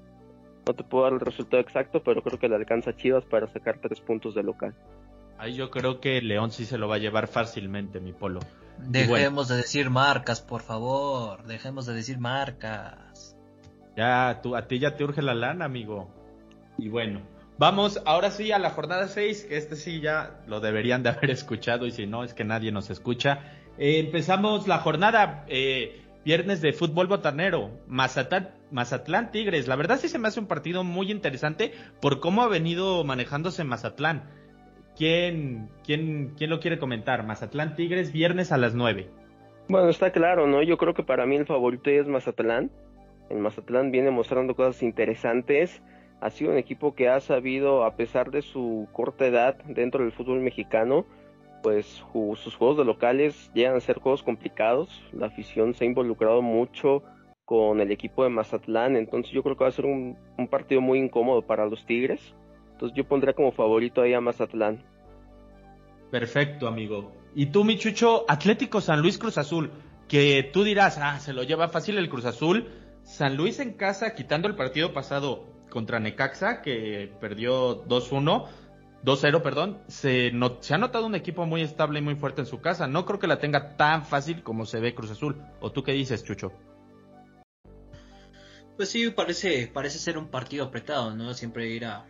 No 0.66 0.74
te 0.74 0.84
puedo 0.84 1.04
dar 1.04 1.14
el 1.14 1.20
resultado 1.20 1.62
exacto, 1.62 2.02
pero 2.04 2.24
creo 2.24 2.40
que 2.40 2.50
le 2.50 2.56
alcanza 2.56 2.92
a 2.92 2.96
Chivas 2.96 3.26
para 3.26 3.48
sacar 3.48 3.80
tres 3.80 4.00
puntos 4.02 4.34
de 4.34 4.44
local. 4.44 4.74
Ahí 5.38 5.56
yo 5.56 5.70
creo 5.70 6.00
que 6.00 6.22
León 6.22 6.52
sí 6.52 6.66
se 6.66 6.78
lo 6.78 6.88
va 6.88 6.96
a 6.96 7.00
llevar 7.00 7.28
fácilmente, 7.28 8.00
mi 8.00 8.14
polo. 8.14 8.40
Dejemos 8.78 9.48
de 9.50 9.58
decir 9.58 9.90
marcas, 9.90 10.42
por 10.42 10.62
favor. 10.62 11.44
Dejemos 11.44 11.86
de 11.86 11.94
decir 11.94 12.18
marcas. 12.18 13.33
Ya, 13.96 14.40
tú, 14.42 14.56
a 14.56 14.68
ti 14.68 14.80
ya 14.80 14.96
te 14.96 15.04
urge 15.04 15.22
la 15.22 15.36
lana, 15.36 15.66
amigo. 15.66 16.10
Y 16.78 16.90
bueno, 16.90 17.22
vamos 17.58 18.02
ahora 18.06 18.32
sí 18.32 18.52
a 18.52 18.60
la 18.60 18.72
jornada 18.72 19.08
6, 19.08 19.46
que 19.46 19.58
este 19.58 19.76
sí 19.76 20.02
ya 20.02 20.42
lo 20.48 20.60
deberían 20.60 21.04
de 21.04 21.10
haber 21.10 21.30
escuchado 21.32 21.86
y 21.86 21.92
si 21.92 22.08
no 22.08 22.24
es 22.24 22.34
que 22.34 22.44
nadie 22.44 22.72
nos 22.72 22.90
escucha. 22.90 23.54
Eh, 23.78 24.00
empezamos 24.00 24.68
la 24.68 24.80
jornada. 24.80 25.46
Eh, 25.48 26.04
Viernes 26.26 26.62
de 26.62 26.72
fútbol 26.72 27.08
botanero, 27.08 27.72
Mazatlán, 27.88 28.52
Mazatlán 28.72 29.32
Tigres. 29.32 29.68
La 29.68 29.76
verdad 29.76 30.00
sí 30.00 30.08
se 30.08 30.20
me 30.20 30.30
hace 30.30 30.40
un 30.40 30.48
partido 30.48 30.86
muy 30.86 31.12
interesante 31.12 31.74
por 32.02 32.22
cómo 32.22 32.44
ha 32.44 32.48
venido 32.48 33.04
manejándose 33.04 33.66
Mazatlán. 33.66 34.30
¿Quién, 34.96 35.70
quién, 35.84 36.34
quién 36.38 36.50
lo 36.50 36.62
quiere 36.62 36.80
comentar? 36.80 37.26
Mazatlán 37.26 37.76
Tigres, 37.76 38.14
viernes 38.14 38.54
a 38.54 38.58
las 38.58 38.74
9. 38.74 39.10
Bueno, 39.68 39.90
está 39.90 40.12
claro, 40.12 40.48
¿no? 40.48 40.64
Yo 40.64 40.78
creo 40.78 40.94
que 40.94 41.04
para 41.04 41.26
mí 41.26 41.36
el 41.36 41.46
favorito 41.46 41.90
es 41.90 42.08
Mazatlán. 42.08 42.72
El 43.30 43.40
Mazatlán 43.40 43.92
viene 43.92 44.12
mostrando 44.12 44.56
cosas 44.56 44.84
interesantes. 44.84 45.82
Ha 46.22 46.30
sido 46.30 46.52
un 46.52 46.58
equipo 46.58 46.96
que 46.96 47.10
ha 47.10 47.20
sabido, 47.20 47.84
a 47.84 47.96
pesar 47.96 48.32
de 48.32 48.42
su 48.42 48.88
corta 48.92 49.26
edad 49.26 49.56
dentro 49.66 50.04
del 50.04 50.14
fútbol 50.14 50.40
mexicano, 50.40 51.06
pues 51.62 52.04
sus 52.14 52.56
juegos 52.56 52.78
de 52.78 52.86
locales 52.86 53.50
llegan 53.54 53.76
a 53.76 53.80
ser 53.80 54.00
juegos 54.00 54.22
complicados. 54.22 55.02
La 55.14 55.28
afición 55.28 55.74
se 55.74 55.86
ha 55.86 55.88
involucrado 55.88 56.42
mucho 56.42 57.04
con 57.46 57.82
el 57.82 57.92
equipo 57.92 58.24
de 58.24 58.30
Mazatlán, 58.30 58.96
entonces 58.96 59.32
yo 59.34 59.44
creo 59.44 59.58
que 59.58 59.64
va 59.64 59.70
a 59.70 59.74
ser 59.74 59.86
un, 59.86 60.18
partido 60.50 60.82
muy 60.82 61.00
incómodo 61.00 61.42
para 61.42 61.66
los 61.66 61.86
Tigres. 61.86 62.22
Entonces 62.74 62.96
yo 62.98 63.06
pondría 63.06 63.34
como 63.34 63.52
favorito 63.52 64.02
ahí 64.02 64.14
a 64.14 64.22
Mazatlán. 64.22 64.84
Perfecto, 66.12 66.68
amigo. 66.68 67.12
Y 67.36 67.48
tú, 67.48 67.64
Michucho, 67.64 68.26
Atlético 68.28 68.82
San 68.82 69.02
Luis 69.02 69.18
Cruz 69.18 69.38
Azul, 69.38 69.72
que 70.08 70.50
tú 70.52 70.64
dirás, 70.64 71.00
ah, 71.02 71.20
se 71.20 71.34
lo 71.34 71.44
lleva 71.44 71.70
fácil 71.70 71.98
el 71.98 72.10
Cruz 72.10 72.26
Azul. 72.26 72.68
San 73.04 73.38
Luis 73.38 73.60
en 73.60 73.74
casa, 73.74 74.16
quitando 74.16 74.48
el 74.48 74.56
partido 74.56 74.94
pasado 74.94 75.46
contra 75.70 76.00
Necaxa, 76.00 76.62
que 76.62 77.12
perdió 77.20 77.86
2-1 77.86 78.48
2-0, 79.04 79.42
perdón, 79.42 79.80
se, 79.88 80.32
se 80.62 80.74
ha 80.74 80.78
notado 80.78 81.06
un 81.06 81.16
equipo 81.16 81.46
muy 81.46 81.62
estable 81.62 82.00
y 82.00 82.02
muy 82.02 82.16
fuerte 82.16 82.42
en 82.42 82.48
su 82.48 82.62
casa. 82.62 82.88
No 82.88 83.06
creo 83.06 83.20
que 83.20 83.28
la 83.28 83.40
tenga 83.40 83.76
tan 83.76 84.06
fácil 84.06 84.44
como 84.44 84.66
se 84.66 84.80
ve 84.80 84.96
Cruz 84.96 85.12
Azul. 85.12 85.42
¿O 85.60 85.74
tú 85.74 85.84
qué 85.84 85.92
dices, 85.92 86.24
Chucho? 86.24 86.54
Pues 88.78 88.90
sí, 88.90 89.10
parece, 89.10 89.68
parece 89.68 90.00
ser 90.00 90.18
un 90.18 90.30
partido 90.30 90.66
apretado, 90.66 91.14
¿no? 91.14 91.34
Siempre 91.34 91.68
ir 91.68 91.86
a, 91.86 92.06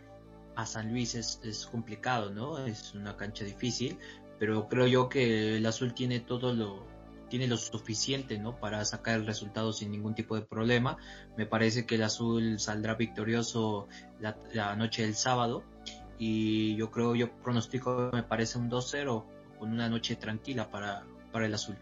a 0.54 0.66
San 0.66 0.92
Luis 0.92 1.16
es, 1.16 1.40
es, 1.42 1.66
complicado, 1.66 2.30
¿no? 2.30 2.64
Es 2.64 2.94
una 2.94 3.16
cancha 3.16 3.44
difícil, 3.44 3.98
pero 4.38 4.68
creo 4.68 4.86
yo 4.86 5.08
que 5.08 5.56
el 5.56 5.66
azul 5.66 5.94
tiene 5.94 6.20
todo 6.20 6.54
lo, 6.54 6.86
tiene 7.34 7.48
lo 7.48 7.56
suficiente, 7.56 8.38
¿no? 8.38 8.60
Para 8.60 8.84
sacar 8.84 9.18
el 9.18 9.26
resultado 9.26 9.72
sin 9.72 9.90
ningún 9.90 10.14
tipo 10.14 10.36
de 10.36 10.42
problema. 10.42 10.98
Me 11.36 11.46
parece 11.46 11.84
que 11.84 11.96
el 11.96 12.04
azul 12.04 12.60
saldrá 12.60 12.94
victorioso 12.94 13.88
la, 14.20 14.36
la 14.52 14.76
noche 14.76 15.02
del 15.02 15.16
sábado 15.16 15.64
y 16.16 16.76
yo 16.76 16.92
creo, 16.92 17.16
yo 17.16 17.32
pronostico, 17.42 18.10
me 18.12 18.22
parece 18.22 18.56
un 18.58 18.70
2-0 18.70 19.24
con 19.58 19.72
una 19.72 19.88
noche 19.88 20.14
tranquila 20.14 20.70
para, 20.70 21.02
para 21.32 21.46
el 21.46 21.54
azul. 21.54 21.74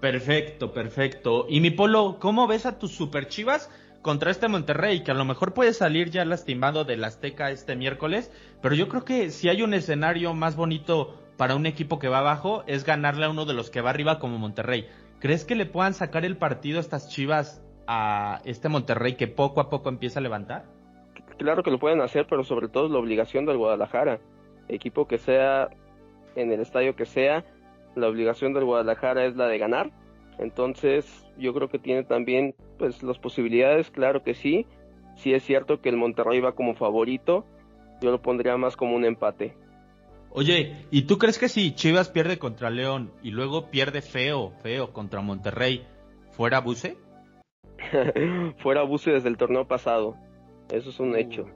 Perfecto, 0.00 0.72
perfecto. 0.72 1.46
Y 1.48 1.60
mi 1.60 1.70
Polo, 1.70 2.18
¿cómo 2.18 2.48
ves 2.48 2.66
a 2.66 2.76
tus 2.76 2.90
super 2.90 3.28
chivas 3.28 3.70
contra 4.02 4.32
este 4.32 4.48
Monterrey? 4.48 5.04
Que 5.04 5.12
a 5.12 5.14
lo 5.14 5.26
mejor 5.26 5.54
puede 5.54 5.72
salir 5.72 6.10
ya 6.10 6.24
lastimado 6.24 6.84
del 6.84 7.04
Azteca 7.04 7.52
este 7.52 7.76
miércoles, 7.76 8.32
pero 8.62 8.74
yo 8.74 8.88
creo 8.88 9.04
que 9.04 9.30
si 9.30 9.48
hay 9.48 9.62
un 9.62 9.74
escenario 9.74 10.34
más 10.34 10.56
bonito 10.56 11.22
para 11.38 11.54
un 11.54 11.64
equipo 11.64 11.98
que 11.98 12.08
va 12.08 12.18
abajo 12.18 12.64
es 12.66 12.84
ganarle 12.84 13.24
a 13.24 13.30
uno 13.30 13.46
de 13.46 13.54
los 13.54 13.70
que 13.70 13.80
va 13.80 13.90
arriba 13.90 14.18
como 14.18 14.38
Monterrey. 14.38 14.86
¿Crees 15.20 15.44
que 15.44 15.54
le 15.54 15.66
puedan 15.66 15.94
sacar 15.94 16.24
el 16.24 16.36
partido 16.36 16.78
a 16.78 16.80
estas 16.80 17.08
chivas 17.08 17.64
a 17.86 18.40
este 18.44 18.68
Monterrey 18.68 19.14
que 19.14 19.28
poco 19.28 19.60
a 19.60 19.70
poco 19.70 19.88
empieza 19.88 20.18
a 20.18 20.22
levantar? 20.22 20.66
claro 21.38 21.62
que 21.62 21.70
lo 21.70 21.78
pueden 21.78 22.00
hacer, 22.00 22.26
pero 22.28 22.42
sobre 22.42 22.66
todo 22.68 22.86
es 22.86 22.90
la 22.90 22.98
obligación 22.98 23.46
del 23.46 23.56
Guadalajara. 23.56 24.18
Equipo 24.66 25.06
que 25.06 25.18
sea, 25.18 25.68
en 26.34 26.50
el 26.50 26.60
estadio 26.60 26.96
que 26.96 27.06
sea, 27.06 27.44
la 27.94 28.08
obligación 28.08 28.52
del 28.52 28.64
Guadalajara 28.64 29.24
es 29.24 29.36
la 29.36 29.46
de 29.46 29.58
ganar. 29.58 29.92
Entonces, 30.38 31.24
yo 31.38 31.54
creo 31.54 31.68
que 31.68 31.78
tiene 31.78 32.02
también 32.02 32.56
pues 32.78 33.04
las 33.04 33.18
posibilidades, 33.18 33.90
claro 33.92 34.24
que 34.24 34.34
sí. 34.34 34.66
Sí 35.14 35.32
es 35.32 35.44
cierto 35.44 35.80
que 35.80 35.88
el 35.88 35.96
Monterrey 35.96 36.40
va 36.40 36.56
como 36.56 36.74
favorito, 36.74 37.44
yo 38.00 38.10
lo 38.10 38.20
pondría 38.20 38.56
más 38.56 38.76
como 38.76 38.96
un 38.96 39.04
empate. 39.04 39.56
Oye, 40.38 40.86
¿y 40.92 41.02
tú 41.02 41.18
crees 41.18 41.36
que 41.36 41.48
si 41.48 41.74
Chivas 41.74 42.10
pierde 42.10 42.38
contra 42.38 42.70
León 42.70 43.10
y 43.24 43.32
luego 43.32 43.72
pierde 43.72 44.02
feo, 44.02 44.52
feo 44.62 44.92
contra 44.92 45.20
Monterrey, 45.20 45.84
fuera 46.30 46.60
Buse? 46.60 46.96
fuera 48.58 48.84
Buse 48.84 49.10
desde 49.10 49.30
el 49.30 49.36
torneo 49.36 49.66
pasado. 49.66 50.14
Eso 50.70 50.90
es 50.90 51.00
un 51.00 51.16
hecho. 51.16 51.48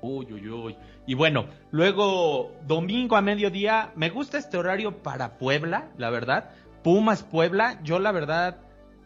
Uy, 0.00 0.32
uy, 0.32 0.48
uy. 0.48 0.76
Y 1.08 1.14
bueno, 1.14 1.46
luego 1.72 2.52
domingo 2.64 3.16
a 3.16 3.20
mediodía, 3.20 3.90
me 3.96 4.10
gusta 4.10 4.38
este 4.38 4.58
horario 4.58 5.02
para 5.02 5.36
Puebla, 5.36 5.90
la 5.98 6.10
verdad. 6.10 6.52
Pumas 6.84 7.24
Puebla, 7.24 7.80
yo 7.82 7.98
la 7.98 8.12
verdad 8.12 8.58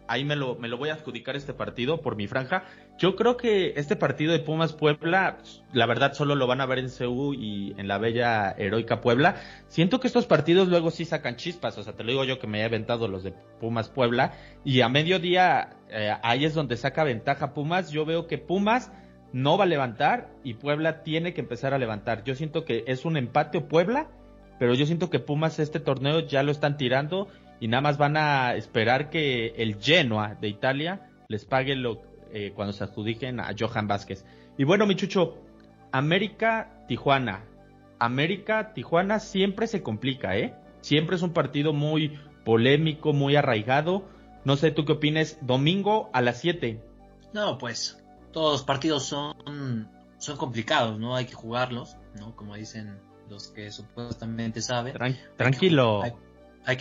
ahí 0.09 0.25
me 0.25 0.35
lo, 0.35 0.57
me 0.57 0.68
lo 0.68 0.77
voy 0.79 0.88
a 0.88 0.94
adjudicar 0.94 1.37
este 1.37 1.55
partido 1.55 2.01
por 2.01 2.16
mi 2.16 2.27
franja. 2.27 2.64
Yo 2.99 3.14
creo 3.14 3.37
que 3.37 3.75
este 3.77 3.94
partido 3.94 4.33
de 4.33 4.40
Pumas 4.40 4.73
Puebla, 4.73 5.38
la 5.73 5.87
verdad 5.87 6.14
solo 6.14 6.35
lo 6.35 6.47
van 6.47 6.61
a 6.61 6.66
ver 6.66 6.79
en 6.79 6.88
CU 6.88 7.35
y 7.35 7.75
en 7.79 7.87
la 7.87 7.99
bella 7.99 8.53
heroica 8.59 9.01
Puebla. 9.01 9.37
Siento 9.68 10.01
que 10.01 10.07
estos 10.09 10.27
partidos 10.27 10.68
luego 10.68 10.90
sí 10.90 11.05
sacan 11.05 11.37
chispas, 11.37 11.79
o 11.79 11.83
sea, 11.83 11.92
te 11.92 12.03
lo 12.03 12.11
digo 12.11 12.25
yo 12.25 12.38
que 12.38 12.47
me 12.47 12.61
he 12.61 12.64
aventado 12.64 13.07
los 13.07 13.23
de 13.23 13.33
Pumas 13.61 13.88
Puebla 13.88 14.33
y 14.64 14.81
a 14.81 14.88
mediodía 14.88 15.77
eh, 15.90 16.12
ahí 16.23 16.44
es 16.44 16.55
donde 16.55 16.77
saca 16.77 17.05
ventaja 17.05 17.55
Pumas. 17.55 17.90
Yo 17.90 18.05
veo 18.05 18.27
que 18.27 18.38
Pumas 18.38 18.90
no 19.33 19.59
va 19.59 19.64
a 19.64 19.68
levantar 19.68 20.31
y 20.42 20.55
Puebla 20.55 21.03
tiene 21.03 21.35
que 21.35 21.40
empezar 21.40 21.75
a 21.75 21.79
levantar. 21.79 22.25
Yo 22.25 22.35
siento 22.35 22.64
que 22.64 22.85
es 22.87 23.05
un 23.05 23.16
empate 23.16 23.61
Puebla, 23.61 24.09
pero 24.59 24.75
yo 24.75 24.87
siento 24.87 25.11
que 25.11 25.18
Pumas 25.18 25.59
este 25.59 25.81
torneo 25.81 26.21
ya 26.21 26.42
lo 26.42 26.51
están 26.51 26.77
tirando 26.77 27.29
y 27.61 27.68
nada 27.68 27.81
más 27.81 27.99
van 27.99 28.16
a 28.16 28.55
esperar 28.55 29.11
que 29.11 29.49
el 29.57 29.81
Genoa 29.81 30.37
de 30.40 30.49
Italia 30.49 31.11
les 31.29 31.44
pague 31.44 31.75
lo, 31.77 32.03
eh, 32.33 32.53
cuando 32.55 32.73
se 32.73 32.85
adjudiquen 32.85 33.40
a 33.40 33.55
Johan 33.59 33.88
Vázquez. 33.88 34.25
Y 34.57 34.64
bueno, 34.64 34.87
mi 34.87 34.97
chucho, 34.97 35.37
América 35.92 36.85
Tijuana. 36.87 37.44
América 37.99 38.73
Tijuana 38.75 39.18
siempre 39.18 39.66
se 39.66 39.83
complica, 39.83 40.37
¿eh? 40.37 40.55
Siempre 40.81 41.16
es 41.16 41.23
un 41.23 41.33
partido 41.33 41.73
muy 41.73 42.18
polémico, 42.44 43.12
muy 43.12 43.37
arraigado. 43.37 44.09
No 44.44 44.57
sé 44.57 44.71
tú 44.71 44.85
qué 44.85 44.92
opines. 44.92 45.38
Domingo 45.42 46.11
a 46.12 46.23
las 46.23 46.40
7. 46.40 46.81
No, 47.35 47.59
pues 47.59 48.03
todos 48.33 48.53
los 48.53 48.62
partidos 48.62 49.05
son, 49.05 49.88
son 50.18 50.37
complicados, 50.37 50.99
¿no? 50.99 51.16
Hay 51.16 51.27
que 51.27 51.35
jugarlos, 51.35 51.97
¿no? 52.18 52.37
Como 52.37 52.55
dicen 52.55 52.99
los 53.29 53.49
que 53.49 53.71
supuestamente 53.71 54.62
saben. 54.62 54.94
tranquilo 55.37 56.03
hay 56.03 56.12
que 56.12 56.28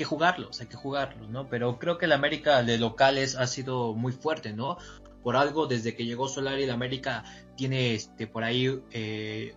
jugarlos, 0.05 0.59
hay 0.61 0.67
que 0.67 0.75
jugarlos, 0.75 1.29
¿no? 1.29 1.47
Pero 1.47 1.79
creo 1.79 1.97
que 1.97 2.05
el 2.05 2.11
América 2.11 2.63
de 2.63 2.77
locales 2.77 3.35
ha 3.35 3.47
sido 3.47 3.93
muy 3.93 4.11
fuerte, 4.11 4.53
¿no? 4.53 4.77
Por 5.23 5.35
algo, 5.35 5.67
desde 5.67 5.95
que 5.95 6.05
llegó 6.05 6.27
Solari, 6.27 6.63
el 6.63 6.71
América 6.71 7.23
tiene 7.55 7.93
este, 7.93 8.27
por 8.27 8.43
ahí 8.43 8.81
eh, 8.91 9.55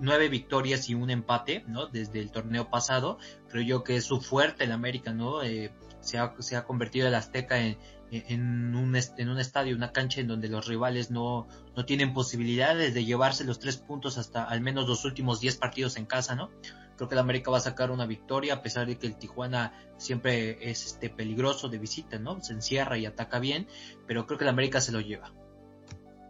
nueve 0.00 0.28
victorias 0.28 0.88
y 0.88 0.94
un 0.94 1.10
empate, 1.10 1.64
¿no? 1.66 1.86
Desde 1.86 2.20
el 2.20 2.30
torneo 2.30 2.70
pasado. 2.70 3.18
Creo 3.48 3.62
yo 3.62 3.84
que 3.84 3.96
es 3.96 4.04
su 4.04 4.20
fuerte 4.20 4.64
el 4.64 4.72
América, 4.72 5.12
¿no? 5.12 5.42
Eh, 5.42 5.72
se, 6.00 6.18
ha, 6.18 6.34
se 6.38 6.56
ha 6.56 6.64
convertido 6.64 7.08
el 7.08 7.14
Azteca 7.14 7.58
en, 7.58 7.78
en, 8.10 8.74
un, 8.74 8.96
en 8.96 9.28
un 9.28 9.38
estadio, 9.38 9.76
una 9.76 9.92
cancha 9.92 10.20
en 10.20 10.28
donde 10.28 10.48
los 10.48 10.66
rivales 10.66 11.10
no, 11.10 11.46
no 11.76 11.84
tienen 11.84 12.14
posibilidades 12.14 12.94
de 12.94 13.04
llevarse 13.04 13.44
los 13.44 13.58
tres 13.58 13.76
puntos 13.76 14.18
hasta 14.18 14.44
al 14.44 14.60
menos 14.60 14.88
los 14.88 15.04
últimos 15.04 15.40
diez 15.40 15.56
partidos 15.56 15.96
en 15.96 16.06
casa, 16.06 16.34
¿no? 16.34 16.50
Creo 16.96 17.08
que 17.08 17.14
el 17.14 17.20
América 17.20 17.50
va 17.50 17.58
a 17.58 17.60
sacar 17.60 17.90
una 17.90 18.06
victoria, 18.06 18.54
a 18.54 18.62
pesar 18.62 18.86
de 18.86 18.96
que 18.96 19.06
el 19.06 19.16
Tijuana 19.16 19.72
siempre 19.96 20.70
es 20.70 20.86
este 20.86 21.10
peligroso 21.10 21.68
de 21.68 21.78
visita, 21.78 22.18
¿no? 22.18 22.40
Se 22.42 22.52
encierra 22.52 22.98
y 22.98 23.06
ataca 23.06 23.38
bien, 23.38 23.66
pero 24.06 24.26
creo 24.26 24.38
que 24.38 24.44
el 24.44 24.50
América 24.50 24.80
se 24.80 24.92
lo 24.92 25.00
lleva. 25.00 25.32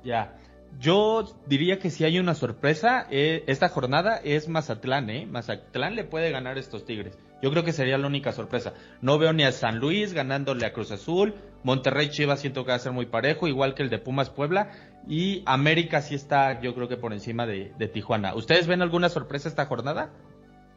Ya. 0.04 0.36
Yo 0.78 1.24
diría 1.46 1.78
que 1.78 1.90
si 1.90 2.04
hay 2.04 2.18
una 2.18 2.34
sorpresa, 2.34 3.06
eh, 3.10 3.44
esta 3.46 3.68
jornada 3.68 4.20
es 4.22 4.48
Mazatlán, 4.48 5.08
¿eh? 5.08 5.26
Mazatlán 5.26 5.94
le 5.94 6.04
puede 6.04 6.30
ganar 6.30 6.56
a 6.56 6.60
estos 6.60 6.84
Tigres. 6.84 7.18
Yo 7.42 7.50
creo 7.50 7.64
que 7.64 7.72
sería 7.72 7.98
la 7.98 8.06
única 8.06 8.32
sorpresa. 8.32 8.74
No 9.00 9.18
veo 9.18 9.32
ni 9.32 9.44
a 9.44 9.52
San 9.52 9.78
Luis 9.78 10.12
ganándole 10.12 10.66
a 10.66 10.72
Cruz 10.72 10.90
Azul. 10.90 11.34
Monterrey 11.62 12.08
Chivas 12.10 12.40
siento 12.40 12.64
que 12.64 12.70
va 12.70 12.76
a 12.76 12.80
ser 12.80 12.92
muy 12.92 13.06
parejo, 13.06 13.46
igual 13.46 13.74
que 13.74 13.82
el 13.82 13.90
de 13.90 13.98
Pumas 13.98 14.30
Puebla. 14.30 14.70
Y 15.06 15.42
América 15.46 16.00
sí 16.02 16.14
está, 16.14 16.60
yo 16.60 16.74
creo 16.74 16.88
que 16.88 16.96
por 16.96 17.12
encima 17.12 17.46
de, 17.46 17.72
de 17.78 17.88
Tijuana. 17.88 18.34
¿Ustedes 18.34 18.66
ven 18.66 18.82
alguna 18.82 19.08
sorpresa 19.08 19.48
esta 19.48 19.66
jornada? 19.66 20.12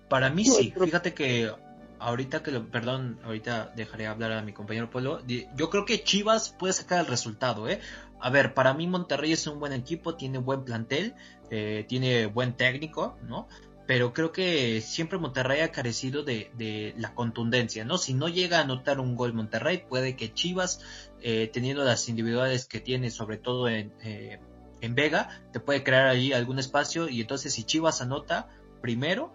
Para 0.10 0.30
mí 0.30 0.46
sí, 0.46 0.74
fíjate 0.78 1.14
que 1.14 1.52
ahorita 2.00 2.42
que 2.42 2.52
lo, 2.52 2.70
perdón, 2.70 3.20
ahorita 3.24 3.74
dejaré 3.76 4.08
hablar 4.08 4.32
a 4.32 4.42
mi 4.42 4.54
compañero 4.54 4.90
Polo, 4.90 5.22
yo 5.28 5.70
creo 5.70 5.86
que 5.86 6.04
Chivas 6.04 6.56
puede 6.58 6.74
sacar 6.74 7.00
el 7.02 7.06
resultado, 7.06 7.70
¿eh? 7.70 7.80
A 8.20 8.30
ver, 8.30 8.54
para 8.54 8.74
mí 8.74 8.88
Monterrey 8.88 9.32
es 9.32 9.48
un 9.48 9.60
buen 9.60 9.74
equipo, 9.74 10.16
tiene 10.16 10.40
buen 10.40 10.64
plantel, 10.64 11.14
eh, 11.52 11.86
tiene 11.88 12.26
buen 12.26 12.54
técnico, 12.54 13.18
¿no? 13.24 13.48
Pero 13.86 14.14
creo 14.14 14.32
que 14.32 14.82
siempre 14.82 15.18
Monterrey 15.18 15.62
ha 15.62 15.72
carecido 15.72 16.24
de, 16.24 16.94
la 16.98 17.14
contundencia, 17.16 17.86
¿no? 17.86 17.98
Si 17.98 18.14
no 18.14 18.28
llega 18.28 18.60
a 18.60 18.62
anotar 18.62 19.00
un 19.00 19.16
gol 19.16 19.34
Monterrey, 19.34 19.84
puede 19.90 20.16
que 20.16 20.34
Chivas, 20.34 20.82
eh, 21.22 21.50
teniendo 21.52 21.84
las 21.84 22.08
individuales 22.08 22.66
que 22.66 22.80
tiene, 22.80 23.10
sobre 23.10 23.38
todo 23.38 23.68
en, 23.68 23.92
eh, 24.04 24.40
en 24.82 24.96
Vega, 24.96 25.42
te 25.52 25.60
puede 25.60 25.84
crear 25.84 26.08
ahí 26.08 26.34
algún 26.34 26.60
espacio 26.60 27.10
y 27.10 27.22
entonces 27.22 27.54
si 27.54 27.64
Chivas 27.64 28.02
anota 28.02 28.50
primero, 28.82 29.34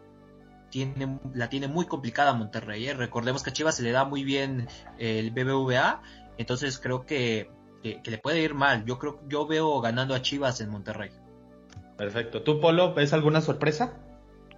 la 1.35 1.49
tiene 1.49 1.69
muy 1.69 1.87
complicada 1.87 2.35
Monterrey. 2.35 2.89
¿eh? 2.89 2.95
Recordemos 2.95 3.43
que 3.43 3.51
a 3.51 3.53
Chivas 3.53 3.77
se 3.77 3.83
le 3.83 3.93
da 3.93 4.05
muy 4.05 4.25
bien 4.25 4.69
el 4.99 5.31
BBVA, 5.31 6.03
entonces 6.39 6.79
creo 6.79 7.07
que, 7.07 7.51
le 7.83 8.19
puede 8.19 8.41
ir 8.41 8.55
mal. 8.55 8.85
Yo 8.85 8.99
creo 8.99 9.21
yo 9.29 9.47
veo 9.47 9.81
ganando 9.81 10.15
a 10.15 10.23
Chivas 10.23 10.61
en 10.61 10.71
Monterrey. 10.71 11.11
Perfecto. 11.97 12.43
¿Tú, 12.43 12.61
Polo, 12.61 12.95
ves 12.95 13.13
alguna 13.13 13.41
sorpresa? 13.41 14.01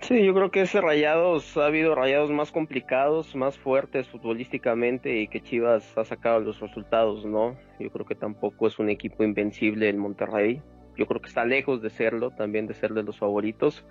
Sí, 0.01 0.25
yo 0.25 0.35
creo 0.35 0.51
que 0.51 0.63
ese 0.63 0.81
Rayados 0.81 1.57
ha 1.57 1.67
habido 1.67 1.95
Rayados 1.95 2.31
más 2.31 2.53
complicados, 2.53 3.35
más 3.35 3.59
fuertes 3.59 4.07
futbolísticamente 4.09 5.21
y 5.21 5.29
que 5.29 5.43
Chivas 5.43 5.97
ha 5.97 6.05
sacado 6.05 6.41
los 6.41 6.61
resultados, 6.61 7.25
¿no? 7.25 7.57
Yo 7.81 7.91
creo 7.91 8.07
que 8.07 8.15
tampoco 8.15 8.67
es 8.67 8.79
un 8.79 8.91
equipo 8.91 9.25
invencible 9.25 9.89
el 9.89 9.97
Monterrey. 9.97 10.63
Yo 10.97 11.07
creo 11.07 11.21
que 11.21 11.29
está 11.29 11.45
lejos 11.45 11.83
de 11.83 11.91
serlo, 11.91 12.31
también 12.31 12.67
de 12.67 12.75
ser 12.75 12.93
de 12.93 13.03
los 13.03 13.19
favoritos. 13.19 13.85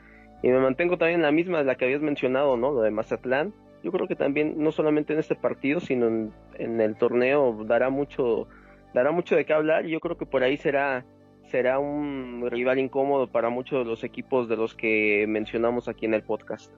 Y 0.45 0.49
me 0.49 0.59
mantengo 0.59 0.95
también 0.99 1.21
en 1.21 1.23
la 1.23 1.31
misma, 1.31 1.63
la 1.63 1.73
que 1.73 1.85
habías 1.85 2.01
mencionado, 2.01 2.55
¿no? 2.55 2.69
Lo 2.69 2.83
de 2.83 2.91
Mazatlán. 2.91 3.51
Yo 3.81 3.91
creo 3.91 4.07
que 4.07 4.15
también, 4.15 4.61
no 4.61 4.71
solamente 4.71 5.13
en 5.13 5.17
este 5.17 5.33
partido, 5.33 5.79
sino 5.79 6.05
en, 6.05 6.81
el 6.81 6.95
torneo, 6.97 7.63
dará 7.65 7.89
mucho, 7.89 8.47
dará 8.93 9.11
mucho 9.11 9.35
de 9.35 9.43
qué 9.43 9.53
hablar. 9.53 9.87
Y 9.87 9.89
yo 9.89 9.99
creo 9.99 10.19
que 10.19 10.27
por 10.27 10.43
ahí 10.43 10.57
será, 10.57 11.03
será 11.49 11.79
un 11.79 12.47
rival 12.51 12.77
incómodo 12.77 13.25
para 13.25 13.49
muchos 13.49 13.79
de 13.79 13.85
los 13.85 14.03
equipos 14.03 14.47
de 14.47 14.55
los 14.55 14.75
que 14.75 15.25
mencionamos 15.27 15.87
aquí 15.87 16.05
en 16.05 16.13
el 16.13 16.21
podcast. 16.21 16.71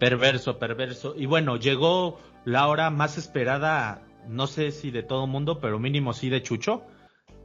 Perverso, 0.00 0.58
perverso. 0.58 1.14
Y 1.16 1.26
bueno, 1.26 1.58
llegó 1.58 2.18
la 2.44 2.66
hora 2.66 2.90
más 2.90 3.16
esperada, 3.16 4.02
no 4.26 4.48
sé 4.48 4.72
si 4.72 4.90
de 4.90 5.04
todo 5.04 5.28
mundo, 5.28 5.60
pero 5.60 5.78
mínimo 5.78 6.12
sí 6.14 6.30
de 6.30 6.42
Chucho, 6.42 6.82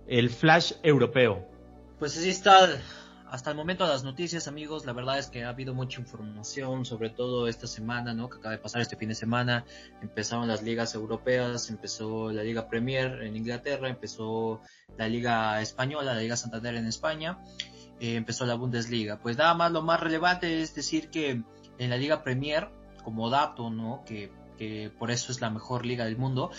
el 0.08 0.32
flash 0.32 0.74
europeo. 0.82 1.46
Pues 2.00 2.18
así 2.18 2.30
está 2.30 2.70
hasta 3.32 3.50
el 3.50 3.56
momento 3.56 3.88
las 3.88 4.04
noticias, 4.04 4.50
amigos, 4.50 4.86
la 4.86 4.92
verdad 4.92 5.18
es 5.18 5.28
que 5.28 5.46
ha 5.46 5.50
habido 5.50 5.74
mucha 5.74 6.02
información, 6.02 6.84
sobre 6.84 7.10
todo 7.10 7.48
esta 7.48 7.66
semana, 7.66 8.14
¿no? 8.14 8.30
Que 8.30 8.40
acaba 8.40 8.52
de 8.52 8.58
pasar 8.58 8.82
este 8.82 8.98
fin 8.98 9.08
de 9.08 9.16
semana. 9.16 9.64
Empezaron 10.02 10.50
las 10.50 10.64
ligas 10.64 10.96
europeas, 10.96 11.70
empezó 11.70 12.30
la 12.30 12.44
Liga 12.44 12.68
Premier 12.68 13.22
en 13.24 13.38
Inglaterra, 13.38 13.88
empezó 13.88 14.60
la 14.98 15.08
Liga 15.08 15.62
Española, 15.62 16.14
la 16.14 16.20
Liga 16.20 16.36
Santander 16.36 16.76
en 16.76 16.88
España, 16.88 17.40
eh, 18.02 18.16
empezó 18.16 18.46
la 18.46 18.56
Bundesliga. 18.56 19.22
Pues 19.22 19.38
nada 19.38 19.54
más 19.54 19.72
lo 19.72 19.82
más 19.82 20.02
relevante 20.02 20.62
es 20.62 20.76
decir 20.76 21.10
que 21.10 21.42
en 21.78 21.90
la 21.90 21.96
Liga 21.96 22.24
Premier, 22.24 22.68
como 23.02 23.30
dato, 23.30 23.70
¿no? 23.70 24.04
Que, 24.06 24.30
que 24.58 24.92
por 25.00 25.10
eso 25.10 25.32
es 25.32 25.40
la 25.40 25.50
mejor 25.50 25.86
liga 25.86 26.04
del 26.04 26.18
mundo, 26.18 26.52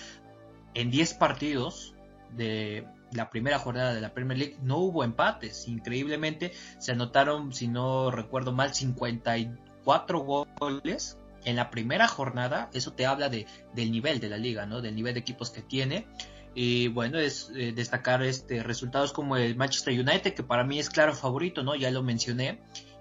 en 0.73 0.91
10 0.91 1.13
partidos 1.15 1.95
de 2.35 2.87
la 3.13 3.31
primera 3.31 3.59
jornada 3.59 3.95
de 3.95 4.01
la 4.01 4.13
Premier 4.13 4.39
League 4.39 4.57
no 4.63 4.79
hubo 4.79 5.05
empates. 5.05 5.69
Increíblemente 5.69 6.53
se 6.79 6.93
anotaron, 6.93 7.53
si 7.53 7.69
no 7.69 8.11
recuerdo 8.11 8.53
mal, 8.53 8.75
54 8.75 10.21
goles 10.21 11.19
en 11.45 11.57
la 11.57 11.71
primera 11.71 12.09
jornada. 12.09 12.71
Eso 12.73 12.93
te 12.93 13.07
habla 13.07 13.29
de, 13.29 13.47
del 13.75 13.91
nivel 13.91 14.21
de 14.21 14.29
la 14.29 14.37
liga, 14.37 14.67
¿no? 14.67 14.81
Del 14.81 14.95
nivel 14.95 15.15
de 15.15 15.21
equipos 15.21 15.51
que 15.51 15.63
tiene. 15.63 16.07
Y 16.55 16.89
bueno, 16.89 17.19
es 17.19 17.51
eh, 17.55 17.73
destacar 17.73 18.23
este 18.23 18.63
resultados 18.63 19.13
como 19.13 19.37
el 19.37 19.57
Manchester 19.57 19.99
United, 19.99 20.35
que 20.35 20.43
para 20.43 20.65
mí 20.65 20.79
es 20.79 20.91
claro 20.91 21.15
favorito, 21.15 21.63
¿no? 21.63 21.75
Ya 21.75 21.91
lo 21.91 22.03
mencioné, 22.03 22.61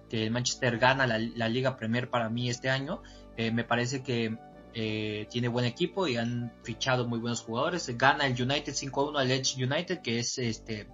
que 0.09 0.23
el 0.23 0.31
Manchester 0.31 0.77
gana 0.77 1.05
la, 1.05 1.49
Liga 1.49 1.75
Premier 1.75 2.09
para 2.09 2.29
mí 2.29 2.49
este 2.49 2.69
año. 2.69 3.01
Eh, 3.37 3.51
me 3.51 3.63
parece 3.63 4.03
que 4.03 4.37
eh, 4.73 5.27
tiene 5.29 5.49
buen 5.49 5.65
equipo 5.65 6.07
y 6.07 6.15
han 6.15 6.53
fichado 6.63 7.07
muy 7.07 7.19
buenos 7.19 7.41
jugadores. 7.41 7.89
Gana 7.97 8.25
el 8.25 8.41
United 8.41 8.73
5-1 8.73 9.19
al 9.19 9.31
Edge 9.31 9.55
United, 9.57 10.01
que 10.01 10.19
es 10.19 10.37
este 10.37 10.87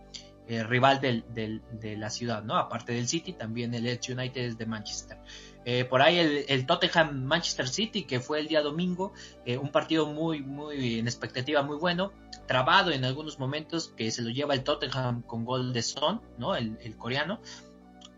eh, 0.47 0.63
rival 0.63 0.99
del, 0.99 1.23
de 1.33 1.97
la 1.97 2.09
ciudad, 2.09 2.43
¿no? 2.43 2.57
Aparte 2.57 2.93
del 2.93 3.07
City, 3.07 3.33
también 3.33 3.73
el 3.75 3.85
Edge 3.85 4.13
United 4.13 4.41
es 4.41 4.57
de 4.57 4.65
Manchester. 4.65 5.19
Eh, 5.63 5.85
por 5.85 6.01
ahí 6.01 6.17
el, 6.47 6.65
Tottenham 6.65 7.23
Manchester 7.25 7.67
City, 7.67 8.05
que 8.05 8.19
fue 8.19 8.39
el 8.39 8.47
día 8.47 8.61
domingo, 8.61 9.13
un 9.45 9.69
partido 9.69 10.07
muy, 10.07 10.41
muy 10.41 10.97
en 10.97 11.07
expectativa 11.07 11.61
muy 11.61 11.77
bueno, 11.77 12.13
trabado 12.47 12.91
en 12.91 13.05
algunos 13.05 13.37
momentos, 13.37 13.93
que 13.95 14.09
se 14.09 14.23
lo 14.23 14.29
lleva 14.29 14.53
el 14.55 14.63
Tottenham 14.63 15.21
con 15.21 15.45
gol 15.45 15.73
de 15.73 15.83
Son, 15.83 16.21
¿no? 16.37 16.55
El, 16.55 16.79
el 16.81 16.95
coreano. 16.95 17.41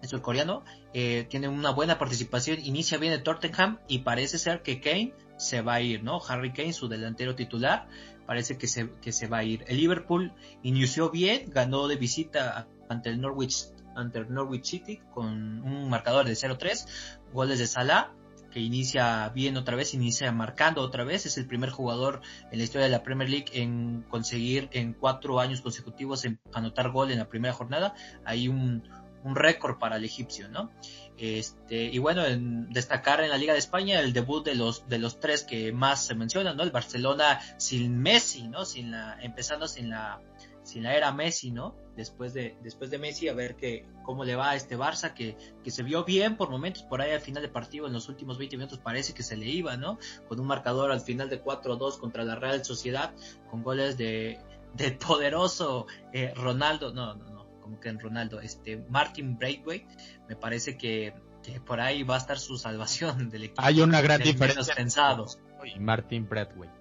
El 0.01 0.21
coreano, 0.21 0.63
tiene 0.93 1.49
una 1.49 1.71
buena 1.71 1.97
participación, 1.97 2.59
inicia 2.63 2.97
bien 2.97 3.11
el 3.11 3.21
Tottenham 3.21 3.79
y 3.89 3.99
parece 3.99 4.37
ser 4.37 4.61
que 4.61 4.79
Kane 4.79 5.13
se 5.39 5.62
va 5.62 5.75
a 5.75 5.82
ir, 5.82 6.04
¿no? 6.04 6.19
Harry 6.28 6.52
Kane, 6.52 6.73
su 6.73 6.88
delantero 6.88 7.34
titular, 7.34 7.88
parece 8.28 8.58
que 8.58 8.67
se, 8.67 8.91
que 9.02 9.12
se 9.12 9.28
va 9.28 9.39
a 9.39 9.43
ir. 9.43 9.63
El 9.67 9.78
Liverpool 9.78 10.34
inició 10.62 11.10
bien, 11.10 11.49
ganó 11.49 11.88
de 11.88 11.95
visita 11.95 12.67
ante 12.89 13.10
el 13.10 13.21
Norwich, 13.21 13.67
ante 13.95 14.19
el 14.19 14.32
Norwich 14.32 14.65
City 14.65 15.02
con 15.13 15.63
un 15.63 15.89
marcador 15.89 16.28
de 16.28 16.34
0-3, 16.34 16.86
goles 17.34 17.58
de 17.58 17.67
Salah, 17.67 18.12
que 18.52 18.60
inicia 18.60 19.30
bien 19.30 19.58
otra 19.58 19.75
vez, 19.75 19.93
inicia 19.93 20.32
marcando 20.32 20.82
otra 20.82 21.04
vez, 21.04 21.25
es 21.25 21.38
el 21.38 21.47
primer 21.47 21.69
jugador 21.69 22.21
en 22.52 22.58
la 22.58 22.63
historia 22.63 22.86
de 22.86 22.91
la 22.91 23.04
Premier 23.04 23.30
League 23.30 23.52
en 23.54 24.04
conseguir 24.10 24.69
en 24.73 24.93
cuatro 24.93 25.39
años 25.39 25.62
consecutivos 25.62 26.25
en 26.25 26.39
anotar 26.54 26.91
gol 26.91 27.12
en 27.12 27.19
la 27.19 27.30
primera 27.30 27.54
jornada, 27.54 27.93
hay 28.25 28.47
un, 28.47 28.84
un 29.23 29.36
récord 29.36 29.78
para 29.78 29.97
el 29.97 30.06
egipcio, 30.06 30.49
¿no? 30.49 30.71
Este, 31.19 31.84
y 31.84 31.97
bueno, 31.97 32.25
en 32.25 32.69
destacar 32.69 33.21
en 33.21 33.29
la 33.29 33.38
Liga 33.38 33.51
de 33.51 33.60
España 33.60 33.99
el 33.99 34.13
debut 34.13 34.45
de 34.45 34.55
los, 34.55 34.88
de 34.88 34.99
los 34.99 35.19
tres 35.19 35.43
que 35.43 35.73
más 35.73 36.05
se 36.05 36.15
mencionan, 36.15 36.55
¿no? 36.55 36.63
El 36.63 36.71
Barcelona 36.71 37.41
sin 37.58 37.99
Messi, 37.99 38.47
¿no? 38.47 38.63
Sin 38.63 38.91
la, 38.91 39.17
empezando 39.21 39.67
sin 39.67 39.89
la, 39.89 40.21
sin 40.63 40.84
la 40.84 40.95
era 40.95 41.12
Messi, 41.12 41.51
¿no? 41.51 41.75
Después 41.97 42.34
de, 42.34 42.55
después 42.63 42.89
de 42.89 42.99
Messi, 42.99 43.27
a 43.27 43.34
ver 43.34 43.58
que, 43.58 43.86
cómo 44.03 44.23
le 44.23 44.38
va 44.38 44.51
a 44.51 44.55
este 44.55 44.77
Barça, 44.77 45.13
que, 45.13 45.36
que 45.62 45.71
se 45.71 45.84
vio 45.84 46.05
bien 46.05 46.38
por 46.38 46.49
momentos, 46.49 46.84
por 46.84 47.01
ahí 47.01 47.12
al 47.12 47.19
final 47.19 47.41
del 47.41 47.51
partido, 47.51 47.88
en 47.88 47.91
los 47.91 48.08
últimos 48.08 48.38
20 48.38 48.55
minutos 48.55 48.79
parece 48.79 49.13
que 49.13 49.23
se 49.23 49.36
le 49.36 49.47
iba, 49.47 49.75
¿no? 49.75 49.99
Con 50.29 50.39
un 50.39 50.47
marcador 50.47 50.89
al 50.89 51.01
final 51.01 51.29
de 51.29 51.43
4-2 51.43 51.99
contra 51.99 52.23
la 52.23 52.36
Real 52.36 52.63
Sociedad, 52.63 53.13
con 53.51 53.62
goles 53.62 53.97
de, 53.97 54.39
del 54.73 54.97
poderoso 54.97 55.88
eh, 56.13 56.34
Ronaldo, 56.34 56.93
no, 56.93 57.13
no, 57.15 57.25
no, 57.29 57.48
como 57.69 57.79
que 57.79 57.89
en 57.89 57.99
Ronaldo, 57.99 58.41
este, 58.41 58.84
Martin 58.89 59.38
Braithwaite, 59.38 59.88
me 60.27 60.36
parece 60.36 60.75
que, 60.75 61.13
que 61.43 61.62
por 61.62 61.79
ahí 61.79 62.01
va 62.01 62.15
a 62.15 62.17
estar 62.17 62.39
su 62.39 62.58
salvación 62.58 63.29
del 63.29 63.43
equipo. 63.43 63.62
Hay 63.62 63.82
una 63.82 64.01
gran 64.01 64.21
diferencia. 64.21 64.62
Menos 64.62 64.71
pensado. 64.71 65.25
Y 65.63 65.79
Martin 65.79 66.27
Braithwaite. 66.27 66.73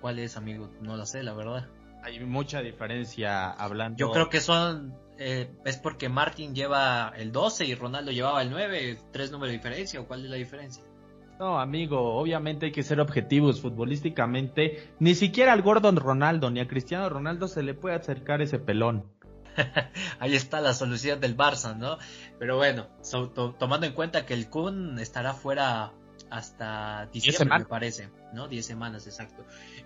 ¿Cuál 0.00 0.18
es, 0.18 0.36
amigo? 0.36 0.70
No 0.82 0.96
lo 0.96 1.06
sé, 1.06 1.22
la 1.22 1.32
verdad. 1.32 1.66
Hay 2.02 2.20
mucha 2.20 2.60
diferencia 2.60 3.50
hablando. 3.50 3.96
Yo 3.96 4.12
creo 4.12 4.28
que 4.28 4.40
son. 4.40 4.94
Eh, 5.18 5.50
es 5.64 5.78
porque 5.78 6.08
Martin 6.08 6.54
lleva 6.54 7.12
el 7.16 7.32
12 7.32 7.64
y 7.64 7.74
Ronaldo 7.74 8.12
llevaba 8.12 8.42
el 8.42 8.50
9. 8.50 8.98
¿Tres 9.12 9.32
números 9.32 9.50
de 9.50 9.56
diferencia 9.56 10.00
o 10.00 10.06
cuál 10.06 10.24
es 10.24 10.30
la 10.30 10.36
diferencia? 10.36 10.84
No, 11.38 11.60
amigo, 11.60 12.16
obviamente 12.16 12.66
hay 12.66 12.72
que 12.72 12.82
ser 12.82 13.00
objetivos 13.00 13.60
futbolísticamente. 13.60 14.90
Ni 14.98 15.14
siquiera 15.14 15.52
al 15.52 15.62
Gordon 15.62 15.96
Ronaldo 15.96 16.50
ni 16.50 16.58
a 16.58 16.66
Cristiano 16.66 17.08
Ronaldo 17.08 17.46
se 17.46 17.62
le 17.62 17.74
puede 17.74 17.94
acercar 17.94 18.42
ese 18.42 18.58
pelón. 18.58 19.04
Ahí 20.20 20.34
está 20.34 20.60
la 20.60 20.74
solución 20.74 21.20
del 21.20 21.36
Barça, 21.36 21.76
¿no? 21.76 21.98
Pero 22.38 22.56
bueno, 22.56 22.88
so, 23.02 23.30
to, 23.30 23.54
tomando 23.54 23.86
en 23.86 23.92
cuenta 23.92 24.26
que 24.26 24.34
el 24.34 24.48
Kun 24.48 24.98
estará 24.98 25.34
fuera 25.34 25.92
hasta 26.30 27.06
diciembre, 27.06 27.60
me 27.60 27.64
parece, 27.64 28.10
¿no? 28.32 28.48
Diez 28.48 28.66
semanas, 28.66 29.06
exacto. 29.06 29.44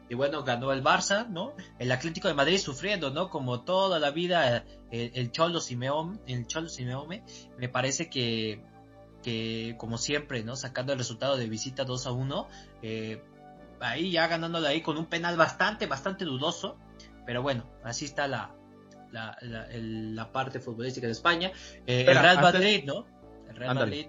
Y 0.09 0.15
bueno, 0.15 0.43
ganó 0.43 0.73
el 0.73 0.83
Barça, 0.83 1.29
¿no? 1.29 1.55
El 1.79 1.93
Atlético 1.93 2.29
de 2.29 2.35
Madrid 2.35 2.59
sufriendo, 2.59 3.11
¿no? 3.11 3.31
Como 3.31 3.63
toda 3.63 3.99
la 3.99 4.11
vida, 4.11 4.65
el, 4.91 5.13
el 5.15 5.31
Cholo 5.31 5.61
Simeone, 5.61 6.19
el 6.27 6.47
Cholo 6.47 6.69
Simeone, 6.69 7.25
me 7.59 7.69
parece 7.69 8.11
que, 8.11 8.65
que 9.23 9.77
como 9.79 9.99
siempre, 9.99 10.43
¿no? 10.43 10.57
Sacando 10.57 10.93
el 10.93 10.99
resultado 10.99 11.37
de 11.37 11.49
visita 11.49 11.85
2 11.85 12.07
a 12.07 12.13
1, 12.13 12.49
eh, 12.83 13.23
ahí 13.81 14.11
ya 14.11 14.27
ganándole 14.27 14.69
ahí 14.69 14.83
con 14.83 14.99
un 14.99 15.07
penal 15.07 15.37
bastante, 15.37 15.87
bastante 15.87 16.25
dudoso, 16.25 16.77
pero 17.25 17.43
bueno, 17.43 17.71
así 17.85 18.05
está 18.05 18.27
la, 18.27 18.55
la, 19.13 19.37
la, 19.43 19.67
el, 19.67 20.17
la 20.17 20.33
parte 20.33 20.59
futbolística 20.59 21.07
de 21.07 21.13
España. 21.13 21.53
Eh, 21.87 22.01
Espera, 22.01 22.21
el 22.21 22.23
Real 22.25 22.41
Madrid. 22.41 22.85
¿no? 22.85 23.07
El 23.49 23.57
Real. 23.57 23.75
Madrid 23.75 24.07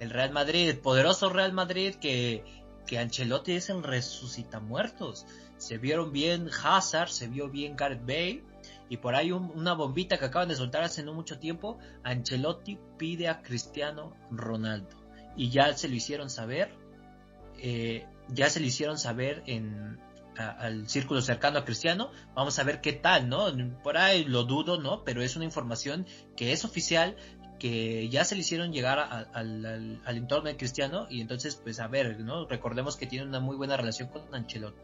el 0.00 0.10
Real 0.10 0.32
Madrid, 0.32 0.68
el 0.68 0.78
poderoso 0.78 1.28
Real 1.28 1.52
Madrid 1.52 1.94
que, 1.96 2.42
que 2.86 2.98
Ancelotti 2.98 3.52
es 3.52 3.68
el 3.68 3.82
resucita 3.82 4.58
muertos. 4.58 5.26
Se 5.58 5.76
vieron 5.76 6.10
bien 6.10 6.48
Hazard, 6.48 7.10
se 7.10 7.28
vio 7.28 7.50
bien 7.50 7.76
Gareth 7.76 8.00
Bale 8.00 8.42
y 8.88 8.96
por 8.96 9.14
ahí 9.14 9.30
un, 9.30 9.52
una 9.54 9.74
bombita 9.74 10.18
que 10.18 10.24
acaban 10.24 10.48
de 10.48 10.56
soltar 10.56 10.82
hace 10.82 11.02
no 11.02 11.12
mucho 11.12 11.38
tiempo, 11.38 11.78
Ancelotti 12.02 12.78
pide 12.96 13.28
a 13.28 13.42
Cristiano 13.42 14.16
Ronaldo 14.30 14.96
y 15.36 15.50
ya 15.50 15.72
se 15.74 15.88
lo 15.88 15.94
hicieron 15.94 16.30
saber, 16.30 16.74
eh, 17.58 18.06
ya 18.28 18.48
se 18.48 18.58
lo 18.58 18.66
hicieron 18.66 18.98
saber 18.98 19.42
en 19.46 20.00
al 20.40 20.88
círculo 20.88 21.20
cercano 21.20 21.58
a 21.58 21.64
Cristiano, 21.64 22.10
vamos 22.34 22.58
a 22.58 22.64
ver 22.64 22.80
qué 22.80 22.92
tal, 22.92 23.28
¿no? 23.28 23.46
Por 23.82 23.96
ahí 23.96 24.24
lo 24.24 24.44
dudo, 24.44 24.80
¿no? 24.80 25.04
Pero 25.04 25.22
es 25.22 25.36
una 25.36 25.44
información 25.44 26.06
que 26.36 26.52
es 26.52 26.64
oficial, 26.64 27.16
que 27.58 28.08
ya 28.08 28.24
se 28.24 28.34
le 28.34 28.40
hicieron 28.40 28.72
llegar 28.72 28.98
al, 28.98 30.00
al, 30.04 30.16
entorno 30.16 30.48
de 30.48 30.56
Cristiano 30.56 31.06
y 31.10 31.20
entonces 31.20 31.56
pues 31.56 31.78
a 31.78 31.88
ver, 31.88 32.18
¿no? 32.20 32.46
Recordemos 32.46 32.96
que 32.96 33.06
tiene 33.06 33.26
una 33.26 33.40
muy 33.40 33.56
buena 33.56 33.76
relación 33.76 34.08
con 34.08 34.22
Ancelotti. 34.34 34.80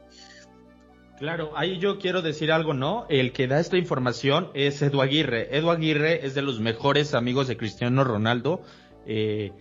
Claro, 1.19 1.53
ahí 1.57 1.79
yo 1.79 1.99
quiero 1.99 2.21
decir 2.21 2.53
algo, 2.53 2.75
¿no? 2.75 3.07
El 3.09 3.33
que 3.33 3.47
da 3.47 3.59
esta 3.59 3.79
información 3.79 4.51
es 4.53 4.83
Edu 4.83 5.01
Aguirre. 5.01 5.57
Edu 5.57 5.71
Aguirre 5.71 6.27
es 6.27 6.35
de 6.35 6.43
los 6.43 6.61
mejores 6.61 7.15
amigos 7.15 7.49
de 7.49 7.57
Cristiano 7.57 8.05
Ronaldo, 8.05 8.61
eh, 9.07 9.53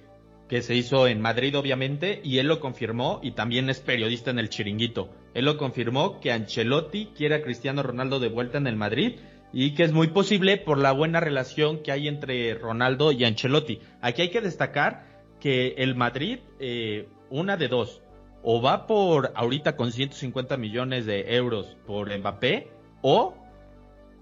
que 0.49 0.61
se 0.61 0.75
hizo 0.75 1.07
en 1.07 1.21
Madrid, 1.21 1.57
obviamente, 1.57 2.19
y 2.23 2.39
él 2.39 2.47
lo 2.47 2.59
confirmó 2.59 3.21
y 3.23 3.31
también 3.31 3.69
es 3.69 3.79
periodista 3.79 4.31
en 4.31 4.39
el 4.39 4.49
Chiringuito. 4.49 5.09
Él 5.35 5.45
lo 5.45 5.57
confirmó 5.57 6.19
que 6.21 6.31
Ancelotti 6.31 7.11
quiere 7.15 7.35
a 7.35 7.41
Cristiano 7.43 7.83
Ronaldo 7.83 8.19
de 8.19 8.29
vuelta 8.29 8.57
en 8.57 8.67
el 8.67 8.77
Madrid 8.77 9.19
y 9.51 9.73
que 9.73 9.83
es 9.83 9.91
muy 9.91 10.07
posible 10.07 10.57
por 10.57 10.77
la 10.77 10.93
buena 10.93 11.19
relación 11.19 11.83
que 11.83 11.91
hay 11.91 12.07
entre 12.07 12.55
Ronaldo 12.55 13.11
y 13.11 13.25
Ancelotti. 13.25 13.79
Aquí 14.01 14.23
hay 14.23 14.29
que 14.29 14.41
destacar 14.41 15.05
que 15.41 15.75
el 15.77 15.93
Madrid, 15.93 16.39
eh, 16.59 17.09
una 17.29 17.57
de 17.57 17.67
dos, 17.67 18.01
o 18.43 18.61
va 18.61 18.87
por 18.87 19.33
ahorita 19.35 19.75
con 19.75 19.91
150 19.91 20.55
millones 20.55 21.05
de 21.05 21.35
euros 21.35 21.77
por 21.85 22.17
Mbappé, 22.17 22.69
o 23.01 23.35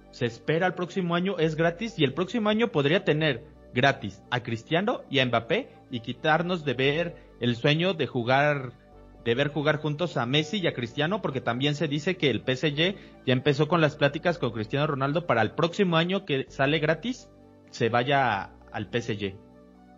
se 0.10 0.26
espera 0.26 0.66
el 0.66 0.74
próximo 0.74 1.14
año, 1.14 1.38
es 1.38 1.56
gratis, 1.56 1.94
y 1.98 2.04
el 2.04 2.14
próximo 2.14 2.50
año 2.50 2.72
podría 2.72 3.04
tener 3.04 3.44
gratis 3.74 4.24
a 4.32 4.42
Cristiano 4.42 5.02
y 5.10 5.20
a 5.20 5.26
Mbappé 5.26 5.70
y 5.92 6.00
quitarnos 6.00 6.66
de 6.66 6.74
ver 6.74 7.16
el 7.40 7.56
sueño 7.56 7.94
de 7.94 8.08
jugar 8.08 8.74
de 9.24 9.36
ver 9.36 9.50
jugar 9.50 9.78
juntos 9.78 10.18
a 10.18 10.26
Messi 10.26 10.58
y 10.58 10.68
a 10.68 10.74
Cristiano, 10.74 11.22
porque 11.22 11.42
también 11.42 11.76
se 11.76 11.88
dice 11.88 12.18
que 12.18 12.30
el 12.30 12.42
PSG 12.42 12.96
ya 13.26 13.34
empezó 13.34 13.68
con 13.68 13.82
las 13.82 13.96
pláticas 13.96 14.38
con 14.38 14.52
Cristiano 14.52 14.88
Ronaldo 14.88 15.26
para 15.26 15.42
el 15.42 15.52
próximo 15.52 15.98
año 15.98 16.26
que 16.26 16.46
sale 16.50 16.80
gratis, 16.80 17.30
se 17.70 17.90
vaya 17.90 18.52
al 18.72 18.90
PSG. 18.92 19.36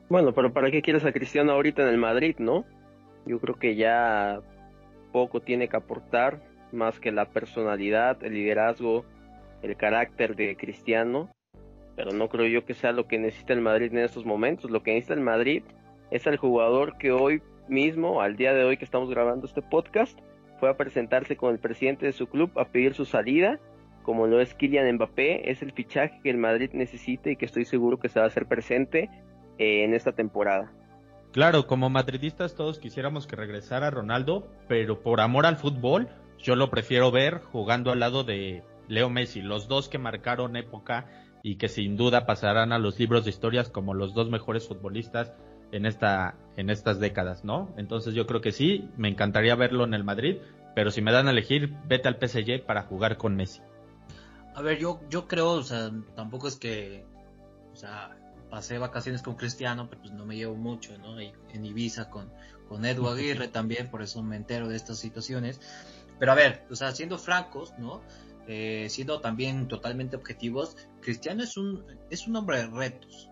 Bueno, 0.09 0.33
pero 0.33 0.53
¿para 0.53 0.69
qué 0.69 0.81
quieres 0.81 1.05
a 1.05 1.11
Cristiano 1.11 1.51
ahorita 1.53 1.81
en 1.81 1.89
el 1.89 1.97
Madrid, 1.97 2.35
no? 2.37 2.65
Yo 3.25 3.39
creo 3.39 3.55
que 3.55 3.75
ya 3.75 4.41
poco 5.11 5.41
tiene 5.41 5.67
que 5.67 5.77
aportar, 5.77 6.41
más 6.71 6.99
que 6.99 7.11
la 7.11 7.25
personalidad, 7.25 8.23
el 8.23 8.33
liderazgo, 8.33 9.05
el 9.63 9.75
carácter 9.77 10.35
de 10.35 10.55
Cristiano, 10.55 11.31
pero 11.95 12.11
no 12.11 12.27
creo 12.29 12.47
yo 12.47 12.65
que 12.65 12.73
sea 12.73 12.91
lo 12.91 13.07
que 13.07 13.17
necesita 13.17 13.53
el 13.53 13.61
Madrid 13.61 13.91
en 13.91 13.99
estos 13.99 14.25
momentos. 14.25 14.69
Lo 14.69 14.83
que 14.83 14.93
necesita 14.93 15.13
el 15.13 15.21
Madrid 15.21 15.63
es 16.11 16.27
el 16.27 16.37
jugador 16.37 16.97
que 16.97 17.11
hoy 17.11 17.41
mismo, 17.67 18.21
al 18.21 18.35
día 18.35 18.53
de 18.53 18.63
hoy 18.63 18.77
que 18.77 18.85
estamos 18.85 19.09
grabando 19.09 19.45
este 19.45 19.61
podcast, 19.61 20.17
fue 20.59 20.69
a 20.69 20.77
presentarse 20.77 21.35
con 21.35 21.51
el 21.51 21.59
presidente 21.59 22.05
de 22.05 22.11
su 22.11 22.27
club 22.27 22.51
a 22.57 22.65
pedir 22.65 22.93
su 22.93 23.05
salida, 23.05 23.59
como 24.03 24.27
lo 24.27 24.39
es 24.39 24.53
Kylian 24.53 24.95
Mbappé, 24.95 25.49
es 25.49 25.61
el 25.61 25.71
fichaje 25.71 26.19
que 26.23 26.29
el 26.29 26.37
Madrid 26.37 26.69
necesita 26.73 27.31
y 27.31 27.35
que 27.35 27.45
estoy 27.45 27.65
seguro 27.65 27.99
que 27.99 28.09
se 28.09 28.19
va 28.19 28.25
a 28.25 28.27
hacer 28.27 28.45
presente 28.45 29.09
eh, 29.57 29.83
en 29.83 29.93
esta 29.93 30.11
temporada. 30.11 30.71
Claro, 31.31 31.67
como 31.67 31.89
madridistas 31.89 32.55
todos 32.55 32.79
quisiéramos 32.79 33.27
que 33.27 33.35
regresara 33.35 33.89
Ronaldo, 33.89 34.47
pero 34.67 35.01
por 35.01 35.19
amor 35.21 35.45
al 35.45 35.57
fútbol, 35.57 36.07
yo 36.37 36.55
lo 36.55 36.69
prefiero 36.69 37.11
ver 37.11 37.39
jugando 37.39 37.91
al 37.91 37.99
lado 37.99 38.23
de 38.23 38.63
Leo 38.87 39.09
Messi, 39.09 39.41
los 39.41 39.67
dos 39.67 39.89
que 39.89 39.97
marcaron 39.97 40.55
época 40.55 41.07
y 41.43 41.55
que 41.55 41.67
sin 41.67 41.97
duda 41.97 42.25
pasarán 42.25 42.71
a 42.71 42.79
los 42.79 42.99
libros 42.99 43.23
de 43.23 43.31
historias 43.31 43.69
como 43.69 43.93
los 43.93 44.13
dos 44.13 44.29
mejores 44.29 44.67
futbolistas 44.67 45.33
en 45.71 45.85
esta 45.85 46.35
en 46.57 46.69
estas 46.69 46.99
décadas, 46.99 47.43
¿no? 47.43 47.73
Entonces 47.77 48.13
yo 48.13 48.25
creo 48.27 48.41
que 48.41 48.51
sí, 48.51 48.89
me 48.95 49.09
encantaría 49.09 49.55
verlo 49.55 49.83
en 49.83 49.93
el 49.93 50.03
Madrid, 50.03 50.37
pero 50.73 50.89
si 50.89 51.01
me 51.01 51.11
dan 51.11 51.27
a 51.27 51.31
elegir, 51.31 51.73
vete 51.85 52.07
al 52.07 52.17
PSG 52.17 52.65
para 52.65 52.83
jugar 52.83 53.17
con 53.17 53.35
Messi. 53.35 53.61
A 54.53 54.61
ver, 54.61 54.77
yo 54.77 55.01
yo 55.09 55.27
creo, 55.27 55.51
o 55.51 55.63
sea, 55.63 55.91
tampoco 56.15 56.47
es 56.47 56.55
que 56.55 57.05
o 57.73 57.75
sea, 57.75 58.17
pasé 58.49 58.77
vacaciones 58.77 59.21
con 59.21 59.35
Cristiano, 59.35 59.89
pero 59.89 60.01
pues 60.01 60.13
no 60.13 60.25
me 60.25 60.37
llevo 60.37 60.55
mucho, 60.55 60.97
¿no? 60.97 61.21
Y 61.21 61.33
en 61.53 61.65
Ibiza 61.65 62.09
con 62.09 62.31
con 62.67 62.85
Edu 62.85 63.07
Aguirre 63.07 63.47
también, 63.47 63.89
por 63.89 64.01
eso 64.01 64.23
me 64.23 64.35
entero 64.35 64.67
de 64.67 64.75
estas 64.75 64.97
situaciones. 64.97 65.59
Pero 66.19 66.31
a 66.31 66.35
ver, 66.35 66.65
o 66.71 66.75
sea, 66.75 66.91
siendo 66.93 67.17
francos, 67.17 67.73
¿no? 67.77 68.01
Eh, 68.47 68.87
siendo 68.89 69.21
también 69.21 69.67
totalmente 69.67 70.15
objetivos, 70.15 70.77
Cristiano 71.01 71.43
es 71.43 71.57
un 71.57 71.83
es 72.09 72.27
un 72.27 72.35
hombre 72.35 72.59
de 72.59 72.67
retos, 72.67 73.29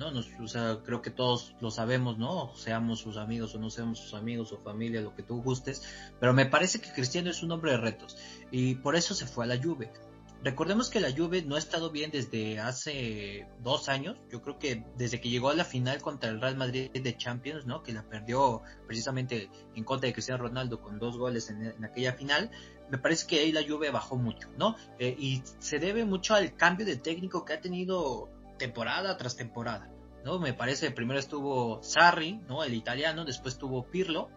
¿no? 0.00 0.10
Nos, 0.10 0.28
o 0.40 0.48
sea, 0.48 0.78
creo 0.82 1.02
que 1.02 1.10
todos 1.10 1.54
lo 1.60 1.70
sabemos, 1.70 2.18
¿no? 2.18 2.52
Seamos 2.56 3.00
sus 3.00 3.18
amigos 3.18 3.54
o 3.54 3.58
no 3.58 3.68
seamos 3.68 3.98
sus 3.98 4.14
amigos 4.14 4.50
o 4.50 4.58
familia, 4.58 5.02
lo 5.02 5.14
que 5.14 5.22
tú 5.22 5.42
gustes, 5.42 5.82
pero 6.18 6.32
me 6.32 6.46
parece 6.46 6.80
que 6.80 6.90
Cristiano 6.90 7.28
es 7.28 7.42
un 7.42 7.52
hombre 7.52 7.72
de 7.72 7.76
retos 7.76 8.16
y 8.50 8.76
por 8.76 8.96
eso 8.96 9.14
se 9.14 9.26
fue 9.26 9.44
a 9.44 9.48
la 9.48 9.62
Juve. 9.62 9.92
Recordemos 10.42 10.88
que 10.88 11.00
la 11.00 11.12
Juve 11.14 11.42
no 11.42 11.56
ha 11.56 11.58
estado 11.58 11.90
bien 11.90 12.10
desde 12.10 12.58
hace 12.60 13.46
dos 13.62 13.90
años. 13.90 14.16
Yo 14.32 14.40
creo 14.40 14.58
que 14.58 14.86
desde 14.96 15.20
que 15.20 15.28
llegó 15.28 15.50
a 15.50 15.54
la 15.54 15.66
final 15.66 16.00
contra 16.00 16.30
el 16.30 16.40
Real 16.40 16.56
Madrid 16.56 16.90
de 16.90 17.16
Champions, 17.18 17.66
¿no? 17.66 17.82
Que 17.82 17.92
la 17.92 18.08
perdió 18.08 18.62
precisamente 18.86 19.50
en 19.74 19.84
contra 19.84 20.06
de 20.06 20.14
Cristiano 20.14 20.42
Ronaldo 20.42 20.80
con 20.80 20.98
dos 20.98 21.18
goles 21.18 21.50
en, 21.50 21.84
aquella 21.84 22.14
final. 22.14 22.50
Me 22.90 22.96
parece 22.96 23.26
que 23.26 23.40
ahí 23.40 23.52
la 23.52 23.62
Juve 23.68 23.90
bajó 23.90 24.16
mucho, 24.16 24.48
¿no? 24.56 24.76
Eh, 24.98 25.14
y 25.18 25.42
se 25.58 25.78
debe 25.78 26.06
mucho 26.06 26.34
al 26.34 26.56
cambio 26.56 26.86
de 26.86 26.96
técnico 26.96 27.44
que 27.44 27.52
ha 27.52 27.60
tenido 27.60 28.30
temporada 28.60 29.16
tras 29.16 29.34
temporada. 29.34 29.90
¿no? 30.24 30.38
Me 30.38 30.52
parece 30.52 30.90
primero 30.90 31.18
estuvo 31.18 31.82
Sarri, 31.82 32.40
¿no? 32.46 32.62
El 32.62 32.74
italiano, 32.74 33.24
después 33.24 33.54
estuvo 33.54 33.90
Pirlo 33.90 34.28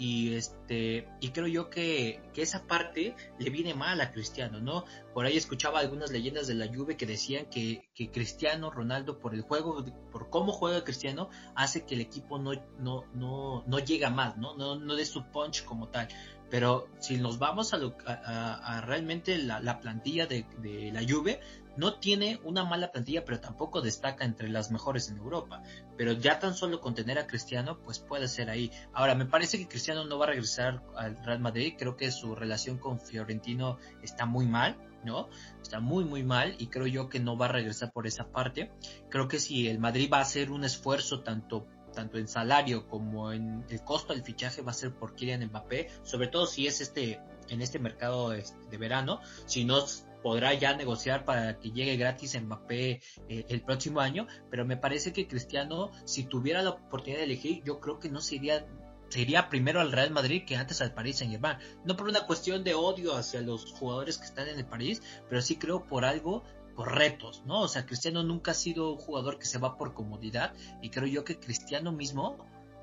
y 0.00 0.34
este 0.34 1.06
y 1.20 1.28
creo 1.28 1.46
yo 1.46 1.68
que, 1.68 2.22
esa 2.34 2.66
parte 2.66 3.14
le 3.38 3.50
viene 3.50 3.74
mal 3.74 4.00
a 4.00 4.12
Cristiano, 4.12 4.58
¿no? 4.58 4.86
Por 5.12 5.26
ahí 5.26 5.36
escuchaba 5.36 5.80
algunas 5.80 6.10
leyendas 6.10 6.46
de 6.46 6.54
la 6.54 6.68
Juve 6.74 6.96
que 6.96 7.04
decían 7.04 7.50
que, 7.50 7.86
que 7.94 8.10
Cristiano 8.10 8.70
Ronaldo 8.70 9.18
por 9.18 9.34
el 9.34 9.42
juego, 9.42 9.84
por 10.10 10.30
cómo 10.30 10.52
juega 10.52 10.84
Cristiano, 10.84 11.28
hace 11.54 11.84
que 11.84 11.96
el 11.96 12.00
equipo 12.00 12.38
no, 12.38 12.52
no, 12.78 13.04
no, 13.12 13.62
no 13.66 13.78
llega 13.78 14.08
más, 14.08 14.38
¿no? 14.38 14.56
No, 14.56 14.76
no 14.76 14.96
dé 14.96 15.04
su 15.04 15.22
punch 15.30 15.66
como 15.66 15.88
tal. 15.88 16.08
Pero 16.50 16.88
si 16.98 17.16
nos 17.16 17.38
vamos 17.38 17.72
a, 17.72 17.78
a, 18.06 18.80
realmente 18.80 19.38
la, 19.38 19.60
la 19.60 19.80
plantilla 19.80 20.26
de, 20.26 20.46
de, 20.58 20.90
la 20.92 21.00
Juve, 21.08 21.40
no 21.76 21.94
tiene 21.94 22.40
una 22.44 22.64
mala 22.64 22.90
plantilla, 22.90 23.24
pero 23.24 23.40
tampoco 23.40 23.80
destaca 23.80 24.24
entre 24.24 24.48
las 24.48 24.70
mejores 24.70 25.08
en 25.08 25.18
Europa. 25.18 25.62
Pero 25.96 26.12
ya 26.12 26.38
tan 26.38 26.54
solo 26.54 26.80
con 26.80 26.94
tener 26.94 27.18
a 27.18 27.26
Cristiano, 27.26 27.78
pues 27.78 28.00
puede 28.00 28.26
ser 28.28 28.50
ahí. 28.50 28.70
Ahora, 28.92 29.14
me 29.14 29.26
parece 29.26 29.58
que 29.58 29.68
Cristiano 29.68 30.04
no 30.04 30.18
va 30.18 30.26
a 30.26 30.28
regresar 30.28 30.82
al 30.96 31.16
Real 31.24 31.40
Madrid. 31.40 31.74
Creo 31.78 31.96
que 31.96 32.10
su 32.10 32.34
relación 32.34 32.78
con 32.78 33.00
Fiorentino 33.00 33.78
está 34.02 34.26
muy 34.26 34.46
mal, 34.46 34.76
¿no? 35.04 35.28
Está 35.62 35.80
muy, 35.80 36.04
muy 36.04 36.24
mal 36.24 36.54
y 36.58 36.66
creo 36.66 36.86
yo 36.86 37.08
que 37.08 37.20
no 37.20 37.36
va 37.36 37.46
a 37.46 37.52
regresar 37.52 37.92
por 37.92 38.06
esa 38.06 38.30
parte. 38.30 38.72
Creo 39.08 39.28
que 39.28 39.38
si 39.38 39.68
el 39.68 39.78
Madrid 39.78 40.10
va 40.12 40.18
a 40.18 40.22
hacer 40.22 40.50
un 40.50 40.64
esfuerzo 40.64 41.22
tanto 41.22 41.66
tanto 41.92 42.18
en 42.18 42.28
salario 42.28 42.86
como 42.88 43.32
en 43.32 43.64
el 43.68 43.82
costo 43.82 44.12
del 44.12 44.22
fichaje 44.22 44.62
va 44.62 44.70
a 44.70 44.74
ser 44.74 44.92
por 44.92 45.14
Kylian 45.14 45.44
Mbappé, 45.46 45.88
sobre 46.02 46.28
todo 46.28 46.46
si 46.46 46.66
es 46.66 46.80
este 46.80 47.20
en 47.48 47.62
este 47.62 47.78
mercado 47.78 48.30
de 48.30 48.78
verano, 48.78 49.20
si 49.46 49.64
no 49.64 49.84
podrá 50.22 50.54
ya 50.54 50.76
negociar 50.76 51.24
para 51.24 51.58
que 51.58 51.70
llegue 51.70 51.96
gratis 51.96 52.40
Mbappé 52.40 53.00
eh, 53.28 53.44
el 53.48 53.62
próximo 53.62 54.00
año, 54.00 54.26
pero 54.50 54.64
me 54.64 54.76
parece 54.76 55.12
que 55.12 55.26
Cristiano, 55.26 55.90
si 56.04 56.24
tuviera 56.24 56.62
la 56.62 56.70
oportunidad 56.70 57.18
de 57.18 57.24
elegir, 57.24 57.62
yo 57.64 57.80
creo 57.80 57.98
que 57.98 58.08
no 58.08 58.20
sería 58.20 58.66
sería 59.08 59.48
primero 59.48 59.80
al 59.80 59.90
Real 59.90 60.12
Madrid 60.12 60.44
que 60.46 60.56
antes 60.56 60.80
al 60.80 60.94
París 60.94 61.18
Saint 61.18 61.32
Germain. 61.32 61.58
No 61.84 61.96
por 61.96 62.08
una 62.08 62.26
cuestión 62.26 62.62
de 62.62 62.74
odio 62.74 63.16
hacia 63.16 63.40
los 63.40 63.72
jugadores 63.72 64.18
que 64.18 64.24
están 64.24 64.48
en 64.48 64.58
el 64.58 64.64
París, 64.64 65.02
pero 65.28 65.42
sí 65.42 65.56
creo 65.56 65.84
por 65.84 66.04
algo, 66.04 66.44
retos, 66.88 67.42
¿no? 67.46 67.60
O 67.60 67.68
sea, 67.68 67.86
Cristiano 67.86 68.22
nunca 68.22 68.52
ha 68.52 68.54
sido 68.54 68.92
un 68.92 68.98
jugador 68.98 69.38
que 69.38 69.46
se 69.46 69.58
va 69.58 69.76
por 69.76 69.94
comodidad 69.94 70.54
y 70.82 70.90
creo 70.90 71.06
yo 71.06 71.24
que 71.24 71.38
Cristiano 71.38 71.92
mismo 71.92 72.38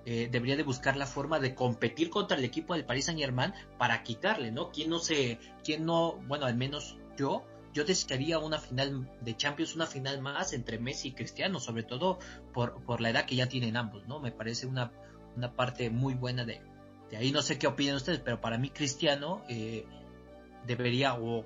eh, 0.06 0.30
debería 0.32 0.56
de 0.56 0.64
buscar 0.64 0.96
la 0.96 1.06
forma 1.06 1.40
de 1.40 1.54
competir 1.54 2.10
contra 2.10 2.38
el 2.38 2.44
equipo 2.44 2.74
del 2.74 2.86
Paris 2.86 3.06
Saint 3.06 3.20
Germain 3.20 3.54
para 3.78 4.04
quitarle, 4.04 4.52
¿no? 4.52 4.72
Quien 4.72 4.90
no 4.90 5.00
se, 5.00 5.40
quien 5.64 5.86
no, 5.86 6.14
bueno, 6.28 6.46
al 6.46 6.56
menos 6.56 6.98
yo, 7.18 7.44
yo 7.74 7.84
desearía 7.84 8.40
una 8.40 8.60
final 8.60 9.10
de 9.22 9.36
Champions, 9.36 9.76
una 9.76 9.86
final 9.86 10.22
más 10.22 10.54
entre 10.54 10.80
Messi 10.80 11.10
y 11.10 11.12
Cristiano, 11.12 11.60
sobre 11.60 11.84
todo 11.84 12.20
por, 12.54 12.82
por 12.84 13.02
la 13.02 13.10
edad 13.10 13.26
que 13.26 13.36
ya 13.36 13.50
tienen 13.50 13.76
ambos, 13.76 14.08
¿no? 14.08 14.20
Me 14.20 14.32
parece 14.32 14.66
una, 14.66 14.92
una 15.36 15.54
parte 15.54 15.90
muy 15.90 16.14
buena 16.14 16.46
de, 16.46 16.62
de 17.10 17.18
ahí. 17.18 17.32
No 17.32 17.42
sé 17.42 17.60
qué 17.60 17.68
opinan 17.68 17.96
ustedes, 17.96 18.20
pero 18.20 18.40
para 18.40 18.58
mí 18.58 18.70
Cristiano 18.70 19.44
eh, 19.50 19.86
debería, 20.66 21.16
o 21.16 21.46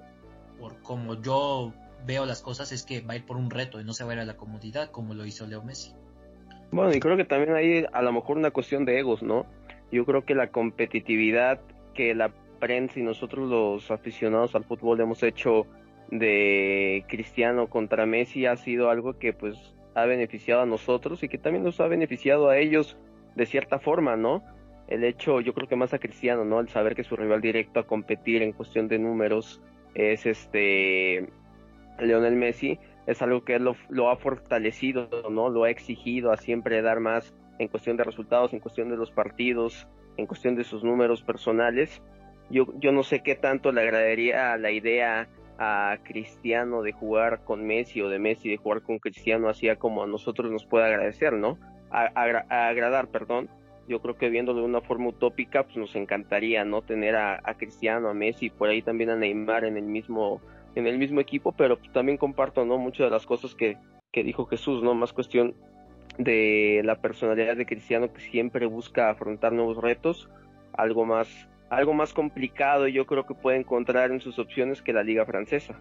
por 0.60 0.82
como 0.82 1.20
yo 1.22 1.74
veo 2.06 2.26
las 2.26 2.42
cosas, 2.42 2.72
es 2.72 2.84
que 2.84 3.02
va 3.02 3.14
a 3.14 3.16
ir 3.18 3.26
por 3.26 3.38
un 3.38 3.50
reto 3.50 3.80
y 3.80 3.84
no 3.84 3.94
se 3.94 4.04
va 4.04 4.12
a 4.12 4.14
ir 4.16 4.20
a 4.22 4.26
la 4.26 4.38
comodidad 4.38 4.92
como 4.92 5.14
lo 5.14 5.26
hizo 5.26 5.46
Leo 5.46 5.64
Messi. 5.64 5.94
Bueno, 6.72 6.94
y 6.94 7.00
creo 7.00 7.18
que 7.18 7.26
también 7.26 7.54
hay 7.54 7.86
a 7.92 8.02
lo 8.02 8.14
mejor 8.14 8.38
una 8.38 8.52
cuestión 8.52 8.86
de 8.86 9.00
egos, 9.00 9.22
¿no? 9.22 9.46
Yo 9.92 10.06
creo 10.06 10.24
que 10.24 10.36
la 10.36 10.52
competitividad 10.52 11.60
que 11.94 12.16
la 12.16 12.32
prensa 12.60 13.00
y 13.00 13.04
nosotros 13.04 13.50
los 13.50 13.92
aficionados 13.92 14.56
al 14.56 14.64
fútbol 14.64 15.02
hemos 15.02 15.22
hecho 15.24 15.66
de 16.10 17.04
Cristiano 17.10 17.68
contra 17.68 18.06
Messi 18.06 18.46
ha 18.46 18.56
sido 18.56 18.90
algo 18.90 19.18
que 19.18 19.34
pues 19.34 19.58
ha 19.96 20.06
beneficiado 20.06 20.62
a 20.62 20.66
nosotros 20.66 21.24
y 21.24 21.28
que 21.28 21.38
también 21.38 21.64
nos 21.64 21.80
ha 21.82 21.88
beneficiado 21.88 22.50
a 22.50 22.58
ellos 22.58 22.98
de 23.36 23.46
cierta 23.46 23.80
forma, 23.80 24.16
¿no? 24.16 24.44
El 24.88 25.04
hecho, 25.04 25.42
yo 25.42 25.54
creo 25.54 25.68
que 25.68 25.76
más 25.76 25.94
a 25.94 26.00
Cristiano, 26.00 26.46
¿no? 26.46 26.60
El 26.60 26.70
saber 26.70 26.96
que 26.96 27.04
su 27.04 27.16
rival 27.16 27.42
directo 27.42 27.80
a 27.80 27.88
competir 27.88 28.42
en 28.42 28.52
cuestión 28.52 28.88
de 28.88 29.00
números 29.00 29.62
es 29.94 30.26
este 30.26 31.30
Leonel 32.00 32.36
Messi, 32.36 32.80
es 33.08 33.22
algo 33.22 33.44
que 33.44 33.60
lo, 33.60 33.76
lo 33.90 34.10
ha 34.10 34.18
fortalecido, 34.18 35.10
¿no? 35.30 35.50
Lo 35.50 35.64
ha 35.64 35.70
exigido 35.70 36.32
a 36.32 36.38
siempre 36.38 36.82
dar 36.82 37.00
más 37.00 37.34
en 37.60 37.68
cuestión 37.68 37.98
de 37.98 38.04
resultados, 38.04 38.54
en 38.54 38.60
cuestión 38.60 38.90
de 38.90 38.98
los 38.98 39.12
partidos, 39.12 39.88
en 40.18 40.28
cuestión 40.28 40.56
de 40.56 40.64
sus 40.64 40.84
números 40.84 41.24
personales 41.24 42.02
yo, 42.52 42.68
yo 42.80 42.92
no 42.92 43.04
sé 43.04 43.22
qué 43.22 43.36
tanto 43.36 43.72
le 43.72 43.82
agradaría 43.82 44.58
la 44.58 44.72
idea 44.72 45.30
a 45.58 45.98
Cristiano 46.04 46.82
de 46.82 46.92
jugar 46.92 47.44
con 47.44 47.66
Messi 47.66 48.02
o 48.02 48.10
de 48.10 48.20
Messi 48.20 48.50
de 48.50 48.58
jugar 48.58 48.82
con 48.82 49.00
Cristiano 49.00 49.48
así 49.48 49.68
como 49.78 50.04
a 50.04 50.08
nosotros 50.08 50.52
nos 50.52 50.66
puede 50.66 50.86
agradecer, 50.86 51.34
¿no? 51.34 51.58
A, 51.92 52.06
agradar, 52.50 53.08
perdón. 53.08 53.50
Yo 53.88 54.02
creo 54.02 54.16
que 54.16 54.30
viéndolo 54.30 54.60
de 54.60 54.66
una 54.66 54.82
forma 54.82 55.10
utópica, 55.10 55.64
pues 55.64 55.76
nos 55.76 55.96
encantaría, 55.96 56.64
¿no? 56.64 56.82
Tener 56.82 57.16
a, 57.16 57.42
Cristiano, 57.58 58.10
a 58.10 58.14
Messi, 58.14 58.50
por 58.50 58.70
ahí 58.70 58.82
también 58.82 59.10
a 59.10 59.16
Neymar 59.16 59.66
en 59.66 59.78
el 59.78 59.84
mismo, 59.84 60.42
en 60.76 60.88
el 60.88 60.98
mismo 60.98 61.20
equipo, 61.20 61.52
pero 61.52 61.78
también 61.94 62.18
comparto, 62.18 62.66
¿no? 62.66 62.78
Muchas 62.78 63.08
de 63.08 63.12
las 63.12 63.26
cosas 63.26 63.56
que, 63.56 63.78
que 64.12 64.24
dijo 64.24 64.46
Jesús, 64.46 64.84
¿no? 64.84 64.94
Más 64.94 65.14
cuestión 65.14 65.56
de 66.18 66.82
la 66.84 67.02
personalidad 67.02 67.56
de 67.56 67.66
Cristiano 67.66 68.12
que 68.14 68.22
siempre 68.22 68.66
busca 68.66 69.10
afrontar 69.10 69.54
nuevos 69.54 69.78
retos, 69.78 70.30
algo 70.74 71.06
más 71.06 71.48
algo 71.70 71.94
más 71.94 72.14
complicado 72.14 72.90
yo 72.90 73.06
creo 73.06 73.26
que 73.26 73.34
puede 73.34 73.58
encontrar 73.58 74.12
en 74.12 74.20
sus 74.20 74.38
opciones 74.40 74.82
que 74.82 74.92
la 74.92 75.04
liga 75.04 75.26
francesa. 75.26 75.80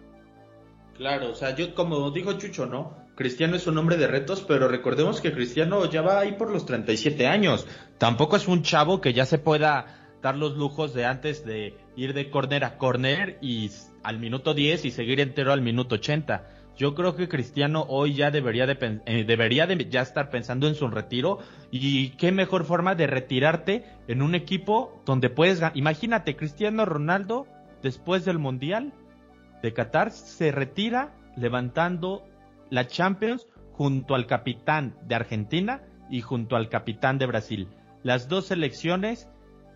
Claro, 0.95 1.31
o 1.31 1.35
sea, 1.35 1.53
yo 1.53 1.75
como 1.75 2.11
dijo 2.11 2.33
Chucho, 2.37 2.65
¿no? 2.65 2.95
Cristiano 3.15 3.57
es 3.57 3.67
un 3.67 3.77
hombre 3.77 3.97
de 3.97 4.07
retos, 4.07 4.41
pero 4.41 4.69
recordemos 4.69 5.19
que 5.19 5.33
Cristiano 5.33 5.83
ya 5.89 6.01
va 6.01 6.19
ahí 6.19 6.33
por 6.33 6.49
los 6.49 6.65
37 6.65 7.27
años. 7.27 7.67
Tampoco 7.97 8.37
es 8.37 8.47
un 8.47 8.63
chavo 8.63 9.01
que 9.01 9.13
ya 9.13 9.25
se 9.25 9.37
pueda 9.37 10.00
dar 10.21 10.37
los 10.37 10.55
lujos 10.57 10.93
de 10.93 11.05
antes 11.05 11.45
de 11.45 11.75
ir 11.95 12.13
de 12.13 12.29
corner 12.29 12.63
a 12.63 12.77
corner 12.77 13.37
y 13.41 13.69
al 14.03 14.19
minuto 14.19 14.53
10 14.53 14.85
y 14.85 14.91
seguir 14.91 15.19
entero 15.19 15.51
al 15.51 15.61
minuto 15.61 15.95
80 15.95 16.47
yo 16.77 16.95
creo 16.95 17.15
que 17.15 17.27
Cristiano 17.27 17.85
hoy 17.89 18.15
ya 18.15 18.31
debería 18.31 18.65
de, 18.65 19.01
eh, 19.05 19.23
debería 19.23 19.67
de 19.67 19.89
ya 19.89 20.01
estar 20.01 20.29
pensando 20.29 20.67
en 20.67 20.75
su 20.75 20.87
retiro 20.87 21.39
y 21.69 22.09
qué 22.11 22.31
mejor 22.31 22.65
forma 22.65 22.95
de 22.95 23.07
retirarte 23.07 23.83
en 24.07 24.21
un 24.21 24.35
equipo 24.35 25.01
donde 25.05 25.29
puedes 25.29 25.61
imagínate 25.73 26.35
Cristiano 26.35 26.85
Ronaldo 26.85 27.45
después 27.83 28.25
del 28.25 28.39
Mundial 28.39 28.93
de 29.61 29.73
Qatar 29.73 30.11
se 30.11 30.51
retira 30.51 31.13
levantando 31.35 32.25
la 32.69 32.87
Champions 32.87 33.47
junto 33.73 34.15
al 34.15 34.25
capitán 34.25 34.95
de 35.03 35.15
Argentina 35.15 35.81
y 36.09 36.21
junto 36.21 36.55
al 36.55 36.69
capitán 36.69 37.17
de 37.17 37.25
Brasil. 37.25 37.67
Las 38.03 38.27
dos 38.27 38.47
selecciones 38.47 39.29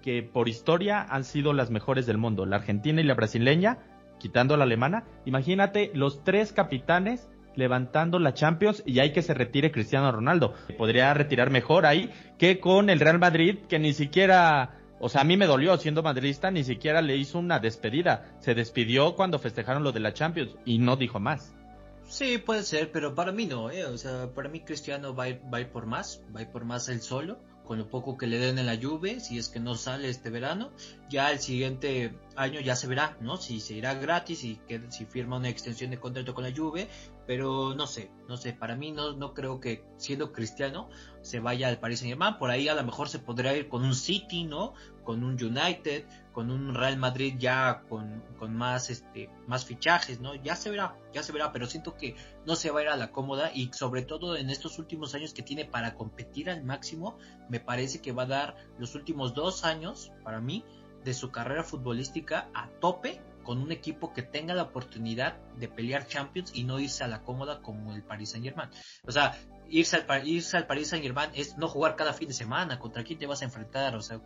que 0.06 0.22
por 0.22 0.48
historia 0.48 1.02
han 1.02 1.24
sido 1.24 1.52
las 1.52 1.72
mejores 1.72 2.06
del 2.06 2.20
mundo, 2.20 2.46
la 2.46 2.58
argentina 2.58 3.02
y 3.02 3.04
la 3.04 3.16
brasileña, 3.16 3.80
quitando 4.20 4.56
la 4.56 4.64
alemana, 4.64 5.04
imagínate 5.26 5.90
los 5.96 6.24
tres 6.24 6.54
capitanes 6.54 7.28
levantando 7.56 8.20
la 8.20 8.36
Champions 8.36 8.84
y 8.86 9.00
hay 9.00 9.14
que 9.14 9.24
se 9.24 9.34
retire 9.34 9.72
Cristiano 9.72 10.12
Ronaldo. 10.12 10.54
Podría 10.78 11.12
retirar 11.16 11.50
mejor 11.50 11.88
ahí 11.88 12.12
que 12.38 12.60
con 12.60 12.92
el 12.92 13.00
Real 13.00 13.18
Madrid, 13.18 13.58
que 13.68 13.80
ni 13.80 13.94
siquiera, 13.94 14.78
o 15.00 15.10
sea, 15.10 15.22
a 15.22 15.24
mí 15.24 15.38
me 15.38 15.48
dolió 15.48 15.76
siendo 15.78 16.04
madridista, 16.04 16.52
ni 16.52 16.64
siquiera 16.64 17.02
le 17.02 17.18
hizo 17.18 17.40
una 17.40 17.58
despedida. 17.58 18.38
Se 18.42 18.54
despidió 18.54 19.16
cuando 19.16 19.40
festejaron 19.40 19.84
lo 19.84 19.92
de 19.92 20.02
la 20.02 20.14
Champions 20.14 20.56
y 20.66 20.78
no 20.78 20.98
dijo 20.98 21.20
más. 21.20 21.56
Sí, 22.04 22.38
puede 22.38 22.62
ser, 22.62 22.92
pero 22.92 23.16
para 23.16 23.32
mí 23.32 23.48
no, 23.48 23.72
¿eh? 23.72 23.86
O 23.86 23.98
sea, 23.98 24.30
para 24.36 24.50
mí 24.50 24.60
Cristiano 24.60 25.16
va 25.16 25.24
a 25.24 25.30
ir, 25.30 25.42
va 25.52 25.60
por 25.72 25.88
más, 25.88 26.22
va 26.36 26.42
a 26.42 26.44
ir 26.44 26.50
por 26.50 26.64
más 26.64 26.90
él 26.90 27.02
solo 27.02 27.40
con 27.66 27.78
lo 27.80 27.90
poco 27.90 28.18
que 28.18 28.28
le 28.28 28.38
den 28.38 28.60
en 28.60 28.66
la 28.66 28.76
lluvia, 28.76 29.20
si 29.20 29.38
es 29.38 29.50
que 29.50 29.60
no 29.60 29.76
sale 29.76 30.10
este 30.10 30.30
verano, 30.30 30.72
ya 31.10 31.32
el 31.32 31.40
siguiente 31.40 32.18
año 32.36 32.60
ya 32.60 32.76
se 32.76 32.88
verá, 32.88 33.18
¿no? 33.22 33.38
Si 33.38 33.60
se 33.60 33.74
irá 33.74 33.94
gratis 33.94 34.44
y 34.44 34.56
que 34.68 34.82
si 34.90 35.06
firma 35.06 35.38
una 35.38 35.50
extensión 35.50 35.92
de 35.92 36.00
contrato 36.00 36.34
con 36.34 36.44
la 36.44 36.56
Juve, 36.56 36.88
pero 37.28 37.74
no 37.76 37.88
sé, 37.88 38.12
no 38.28 38.38
sé, 38.38 38.54
para 38.54 38.76
mí 38.76 38.92
no, 38.92 39.14
no 39.14 39.34
creo 39.34 39.60
que 39.60 39.84
siendo 39.98 40.32
cristiano 40.32 40.90
se 41.22 41.40
vaya 41.40 41.68
al 41.68 41.80
Paris 41.80 42.00
Saint 42.00 42.12
Germain, 42.12 42.38
por 42.38 42.52
ahí 42.52 42.68
a 42.68 42.76
lo 42.76 42.84
mejor 42.84 43.10
se 43.10 43.20
podría 43.20 43.56
ir 43.56 43.68
con 43.68 43.84
un 43.84 43.96
City, 43.96 44.44
¿no? 44.44 44.74
Con 45.06 45.24
un 45.24 45.42
United, 45.42 46.06
con 46.34 46.52
un 46.52 46.76
Real 46.76 46.98
Madrid 46.98 47.36
ya 47.38 47.84
con, 47.88 48.22
con 48.38 48.54
más 48.54 48.90
este 48.90 49.30
más 49.48 49.64
fichajes, 49.64 50.20
¿no? 50.20 50.36
Ya 50.36 50.58
se 50.58 50.70
verá, 50.70 50.98
ya 51.14 51.24
se 51.24 51.32
verá, 51.32 51.54
pero 51.54 51.68
siento 51.68 51.96
que 51.96 52.16
no 52.46 52.58
se 52.58 52.72
va 52.72 52.82
a 52.82 52.84
ir 52.84 52.90
a 52.90 52.98
la 52.98 53.12
cómoda 53.14 53.52
y 53.54 53.72
sobre 53.72 54.02
todo 54.02 54.36
en 54.36 54.50
estos 54.50 54.78
últimos 54.78 55.16
años 55.16 55.34
que 55.34 55.44
tiene 55.44 55.64
para 55.64 55.96
competir 55.96 56.50
al 56.50 56.64
máximo, 56.64 57.18
me 57.48 57.62
parece 57.62 58.02
que 58.02 58.12
va 58.12 58.24
a 58.24 58.28
dar 58.28 58.56
los 58.78 58.96
últimos 58.96 59.34
dos 59.34 59.64
años 59.64 60.12
para 60.24 60.42
mí 60.42 60.66
de 61.06 61.14
su 61.14 61.32
carrera 61.32 61.64
futbolística 61.64 62.50
a 62.54 62.68
tope 62.82 63.22
con 63.46 63.62
un 63.62 63.72
equipo 63.72 64.12
que 64.12 64.24
tenga 64.24 64.56
la 64.56 64.64
oportunidad 64.64 65.38
de 65.58 65.70
pelear 65.70 66.08
Champions 66.08 66.52
y 66.54 66.64
no 66.64 66.80
irse 66.80 67.04
a 67.04 67.08
la 67.08 67.22
cómoda 67.22 67.62
como 67.62 67.94
el 67.94 68.04
Paris 68.04 68.32
Saint 68.32 68.44
Germain. 68.44 68.70
O 69.06 69.12
sea, 69.12 69.38
irse 69.70 69.98
al, 69.98 70.28
irse 70.28 70.58
al 70.58 70.66
Paris 70.66 70.90
Saint 70.90 71.04
Germain 71.06 71.30
es 71.34 71.56
no 71.58 71.68
jugar 71.70 71.96
cada 71.96 72.12
fin 72.12 72.28
de 72.28 72.34
semana, 72.34 72.80
contra 72.80 73.04
quién 73.04 73.20
te 73.20 73.28
vas 73.28 73.44
a 73.44 73.46
enfrentar, 73.46 73.96
o 73.96 74.02
sea, 74.02 74.20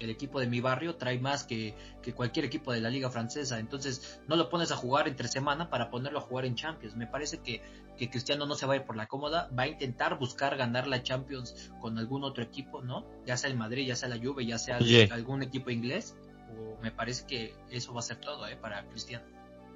el 0.00 0.10
equipo 0.10 0.40
de 0.40 0.46
mi 0.46 0.60
barrio 0.60 0.96
trae 0.96 1.18
más 1.18 1.44
que, 1.44 1.74
cualquier 2.14 2.44
equipo 2.44 2.72
de 2.72 2.80
la 2.80 2.90
liga 2.90 3.10
francesa, 3.10 3.58
entonces 3.58 4.20
no 4.28 4.36
lo 4.36 4.48
pones 4.48 4.72
a 4.72 4.76
jugar 4.76 5.08
entre 5.08 5.28
semana 5.28 5.70
para 5.70 5.90
ponerlo 5.90 6.18
a 6.18 6.22
jugar 6.22 6.44
en 6.44 6.54
Champions. 6.54 6.96
Me 6.96 7.06
parece 7.06 7.38
que, 7.38 7.62
que 7.96 8.10
Cristiano 8.10 8.46
no 8.46 8.54
se 8.54 8.66
va 8.66 8.74
a 8.74 8.76
ir 8.76 8.84
por 8.84 8.96
la 8.96 9.06
cómoda, 9.06 9.48
va 9.56 9.64
a 9.64 9.68
intentar 9.68 10.18
buscar 10.18 10.56
ganar 10.56 10.86
la 10.86 11.02
Champions 11.02 11.72
con 11.80 11.98
algún 11.98 12.24
otro 12.24 12.42
equipo, 12.42 12.82
¿no? 12.82 13.06
Ya 13.26 13.36
sea 13.36 13.50
el 13.50 13.56
Madrid, 13.56 13.86
ya 13.86 13.96
sea 13.96 14.08
la 14.08 14.18
Juve, 14.18 14.44
ya 14.46 14.58
sea 14.58 14.78
algún 15.10 15.42
equipo 15.42 15.70
inglés, 15.70 16.16
o 16.50 16.80
me 16.82 16.90
parece 16.90 17.26
que 17.26 17.54
eso 17.70 17.94
va 17.94 18.00
a 18.00 18.02
ser 18.02 18.16
todo, 18.16 18.46
¿eh? 18.48 18.56
Para 18.56 18.84
Cristiano. 18.88 19.24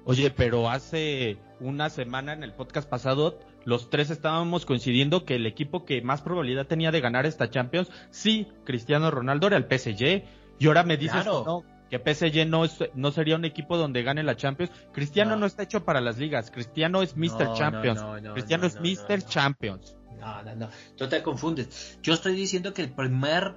Oye, 0.09 0.31
pero 0.31 0.69
hace 0.69 1.37
una 1.59 1.89
semana 1.89 2.31
en 2.31 2.43
el 2.43 2.53
podcast 2.53 2.87
pasado 2.87 3.39
los 3.67 3.89
tres 3.89 4.09
estábamos 4.11 4.65
coincidiendo 4.65 5.25
que 5.25 5.35
el 5.35 5.45
equipo 5.45 5.83
que 5.83 6.01
más 6.01 6.21
probabilidad 6.21 6.67
tenía 6.67 6.89
de 6.89 7.01
ganar 7.01 7.25
esta 7.25 7.49
Champions, 7.49 7.91
sí, 8.11 8.47
Cristiano 8.63 9.11
Ronaldo 9.11 9.47
era 9.47 9.57
el 9.57 9.65
PSG. 9.65 10.23
Y 10.57 10.67
ahora 10.67 10.83
me 10.83 10.95
dices 10.95 11.27
que 11.89 11.99
PSG 11.99 12.47
no, 12.47 12.63
no 12.95 13.11
sería 13.11 13.35
un 13.35 13.43
equipo 13.43 13.75
donde 13.75 14.03
gane 14.03 14.23
la 14.23 14.37
Champions. 14.37 14.71
Cristiano 14.93 15.35
no, 15.35 15.45
está 15.45 15.63
hecho 15.63 15.83
para 15.83 15.99
las 15.99 16.17
ligas. 16.17 16.49
Cristiano 16.49 17.01
es 17.01 17.17
Mr. 17.17 17.55
Champions. 17.55 18.01
Cristiano 18.31 18.67
es 18.67 18.79
Mr. 18.79 19.21
Champions. 19.23 19.97
No, 20.17 20.43
no, 20.43 20.55
no. 20.55 20.69
Tú 20.95 21.09
te 21.09 21.21
confundes. 21.21 21.99
Yo 22.01 22.13
estoy 22.13 22.35
diciendo 22.35 22.73
que 22.73 22.83
el 22.83 22.93
primer 22.93 23.53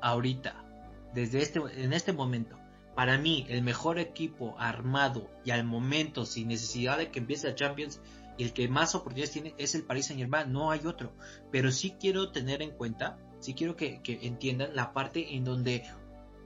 ahorita, 0.00 0.64
desde 1.12 1.42
este, 1.42 1.60
en 1.74 1.92
este 1.92 2.12
momento, 2.12 2.56
para 2.94 3.18
mí, 3.18 3.46
el 3.48 3.62
mejor 3.62 3.98
equipo 3.98 4.54
armado 4.60 5.28
y 5.44 5.50
al 5.50 5.64
momento, 5.64 6.24
sin 6.24 6.46
necesidad 6.46 6.98
de 6.98 7.10
que 7.10 7.18
empiece 7.18 7.48
la 7.48 7.56
Champions, 7.56 8.00
el 8.42 8.52
que 8.52 8.68
más 8.68 8.94
oportunidades 8.94 9.32
tiene 9.32 9.54
es 9.58 9.74
el 9.74 9.82
Paris 9.82 10.06
Saint 10.06 10.20
Germain, 10.20 10.52
no 10.52 10.70
hay 10.70 10.86
otro. 10.86 11.12
Pero 11.50 11.70
sí 11.72 11.96
quiero 12.00 12.32
tener 12.32 12.62
en 12.62 12.70
cuenta, 12.72 13.18
sí 13.40 13.54
quiero 13.54 13.76
que, 13.76 14.00
entiendan 14.04 14.74
la 14.74 14.92
parte 14.92 15.34
en 15.34 15.44
donde 15.44 15.84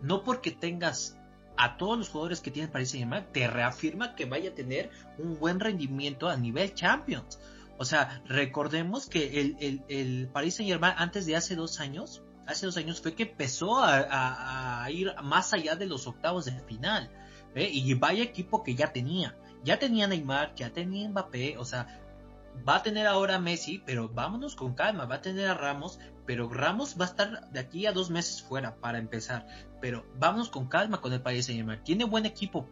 no 0.03 0.23
porque 0.25 0.51
tengas 0.51 1.19
a 1.57 1.77
todos 1.77 1.97
los 1.97 2.09
jugadores 2.09 2.41
que 2.41 2.51
tiene 2.51 2.67
el 2.67 2.73
Paris 2.73 2.91
Saint 2.91 3.03
Germain, 3.03 3.27
te 3.33 3.47
reafirma 3.47 4.15
que 4.15 4.25
vaya 4.25 4.51
a 4.51 4.55
tener 4.55 4.91
un 5.19 5.39
buen 5.39 5.61
rendimiento 5.61 6.29
a 6.29 6.37
nivel 6.37 6.75
Champions. 6.75 7.39
O 7.79 7.85
sea, 7.85 8.23
recordemos 8.27 9.07
que 9.07 9.41
el, 9.41 9.83
el, 9.89 10.29
Paris 10.29 10.57
Saint 10.57 10.71
Germain 10.71 10.95
antes 10.97 11.27
de 11.27 11.37
hace 11.37 11.57
dos 11.57 11.81
años 11.81 12.23
hace 12.47 12.67
dos 12.67 12.77
años 12.77 13.01
fue 13.01 13.15
que 13.15 13.25
empezó 13.25 13.79
a, 13.79 14.87
ir 14.91 15.15
más 15.23 15.53
allá 15.53 15.77
de 15.77 15.87
los 15.87 16.07
octavos 16.07 16.45
de 16.45 16.53
final. 16.61 17.11
Y 17.57 17.95
vaya 17.95 18.23
equipo 18.23 18.63
que 18.63 18.75
ya 18.75 18.93
tenía. 18.93 19.37
Ya 19.65 19.79
tenía 19.79 20.07
Neymar, 20.07 20.55
ya 20.55 20.71
tenía 20.71 21.09
Mbappé, 21.09 21.57
o 21.59 21.65
sea, 21.65 22.01
va 22.69 22.77
a 22.77 22.83
tener 22.83 23.07
ahora 23.07 23.37
a 23.37 23.41
Messi, 23.41 23.83
pero 23.85 24.09
vámonos 24.09 24.55
con 24.55 24.75
calma, 24.75 25.07
va 25.07 25.17
a 25.17 25.23
tener 25.23 25.49
a 25.49 25.55
Ramos, 25.55 25.99
pero 26.27 26.49
Ramos 26.49 26.97
va 27.01 27.07
a 27.07 27.09
estar 27.09 27.51
de 27.51 27.61
aquí 27.61 27.87
a 27.87 27.93
dos 27.93 28.11
meses 28.11 28.43
fuera 28.43 28.77
para 28.77 28.99
empezar. 28.99 29.47
Pero 29.81 30.07
vámonos 30.19 30.51
con 30.51 30.69
calma 30.69 31.01
con 31.01 31.13
el 31.13 31.23
Paris 31.23 31.47
Saint 31.47 31.59
Germain. 31.59 31.83
Tiene 31.83 32.05
buen 32.05 32.27
equipo, 32.27 32.69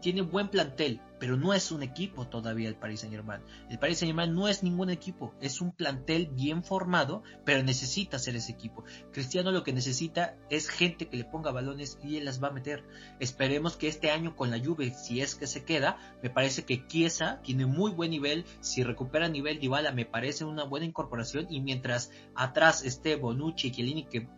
tiene 0.00 0.22
buen 0.22 0.48
plantel, 0.48 1.00
pero 1.18 1.36
no 1.36 1.52
es 1.52 1.70
un 1.70 1.82
equipo 1.82 2.26
todavía 2.26 2.68
el 2.68 2.76
Paris 2.76 3.00
Saint 3.00 3.14
Germain. 3.14 3.42
El 3.68 3.78
Paris 3.78 3.98
Saint 3.98 4.10
Germain 4.10 4.34
no 4.34 4.48
es 4.48 4.62
ningún 4.62 4.90
equipo, 4.90 5.34
es 5.40 5.60
un 5.60 5.72
plantel 5.72 6.28
bien 6.32 6.64
formado, 6.64 7.22
pero 7.44 7.62
necesita 7.62 8.18
ser 8.18 8.36
ese 8.36 8.52
equipo. 8.52 8.84
Cristiano 9.12 9.52
lo 9.52 9.62
que 9.62 9.72
necesita 9.72 10.36
es 10.48 10.68
gente 10.68 11.08
que 11.08 11.18
le 11.18 11.24
ponga 11.24 11.52
balones 11.52 11.98
y 12.02 12.16
él 12.16 12.24
las 12.24 12.42
va 12.42 12.48
a 12.48 12.52
meter. 12.52 12.84
Esperemos 13.18 13.76
que 13.76 13.88
este 13.88 14.10
año 14.10 14.34
con 14.34 14.50
la 14.50 14.58
Juve, 14.58 14.94
si 14.94 15.20
es 15.20 15.34
que 15.34 15.46
se 15.46 15.64
queda, 15.64 15.98
me 16.22 16.30
parece 16.30 16.64
que 16.64 16.86
Chiesa 16.86 17.40
tiene 17.42 17.66
muy 17.66 17.90
buen 17.90 18.10
nivel, 18.10 18.44
si 18.60 18.82
recupera 18.82 19.28
nivel 19.28 19.60
Dybala 19.60 19.92
me 19.92 20.06
parece 20.06 20.44
una 20.44 20.64
buena 20.64 20.86
incorporación 20.86 21.46
y 21.50 21.60
mientras 21.60 22.10
atrás 22.34 22.84
esté 22.84 23.16
Bonucci 23.16 23.72
y 23.76 24.04
que 24.04 24.28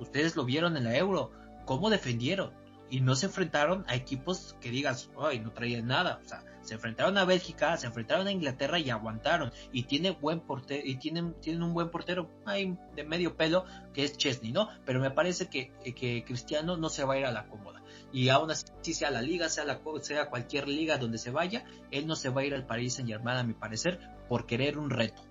ustedes 0.00 0.36
lo 0.36 0.44
vieron 0.44 0.76
en 0.76 0.84
la 0.84 0.96
Euro, 0.96 1.30
cómo 1.64 1.90
defendieron 1.90 2.61
y 2.92 3.00
no 3.00 3.16
se 3.16 3.24
enfrentaron 3.24 3.86
a 3.88 3.94
equipos 3.94 4.54
que 4.60 4.70
digas, 4.70 5.08
ay, 5.18 5.40
no 5.40 5.50
traían 5.52 5.86
nada, 5.86 6.20
o 6.22 6.28
sea, 6.28 6.44
se 6.60 6.74
enfrentaron 6.74 7.16
a 7.16 7.24
Bélgica, 7.24 7.74
se 7.78 7.86
enfrentaron 7.86 8.26
a 8.26 8.32
Inglaterra 8.32 8.78
y 8.78 8.90
aguantaron 8.90 9.50
y 9.72 9.84
tiene 9.84 10.10
buen 10.10 10.40
portero 10.40 10.82
y 10.84 10.96
tienen 10.96 11.32
tienen 11.40 11.62
un 11.62 11.72
buen 11.72 11.90
portero 11.90 12.30
ahí 12.44 12.76
de 12.94 13.04
medio 13.04 13.34
pelo 13.34 13.64
que 13.94 14.04
es 14.04 14.18
Chesney, 14.18 14.52
¿no? 14.52 14.68
Pero 14.84 15.00
me 15.00 15.10
parece 15.10 15.48
que, 15.48 15.72
que 15.96 16.22
Cristiano 16.22 16.76
no 16.76 16.90
se 16.90 17.04
va 17.04 17.14
a 17.14 17.18
ir 17.18 17.24
a 17.24 17.32
la 17.32 17.46
cómoda 17.46 17.82
y 18.12 18.28
aún 18.28 18.50
así 18.50 18.92
sea 18.92 19.10
la 19.10 19.22
liga, 19.22 19.48
sea 19.48 19.64
la 19.64 19.80
sea 20.02 20.28
cualquier 20.28 20.68
liga 20.68 20.98
donde 20.98 21.16
se 21.16 21.30
vaya, 21.30 21.64
él 21.90 22.06
no 22.06 22.14
se 22.14 22.28
va 22.28 22.42
a 22.42 22.44
ir 22.44 22.54
al 22.54 22.66
Paris 22.66 22.96
Saint-Germain 22.96 23.38
a 23.38 23.42
mi 23.42 23.54
parecer 23.54 24.00
por 24.28 24.44
querer 24.44 24.76
un 24.76 24.90
reto. 24.90 25.22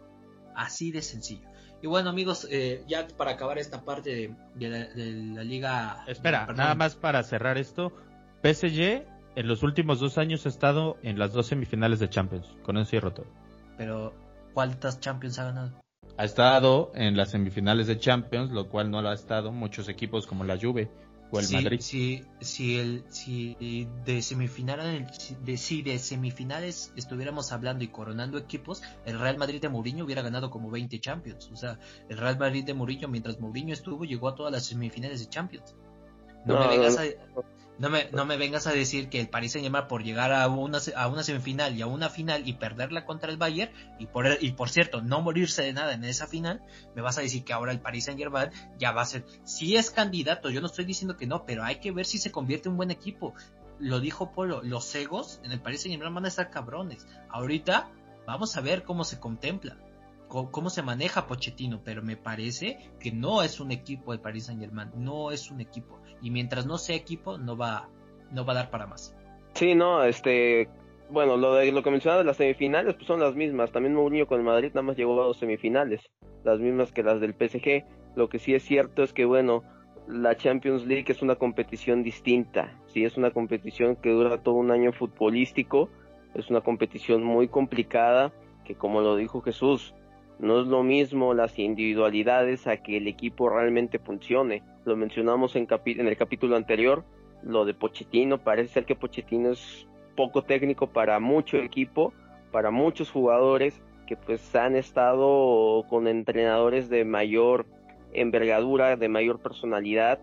Así 0.55 0.91
de 0.91 1.03
sencillo. 1.03 1.51
Y 1.82 1.88
bueno, 1.88 2.09
amigos, 2.09 2.47
eh, 2.51 2.84
ya 2.88 3.07
para 3.17 3.32
acabar 3.32 3.57
esta 3.57 3.84
parte 3.84 4.36
de, 4.55 4.69
la, 4.69 5.43
liga. 5.43 6.03
Espera, 6.07 6.47
nada 6.55 6.75
más 6.75 6.95
para 6.95 7.23
cerrar 7.23 7.57
esto. 7.57 7.91
PSG 8.43 9.03
en 9.36 9.47
los 9.47 9.63
últimos 9.63 9.99
dos 9.99 10.17
años 10.17 10.45
ha 10.45 10.49
estado 10.49 10.97
en 11.01 11.17
las 11.17 11.34
dos 11.34 11.47
semifinales 11.47 11.99
de 11.99 12.09
Champions. 12.09 12.47
Con 12.63 12.77
eso 12.77 12.89
cierro 12.89 13.13
todo. 13.13 13.27
Pero, 13.77 14.13
¿cuántas 14.53 14.99
Champions 14.99 15.39
ha 15.39 15.45
ganado? 15.45 15.82
Ha 16.17 16.25
estado 16.25 16.91
en 16.93 17.17
las 17.17 17.32
semifinales 17.32 17.88
de 17.88 17.97
Champions, 17.97 18.51
lo 18.51 18.69
cual 18.69 18.91
no 18.91 19.01
lo 19.01 19.09
ha 19.09 19.13
estado 19.13 19.51
muchos 19.51 19.89
equipos 19.89 20.27
como 20.27 20.43
la 20.43 20.59
Juve 20.59 20.89
o 21.32 21.39
el 21.39 21.49
Madrid. 21.51 21.79
Si, 21.79 22.23
si, 22.41 22.77
el, 22.77 23.03
si 23.09 23.88
de 24.05 24.21
semifinales, 24.21 25.36
de, 25.43 25.57
si 25.57 25.82
de 25.82 25.97
semifinales 25.97 26.93
estuviéramos 26.95 27.51
hablando 27.51 27.84
y 27.84 27.88
coronando 27.88 28.38
equipos, 28.38 28.82
el 29.05 29.19
Real 29.19 29.38
Madrid 29.38 29.61
de 29.61 29.69
Mourinho 29.69 30.05
hubiera 30.05 30.21
ganado 30.21 30.49
como 30.49 30.69
20 30.69 30.99
Champions. 30.99 31.49
O 31.51 31.55
sea, 31.55 31.79
el 32.09 32.17
Real 32.17 32.38
Madrid 32.38 32.65
de 32.65 32.73
Mourinho, 32.73 33.07
mientras 33.07 33.39
Mourinho 33.39 33.73
estuvo, 33.73 34.03
llegó 34.03 34.27
a 34.27 34.36
todas 34.36 34.51
las 34.51 34.65
semifinales 34.65 35.21
de 35.21 35.29
Champions. 35.29 35.75
No, 36.45 36.59
me 36.59 36.67
vengas 36.67 36.97
a, 36.97 37.03
no 37.82 37.89
me, 37.89 38.11
no 38.11 38.25
me 38.25 38.38
vengas 38.38 38.67
a 38.67 38.73
decir 38.73 39.09
que 39.09 39.19
el 39.19 39.27
Paris 39.27 39.53
Saint 39.53 39.65
Germain 39.65 39.88
por 39.88 40.03
llegar 40.03 40.32
a 40.32 40.47
una, 40.47 40.77
a 40.95 41.07
una 41.07 41.23
semifinal 41.23 41.75
y 41.75 41.82
a 41.82 41.88
una 41.88 42.09
final 42.09 42.47
y 42.47 42.53
perderla 42.53 43.05
contra 43.05 43.32
el 43.32 43.38
Bayern 43.38 43.71
y 43.97 44.05
por, 44.05 44.27
y 44.39 44.51
por 44.51 44.69
cierto 44.69 45.01
no 45.01 45.21
morirse 45.21 45.63
de 45.63 45.73
nada 45.73 45.95
en 45.95 46.03
esa 46.03 46.27
final, 46.27 46.61
me 46.95 47.01
vas 47.01 47.17
a 47.17 47.21
decir 47.21 47.43
que 47.43 47.53
ahora 47.53 47.71
el 47.71 47.79
Paris 47.79 48.05
Saint 48.05 48.19
Germain 48.19 48.51
ya 48.77 48.91
va 48.91 49.01
a 49.01 49.05
ser, 49.05 49.25
si 49.45 49.77
es 49.77 49.89
candidato, 49.89 50.51
yo 50.51 50.61
no 50.61 50.67
estoy 50.67 50.86
diciendo 50.86 51.17
que 51.17 51.25
no, 51.25 51.43
pero 51.43 51.63
hay 51.63 51.79
que 51.79 51.91
ver 51.91 52.05
si 52.05 52.19
se 52.19 52.32
convierte 52.32 52.69
en 52.69 52.73
un 52.73 52.77
buen 52.77 52.91
equipo. 52.91 53.34
Lo 53.79 53.99
dijo 53.99 54.32
Polo, 54.32 54.61
los 54.61 54.93
egos 54.93 55.41
en 55.43 55.51
el 55.51 55.59
Paris 55.59 55.82
Saint 55.82 55.95
Germain 55.97 56.13
van 56.13 56.25
a 56.25 56.27
estar 56.27 56.51
cabrones. 56.51 57.07
Ahorita 57.29 57.89
vamos 58.27 58.55
a 58.57 58.61
ver 58.61 58.84
cómo 58.84 59.03
se 59.03 59.19
contempla 59.19 59.75
cómo 60.32 60.69
se 60.69 60.82
maneja 60.82 61.27
Pochettino, 61.27 61.82
pero 61.84 62.01
me 62.01 62.15
parece 62.15 62.91
que 62.99 63.11
no 63.11 63.43
es 63.43 63.59
un 63.59 63.71
equipo 63.71 64.13
el 64.13 64.21
Paris 64.21 64.45
Saint 64.45 64.61
Germain, 64.61 64.89
no 64.95 65.32
es 65.32 65.51
un 65.51 65.59
equipo. 65.59 65.99
Y 66.22 66.32
mientras 66.32 66.65
no 66.65 66.78
sea 66.78 66.95
equipo, 66.95 67.38
no 67.38 67.57
va, 67.57 67.89
no 68.32 68.45
va 68.45 68.53
a 68.53 68.55
dar 68.55 68.69
para 68.69 68.88
más. 68.88 69.15
Sí, 69.53 69.76
no, 69.76 70.03
este, 70.03 70.69
bueno, 71.09 71.38
lo 71.38 71.55
de 71.55 71.72
lo 71.72 71.84
que 71.84 71.91
mencionaba 71.91 72.19
de 72.19 72.26
las 72.26 72.38
semifinales, 72.38 72.95
pues 72.95 73.05
son 73.05 73.19
las 73.19 73.36
mismas. 73.36 73.72
También 73.72 73.95
Mourinho 73.95 74.28
con 74.28 74.39
el 74.39 74.45
Madrid 74.45 74.69
nada 74.69 74.84
más 74.84 74.97
llegó 74.97 75.22
a 75.22 75.26
dos 75.26 75.38
semifinales, 75.38 76.09
las 76.43 76.59
mismas 76.59 76.91
que 76.91 77.03
las 77.03 77.19
del 77.19 77.34
PSG. 77.34 77.86
Lo 78.15 78.30
que 78.30 78.39
sí 78.39 78.53
es 78.53 78.63
cierto 78.63 79.03
es 79.03 79.13
que, 79.13 79.26
bueno, 79.26 79.63
la 80.07 80.36
Champions 80.36 80.86
League 80.86 81.05
es 81.07 81.22
una 81.22 81.36
competición 81.36 82.03
distinta. 82.03 82.80
Sí, 82.88 83.03
es 83.03 83.17
una 83.17 83.32
competición 83.32 83.95
que 83.95 84.09
dura 84.09 84.41
todo 84.41 84.55
un 84.55 84.72
año 84.72 84.93
futbolístico. 84.93 85.89
Es 86.34 86.49
una 86.49 86.61
competición 86.61 87.24
muy 87.24 87.47
complicada 87.47 88.32
que, 88.63 88.76
como 88.76 89.01
lo 89.01 89.15
dijo 89.15 89.41
Jesús, 89.41 89.93
no 90.41 90.59
es 90.59 90.65
lo 90.65 90.81
mismo 90.81 91.35
las 91.35 91.57
individualidades 91.59 92.65
a 92.65 92.77
que 92.77 92.97
el 92.97 93.07
equipo 93.07 93.47
realmente 93.47 93.99
funcione. 93.99 94.63
Lo 94.85 94.95
mencionamos 94.95 95.55
en, 95.55 95.67
en 95.85 96.07
el 96.07 96.17
capítulo 96.17 96.55
anterior, 96.55 97.05
lo 97.43 97.63
de 97.63 97.75
Pochettino. 97.75 98.39
Parece 98.39 98.73
ser 98.73 98.85
que 98.85 98.95
Pochettino 98.95 99.51
es 99.51 99.87
poco 100.17 100.41
técnico 100.41 100.87
para 100.87 101.19
mucho 101.19 101.57
equipo, 101.57 102.11
para 102.51 102.71
muchos 102.71 103.11
jugadores 103.11 103.79
que 104.07 104.17
pues 104.17 104.55
han 104.55 104.75
estado 104.75 105.85
con 105.87 106.07
entrenadores 106.07 106.89
de 106.89 107.05
mayor 107.05 107.67
envergadura, 108.11 108.95
de 108.95 109.09
mayor 109.09 109.39
personalidad. 109.39 110.17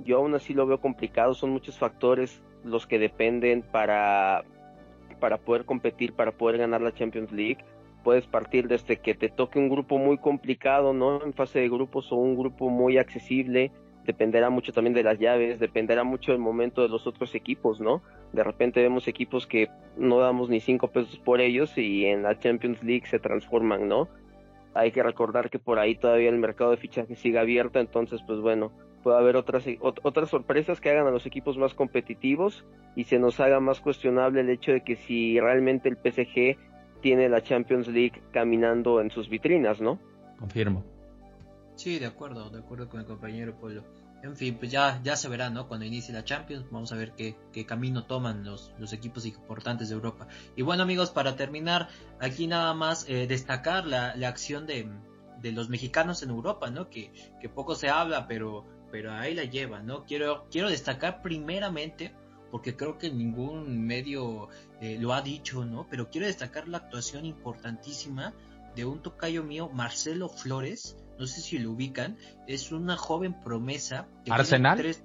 Yo 0.00 0.16
aún 0.16 0.34
así 0.34 0.52
lo 0.52 0.66
veo 0.66 0.80
complicado, 0.80 1.32
son 1.32 1.50
muchos 1.50 1.78
factores 1.78 2.42
los 2.64 2.88
que 2.88 2.98
dependen 2.98 3.62
para, 3.62 4.42
para 5.20 5.38
poder 5.38 5.64
competir, 5.64 6.12
para 6.12 6.32
poder 6.32 6.58
ganar 6.58 6.80
la 6.80 6.92
Champions 6.92 7.30
League 7.30 7.58
puedes 8.02 8.26
partir 8.26 8.68
desde 8.68 8.98
que 8.98 9.14
te 9.14 9.28
toque 9.28 9.58
un 9.58 9.68
grupo 9.68 9.98
muy 9.98 10.18
complicado, 10.18 10.92
¿no? 10.92 11.24
En 11.24 11.32
fase 11.32 11.60
de 11.60 11.68
grupos 11.68 12.10
o 12.12 12.16
un 12.16 12.36
grupo 12.36 12.70
muy 12.70 12.98
accesible, 12.98 13.72
dependerá 14.04 14.50
mucho 14.50 14.72
también 14.72 14.94
de 14.94 15.02
las 15.02 15.18
llaves, 15.18 15.60
dependerá 15.60 16.04
mucho 16.04 16.32
del 16.32 16.40
momento 16.40 16.82
de 16.82 16.88
los 16.88 17.06
otros 17.06 17.34
equipos, 17.34 17.80
¿no? 17.80 18.02
De 18.32 18.42
repente 18.42 18.82
vemos 18.82 19.08
equipos 19.08 19.46
que 19.46 19.68
no 19.96 20.18
damos 20.18 20.48
ni 20.48 20.60
cinco 20.60 20.88
pesos 20.88 21.18
por 21.18 21.40
ellos 21.40 21.76
y 21.76 22.06
en 22.06 22.22
la 22.22 22.38
Champions 22.38 22.82
League 22.82 23.06
se 23.06 23.18
transforman, 23.18 23.88
¿no? 23.88 24.08
Hay 24.74 24.92
que 24.92 25.02
recordar 25.02 25.50
que 25.50 25.58
por 25.58 25.78
ahí 25.78 25.96
todavía 25.96 26.28
el 26.28 26.38
mercado 26.38 26.70
de 26.70 26.76
fichajes 26.76 27.18
sigue 27.18 27.38
abierto, 27.38 27.80
entonces 27.80 28.22
pues 28.26 28.40
bueno, 28.40 28.72
puede 29.02 29.18
haber 29.18 29.36
otras, 29.36 29.66
otras 29.80 30.28
sorpresas 30.28 30.80
que 30.80 30.90
hagan 30.90 31.06
a 31.06 31.10
los 31.10 31.26
equipos 31.26 31.58
más 31.58 31.74
competitivos 31.74 32.64
y 32.94 33.04
se 33.04 33.18
nos 33.18 33.40
haga 33.40 33.60
más 33.60 33.80
cuestionable 33.80 34.40
el 34.40 34.50
hecho 34.50 34.72
de 34.72 34.82
que 34.82 34.96
si 34.96 35.40
realmente 35.40 35.88
el 35.88 35.96
PSG 35.96 36.56
tiene 37.00 37.28
la 37.28 37.42
Champions 37.42 37.88
League 37.88 38.22
caminando 38.32 39.00
en 39.00 39.10
sus 39.10 39.28
vitrinas, 39.28 39.80
¿no? 39.80 39.98
Confirmo. 40.38 40.84
Sí, 41.76 41.98
de 41.98 42.06
acuerdo, 42.06 42.50
de 42.50 42.58
acuerdo 42.58 42.88
con 42.88 43.00
el 43.00 43.06
compañero 43.06 43.58
Polo. 43.58 43.84
En 44.22 44.36
fin, 44.36 44.56
pues 44.58 44.70
ya, 44.70 45.00
ya 45.02 45.16
se 45.16 45.28
verá, 45.30 45.48
¿no? 45.48 45.66
Cuando 45.66 45.86
inicie 45.86 46.12
la 46.12 46.24
Champions, 46.24 46.66
vamos 46.70 46.92
a 46.92 46.96
ver 46.96 47.12
qué, 47.12 47.36
qué 47.52 47.64
camino 47.64 48.04
toman 48.04 48.44
los, 48.44 48.70
los, 48.78 48.92
equipos 48.92 49.24
importantes 49.24 49.88
de 49.88 49.94
Europa. 49.94 50.28
Y 50.56 50.62
bueno, 50.62 50.82
amigos, 50.82 51.10
para 51.10 51.36
terminar, 51.36 51.88
aquí 52.20 52.46
nada 52.46 52.74
más 52.74 53.08
eh, 53.08 53.26
destacar 53.26 53.86
la, 53.86 54.14
la 54.16 54.28
acción 54.28 54.66
de, 54.66 54.90
de, 55.40 55.52
los 55.52 55.70
mexicanos 55.70 56.22
en 56.22 56.28
Europa, 56.30 56.70
¿no? 56.70 56.90
Que, 56.90 57.12
que, 57.40 57.48
poco 57.48 57.74
se 57.74 57.88
habla, 57.88 58.26
pero, 58.28 58.66
pero 58.92 59.12
ahí 59.12 59.34
la 59.34 59.44
lleva, 59.44 59.80
¿no? 59.80 60.04
Quiero, 60.04 60.46
quiero 60.50 60.68
destacar 60.68 61.22
primeramente, 61.22 62.14
porque 62.50 62.76
creo 62.76 62.98
que 62.98 63.10
ningún 63.10 63.86
medio 63.86 64.48
eh, 64.80 64.96
lo 65.00 65.12
ha 65.12 65.22
dicho, 65.22 65.64
¿no? 65.64 65.86
Pero 65.88 66.10
quiero 66.10 66.26
destacar 66.26 66.68
la 66.68 66.78
actuación 66.78 67.24
importantísima 67.24 68.34
de 68.74 68.84
un 68.84 69.02
tocayo 69.02 69.42
mío, 69.42 69.68
Marcelo 69.72 70.28
Flores, 70.28 70.96
no 71.18 71.26
sé 71.26 71.40
si 71.40 71.58
lo 71.58 71.72
ubican, 71.72 72.16
es 72.46 72.72
una 72.72 72.96
joven 72.96 73.40
promesa. 73.40 74.08
¿Arsenal? 74.28 74.96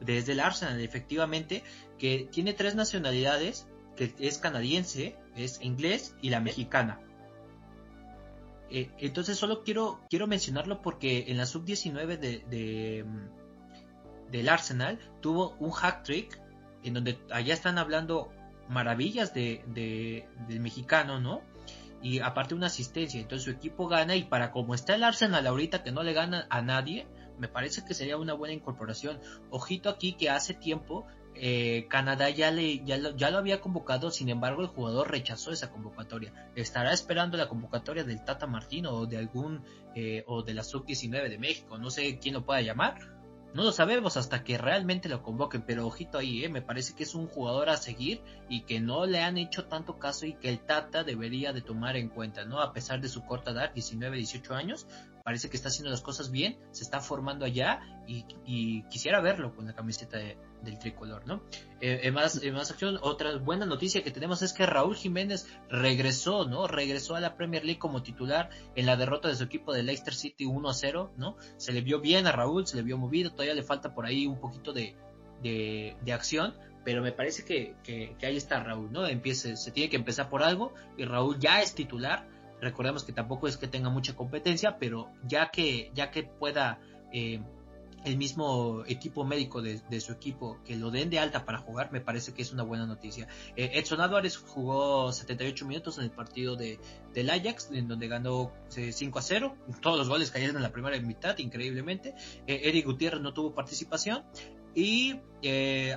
desde 0.00 0.32
el 0.32 0.40
Arsenal, 0.40 0.80
efectivamente, 0.80 1.62
que 1.98 2.26
tiene 2.30 2.54
tres 2.54 2.74
nacionalidades, 2.74 3.68
que 3.96 4.14
es 4.18 4.38
canadiense, 4.38 5.16
es 5.36 5.60
inglés 5.62 6.16
y 6.22 6.30
la 6.30 6.40
mexicana. 6.40 7.00
Eh, 8.70 8.90
entonces 8.98 9.36
solo 9.36 9.62
quiero, 9.64 10.00
quiero 10.08 10.26
mencionarlo 10.26 10.80
porque 10.80 11.26
en 11.28 11.36
la 11.36 11.44
sub-19 11.44 12.18
de, 12.18 13.04
mm, 13.04 14.30
del 14.30 14.48
Arsenal 14.48 14.98
tuvo 15.20 15.56
un 15.58 15.70
hack 15.70 16.04
trick 16.04 16.40
en 16.82 16.94
donde 16.94 17.18
allá 17.30 17.54
están 17.54 17.78
hablando 17.78 18.32
maravillas 18.68 19.34
de, 19.34 19.64
del 20.48 20.60
mexicano, 20.60 21.20
¿no? 21.20 21.42
y 22.02 22.20
aparte 22.20 22.54
una 22.54 22.68
asistencia, 22.68 23.20
entonces 23.20 23.44
su 23.44 23.50
equipo 23.50 23.86
gana 23.86 24.16
y 24.16 24.24
para 24.24 24.52
como 24.52 24.74
está 24.74 24.94
el 24.94 25.02
Arsenal 25.04 25.46
ahorita 25.46 25.82
que 25.82 25.92
no 25.92 26.02
le 26.02 26.14
gana 26.14 26.46
a 26.48 26.62
nadie, 26.62 27.06
me 27.38 27.48
parece 27.48 27.84
que 27.84 27.92
sería 27.92 28.16
una 28.16 28.32
buena 28.32 28.54
incorporación. 28.54 29.18
Ojito 29.50 29.90
aquí 29.90 30.14
que 30.14 30.30
hace 30.30 30.54
tiempo 30.54 31.06
eh, 31.34 31.86
Canadá 31.88 32.28
ya, 32.28 32.50
le, 32.50 32.84
ya, 32.84 32.98
lo, 32.98 33.16
ya 33.16 33.30
lo 33.30 33.38
había 33.38 33.60
convocado, 33.60 34.10
sin 34.10 34.28
embargo 34.28 34.62
el 34.62 34.68
jugador 34.68 35.10
rechazó 35.10 35.52
esa 35.52 35.70
convocatoria. 35.70 36.50
Estará 36.54 36.92
esperando 36.92 37.36
la 37.36 37.48
convocatoria 37.48 38.04
del 38.04 38.24
Tata 38.24 38.46
Martino 38.46 38.92
o 38.92 39.06
de 39.06 39.16
algún 39.16 39.62
eh, 39.94 40.24
o 40.26 40.42
de 40.42 40.54
la 40.54 40.64
sub-19 40.64 41.28
de 41.28 41.38
México, 41.38 41.78
no 41.78 41.90
sé 41.90 42.18
quién 42.18 42.34
lo 42.34 42.44
pueda 42.44 42.60
llamar, 42.60 43.19
no 43.54 43.64
lo 43.64 43.72
sabemos 43.72 44.16
hasta 44.16 44.44
que 44.44 44.58
realmente 44.58 45.08
lo 45.08 45.22
convoquen, 45.22 45.62
pero 45.62 45.86
ojito 45.86 46.18
ahí, 46.18 46.44
¿eh? 46.44 46.48
me 46.48 46.62
parece 46.62 46.94
que 46.94 47.02
es 47.02 47.14
un 47.14 47.26
jugador 47.26 47.68
a 47.68 47.76
seguir 47.76 48.22
y 48.48 48.62
que 48.62 48.80
no 48.80 49.06
le 49.06 49.20
han 49.20 49.38
hecho 49.38 49.64
tanto 49.64 49.98
caso 49.98 50.26
y 50.26 50.34
que 50.34 50.48
el 50.48 50.60
Tata 50.60 51.02
debería 51.02 51.52
de 51.52 51.60
tomar 51.60 51.96
en 51.96 52.08
cuenta, 52.08 52.44
¿no? 52.44 52.60
A 52.60 52.72
pesar 52.72 53.00
de 53.00 53.08
su 53.08 53.24
corta 53.24 53.50
edad, 53.50 53.72
19, 53.72 54.16
18 54.18 54.54
años, 54.54 54.86
parece 55.30 55.48
que 55.48 55.56
está 55.56 55.68
haciendo 55.68 55.92
las 55.92 56.00
cosas 56.00 56.32
bien, 56.32 56.58
se 56.72 56.82
está 56.82 56.98
formando 56.98 57.44
allá 57.44 57.78
y, 58.08 58.82
quisiera 58.90 59.20
verlo 59.20 59.54
con 59.54 59.64
la 59.64 59.76
camiseta 59.76 60.18
del 60.18 60.78
tricolor, 60.80 61.24
¿no? 61.24 61.44
Eh, 61.80 62.00
en, 62.02 62.14
más, 62.14 62.42
más 62.52 62.72
acción, 62.72 62.98
otra 63.00 63.36
buena 63.36 63.64
noticia 63.64 64.02
que 64.02 64.10
tenemos 64.10 64.42
es 64.42 64.52
que 64.52 64.66
Raúl 64.66 64.96
Jiménez 64.96 65.46
regresó, 65.68 66.48
¿no? 66.48 66.66
Regresó 66.66 67.14
a 67.14 67.20
la 67.20 67.36
Premier 67.36 67.64
League 67.64 67.78
como 67.78 68.02
titular 68.02 68.50
en 68.74 68.86
la 68.86 68.96
derrota 68.96 69.28
de 69.28 69.36
su 69.36 69.44
equipo 69.44 69.72
de 69.72 69.84
Leicester 69.84 70.14
City 70.14 70.46
1-0, 70.46 71.12
¿no? 71.16 71.36
Se 71.58 71.70
le 71.70 71.80
vio 71.80 72.00
bien 72.00 72.26
a 72.26 72.32
Raúl, 72.32 72.66
se 72.66 72.76
le 72.76 72.82
vio 72.82 72.98
movido, 72.98 73.30
todavía 73.30 73.54
le 73.54 73.62
falta 73.62 73.94
por 73.94 74.06
ahí 74.06 74.26
un 74.26 74.40
poquito 74.40 74.72
de, 74.72 74.96
de, 75.44 76.12
acción, 76.12 76.54
pero 76.84 77.02
me 77.02 77.12
parece 77.12 77.44
que, 77.44 77.76
que, 77.84 78.16
ahí 78.26 78.36
está 78.36 78.64
Raúl, 78.64 78.90
¿no? 78.90 79.06
Empiece, 79.06 79.54
se 79.54 79.70
tiene 79.70 79.90
que 79.90 79.96
empezar 79.96 80.28
por 80.28 80.42
algo 80.42 80.74
y 80.98 81.04
Raúl 81.04 81.38
ya 81.38 81.62
es 81.62 81.72
titular 81.76 82.26
Recordemos 82.60 83.04
que 83.04 83.12
tampoco 83.12 83.48
es 83.48 83.56
que 83.56 83.68
tenga 83.68 83.90
mucha 83.90 84.14
competencia, 84.14 84.78
pero 84.78 85.10
ya 85.26 85.50
que, 85.50 85.90
ya 85.94 86.10
que 86.10 86.24
pueda 86.24 86.78
eh, 87.12 87.40
el 88.04 88.16
mismo 88.16 88.82
equipo 88.86 89.24
médico 89.24 89.60
de, 89.60 90.00
su 90.00 90.12
equipo 90.12 90.58
que 90.64 90.74
lo 90.76 90.90
den 90.90 91.10
de 91.10 91.18
alta 91.18 91.44
para 91.44 91.58
jugar, 91.58 91.92
me 91.92 92.00
parece 92.00 92.32
que 92.32 92.42
es 92.42 92.52
una 92.52 92.62
buena 92.62 92.86
noticia. 92.86 93.28
Eh, 93.56 93.72
Edson 93.74 94.00
Álvarez 94.00 94.38
jugó 94.38 95.12
78 95.12 95.66
minutos 95.66 95.98
en 95.98 96.04
el 96.04 96.10
partido 96.10 96.56
de, 96.56 96.78
del 97.12 97.28
Ajax, 97.28 97.70
en 97.72 97.88
donde 97.88 98.08
ganó 98.08 98.52
5 98.68 99.18
a 99.18 99.22
0. 99.22 99.56
Todos 99.82 99.98
los 99.98 100.08
goles 100.08 100.30
cayeron 100.30 100.56
en 100.56 100.62
la 100.62 100.72
primera 100.72 100.98
mitad, 101.00 101.36
increíblemente. 101.38 102.14
Eh, 102.46 102.62
Eric 102.64 102.86
Gutiérrez 102.86 103.20
no 103.20 103.34
tuvo 103.34 103.54
participación. 103.54 104.24
Y 104.72 105.18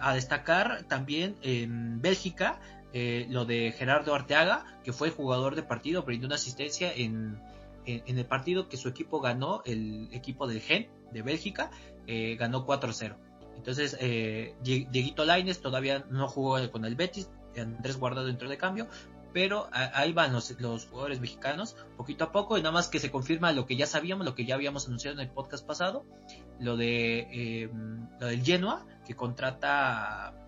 a 0.01 0.15
destacar 0.15 0.85
también 0.87 1.35
en 1.43 2.01
Bélgica, 2.01 2.59
eh, 2.93 3.25
lo 3.29 3.45
de 3.45 3.71
Gerardo 3.71 4.13
Arteaga, 4.13 4.79
que 4.83 4.93
fue 4.93 5.09
jugador 5.09 5.55
de 5.55 5.63
partido, 5.63 6.03
brindó 6.03 6.27
una 6.27 6.35
asistencia 6.35 6.93
en, 6.93 7.41
en, 7.85 8.17
el 8.19 8.25
partido 8.25 8.69
que 8.69 8.77
su 8.77 8.87
equipo 8.87 9.19
ganó, 9.19 9.63
el 9.65 10.09
equipo 10.11 10.45
del 10.45 10.61
Gen 10.61 10.87
de 11.11 11.23
Bélgica, 11.23 11.71
eh, 12.05 12.35
ganó 12.35 12.67
4-0. 12.67 13.15
Entonces, 13.55 13.97
eh, 13.99 14.55
Dieguito 14.61 15.25
Laines 15.25 15.59
todavía 15.59 16.05
no 16.11 16.27
jugó 16.27 16.71
con 16.71 16.85
el 16.85 16.95
Betis, 16.95 17.31
Andrés 17.57 17.97
Guardado 17.97 18.27
dentro 18.27 18.47
de 18.47 18.57
cambio, 18.57 18.87
pero 19.31 19.67
ahí 19.71 20.13
van 20.13 20.31
los, 20.31 20.51
los, 20.61 20.85
jugadores 20.85 21.19
mexicanos, 21.19 21.75
poquito 21.97 22.25
a 22.25 22.31
poco, 22.31 22.59
y 22.59 22.61
nada 22.61 22.73
más 22.73 22.87
que 22.89 22.99
se 22.99 23.09
confirma 23.09 23.51
lo 23.51 23.65
que 23.65 23.75
ya 23.75 23.87
sabíamos, 23.87 24.25
lo 24.25 24.35
que 24.35 24.45
ya 24.45 24.53
habíamos 24.53 24.85
anunciado 24.85 25.19
en 25.19 25.27
el 25.27 25.33
podcast 25.33 25.65
pasado, 25.65 26.05
lo 26.59 26.77
de 26.77 27.71
lo 28.19 28.27
del 28.27 28.43
Genoa, 28.43 28.85
que 29.07 29.15
contrata 29.15 30.42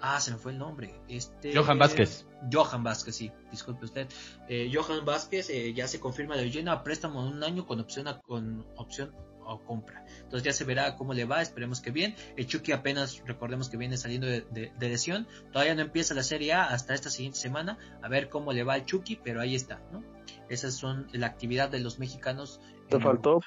Ah, 0.00 0.20
se 0.20 0.30
me 0.32 0.38
fue 0.38 0.52
el 0.52 0.58
nombre. 0.58 0.94
Este, 1.08 1.54
Johan 1.54 1.78
Vázquez. 1.78 2.26
Johan 2.50 2.82
Vázquez, 2.82 3.16
sí, 3.16 3.30
disculpe 3.50 3.84
usted. 3.84 4.08
Eh, 4.48 4.70
Johan 4.72 5.04
Vázquez 5.04 5.50
eh, 5.50 5.72
ya 5.74 5.86
se 5.86 6.00
confirma 6.00 6.36
de 6.36 6.50
lleno 6.50 6.72
a 6.72 6.82
préstamo 6.82 7.22
de 7.24 7.30
un 7.30 7.44
año 7.44 7.66
con 7.66 7.80
opción 7.80 8.08
a, 8.08 8.20
con 8.20 8.66
opción 8.76 9.12
o 9.44 9.58
compra. 9.64 10.04
Entonces 10.22 10.42
ya 10.42 10.52
se 10.52 10.64
verá 10.64 10.96
cómo 10.96 11.12
le 11.12 11.24
va, 11.24 11.42
esperemos 11.42 11.80
que 11.80 11.90
bien. 11.90 12.14
El 12.36 12.46
Chucky 12.46 12.72
apenas, 12.72 13.22
recordemos 13.26 13.68
que 13.68 13.76
viene 13.76 13.96
saliendo 13.96 14.26
de, 14.26 14.72
lesión. 14.78 15.26
Todavía 15.52 15.74
no 15.74 15.82
empieza 15.82 16.14
la 16.14 16.22
Serie 16.22 16.52
A 16.52 16.64
hasta 16.68 16.94
esta 16.94 17.10
siguiente 17.10 17.38
semana. 17.38 17.78
A 18.02 18.08
ver 18.08 18.28
cómo 18.28 18.52
le 18.52 18.62
va 18.62 18.74
al 18.74 18.86
Chucky, 18.86 19.16
pero 19.22 19.40
ahí 19.40 19.54
está, 19.54 19.82
¿no? 19.92 20.02
Esas 20.48 20.74
son 20.74 21.08
la 21.12 21.26
actividad 21.26 21.68
de 21.68 21.80
los 21.80 21.98
mexicanos. 21.98 22.60
Te 22.88 22.98
faltó. 23.00 23.40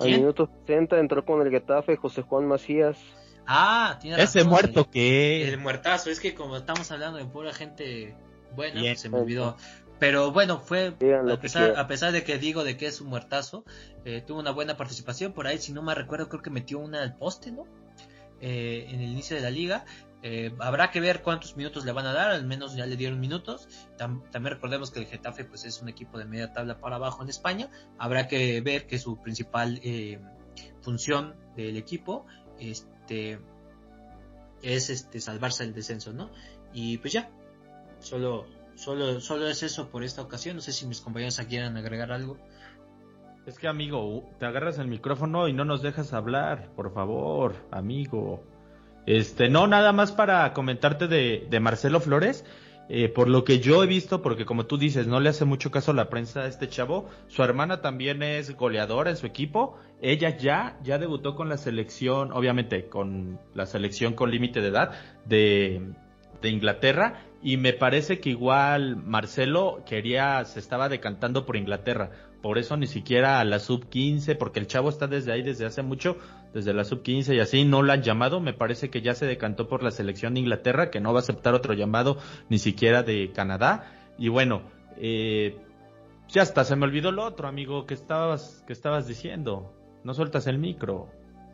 Al 0.00 0.10
minuto 0.10 0.50
60 0.66 0.98
entró 0.98 1.24
con 1.24 1.40
el 1.40 1.50
Getafe 1.50 1.96
José 1.96 2.22
Juan 2.22 2.46
Macías. 2.46 2.98
Ah, 3.46 3.98
tiene 4.00 4.16
razón. 4.16 4.40
Ese 4.40 4.48
muerto 4.48 4.90
que. 4.90 5.48
El 5.48 5.58
muertazo, 5.58 6.10
es 6.10 6.20
que 6.20 6.34
como 6.34 6.56
estamos 6.56 6.90
hablando 6.90 7.18
de 7.18 7.26
pura 7.26 7.52
gente 7.52 8.16
buena, 8.54 8.80
pues 8.80 9.00
se 9.00 9.08
me 9.08 9.18
olvidó. 9.18 9.56
Pero 9.98 10.32
bueno, 10.32 10.60
fue 10.60 10.88
a 10.88 11.40
pesar, 11.40 11.78
a 11.78 11.86
pesar, 11.86 12.12
de 12.12 12.24
que 12.24 12.38
digo 12.38 12.64
de 12.64 12.76
que 12.76 12.86
es 12.86 13.00
un 13.00 13.08
muertazo, 13.08 13.64
eh, 14.04 14.22
tuvo 14.26 14.40
una 14.40 14.50
buena 14.50 14.76
participación. 14.76 15.32
Por 15.32 15.46
ahí, 15.46 15.58
si 15.58 15.72
no 15.72 15.82
me 15.82 15.94
recuerdo, 15.94 16.28
creo 16.28 16.42
que 16.42 16.50
metió 16.50 16.78
una 16.78 17.02
al 17.02 17.16
poste, 17.16 17.52
¿no? 17.52 17.64
Eh, 18.40 18.86
en 18.88 19.00
el 19.00 19.10
inicio 19.10 19.36
de 19.36 19.42
la 19.42 19.50
liga. 19.50 19.84
Eh, 20.22 20.54
habrá 20.58 20.90
que 20.90 21.00
ver 21.00 21.22
cuántos 21.22 21.56
minutos 21.56 21.84
le 21.84 21.92
van 21.92 22.06
a 22.06 22.12
dar, 22.12 22.30
al 22.30 22.46
menos 22.46 22.74
ya 22.74 22.86
le 22.86 22.96
dieron 22.96 23.20
minutos. 23.20 23.68
también 23.96 24.54
recordemos 24.54 24.90
que 24.90 25.00
el 25.00 25.06
Getafe 25.06 25.44
pues 25.44 25.64
es 25.64 25.82
un 25.82 25.88
equipo 25.90 26.18
de 26.18 26.24
media 26.24 26.52
tabla 26.52 26.78
para 26.80 26.96
abajo 26.96 27.22
en 27.22 27.28
España. 27.28 27.70
Habrá 27.98 28.26
que 28.26 28.60
ver 28.62 28.86
que 28.86 28.98
su 28.98 29.20
principal 29.20 29.80
función 30.80 31.36
del 31.56 31.76
equipo 31.76 32.26
es 32.58 32.88
este, 33.04 33.38
es 34.62 34.88
este 34.88 35.20
salvarse 35.20 35.64
del 35.64 35.74
descenso, 35.74 36.12
¿no? 36.12 36.30
Y 36.72 36.98
pues 36.98 37.12
ya, 37.12 37.30
solo, 37.98 38.46
solo, 38.74 39.20
solo 39.20 39.46
es 39.46 39.62
eso 39.62 39.90
por 39.90 40.04
esta 40.04 40.22
ocasión. 40.22 40.56
No 40.56 40.62
sé 40.62 40.72
si 40.72 40.86
mis 40.86 41.00
compañeros 41.00 41.38
quieran 41.48 41.76
agregar 41.76 42.12
algo. 42.12 42.38
Es 43.46 43.58
que 43.58 43.68
amigo, 43.68 44.24
te 44.38 44.46
agarras 44.46 44.78
el 44.78 44.88
micrófono 44.88 45.48
y 45.48 45.52
no 45.52 45.66
nos 45.66 45.82
dejas 45.82 46.14
hablar, 46.14 46.70
por 46.74 46.94
favor, 46.94 47.54
amigo. 47.70 48.42
Este, 49.04 49.50
no, 49.50 49.66
nada 49.66 49.92
más 49.92 50.12
para 50.12 50.50
comentarte 50.54 51.06
de, 51.06 51.46
de 51.50 51.60
Marcelo 51.60 52.00
Flores. 52.00 52.46
Eh, 52.88 53.08
por 53.08 53.28
lo 53.28 53.44
que 53.44 53.60
yo 53.60 53.82
he 53.82 53.86
visto, 53.86 54.20
porque 54.20 54.44
como 54.44 54.66
tú 54.66 54.76
dices, 54.76 55.06
no 55.06 55.18
le 55.18 55.30
hace 55.30 55.46
mucho 55.46 55.70
caso 55.70 55.94
la 55.94 56.10
prensa 56.10 56.42
a 56.42 56.46
este 56.46 56.68
chavo, 56.68 57.08
su 57.28 57.42
hermana 57.42 57.80
también 57.80 58.22
es 58.22 58.54
goleadora 58.56 59.10
en 59.10 59.16
su 59.16 59.26
equipo, 59.26 59.78
ella 60.02 60.36
ya, 60.36 60.78
ya 60.82 60.98
debutó 60.98 61.34
con 61.34 61.48
la 61.48 61.56
selección, 61.56 62.30
obviamente 62.32 62.88
con 62.88 63.40
la 63.54 63.64
selección 63.64 64.12
con 64.12 64.30
límite 64.30 64.60
de 64.60 64.68
edad 64.68 64.92
de, 65.24 65.92
de 66.42 66.48
Inglaterra, 66.50 67.22
y 67.42 67.56
me 67.56 67.72
parece 67.72 68.20
que 68.20 68.30
igual 68.30 68.96
Marcelo 68.96 69.82
quería, 69.86 70.44
se 70.44 70.60
estaba 70.60 70.90
decantando 70.90 71.46
por 71.46 71.56
Inglaterra, 71.56 72.10
por 72.42 72.58
eso 72.58 72.76
ni 72.76 72.86
siquiera 72.86 73.40
a 73.40 73.44
la 73.44 73.60
sub 73.60 73.88
15, 73.88 74.34
porque 74.34 74.60
el 74.60 74.66
chavo 74.66 74.90
está 74.90 75.06
desde 75.06 75.32
ahí 75.32 75.42
desde 75.42 75.64
hace 75.64 75.82
mucho, 75.82 76.18
desde 76.54 76.72
la 76.72 76.84
sub 76.84 77.02
15 77.02 77.34
y 77.34 77.40
así, 77.40 77.64
no 77.64 77.82
la 77.82 77.94
han 77.94 78.02
llamado, 78.02 78.40
me 78.40 78.54
parece 78.54 78.88
que 78.88 79.02
ya 79.02 79.14
se 79.14 79.26
decantó 79.26 79.68
por 79.68 79.82
la 79.82 79.90
selección 79.90 80.34
de 80.34 80.40
Inglaterra, 80.40 80.90
que 80.90 81.00
no 81.00 81.12
va 81.12 81.18
a 81.18 81.22
aceptar 81.22 81.52
otro 81.52 81.74
llamado 81.74 82.16
ni 82.48 82.58
siquiera 82.58 83.02
de 83.02 83.32
Canadá, 83.32 83.92
y 84.16 84.28
bueno, 84.28 84.62
eh, 84.96 85.58
ya 86.28 86.42
hasta 86.42 86.64
se 86.64 86.76
me 86.76 86.84
olvidó 86.84 87.10
lo 87.10 87.24
otro, 87.24 87.48
amigo, 87.48 87.86
que 87.86 87.94
estabas, 87.94 88.62
que 88.66 88.72
estabas 88.72 89.06
diciendo, 89.06 89.74
no 90.04 90.14
sueltas 90.14 90.46
el 90.46 90.58
micro. 90.58 91.10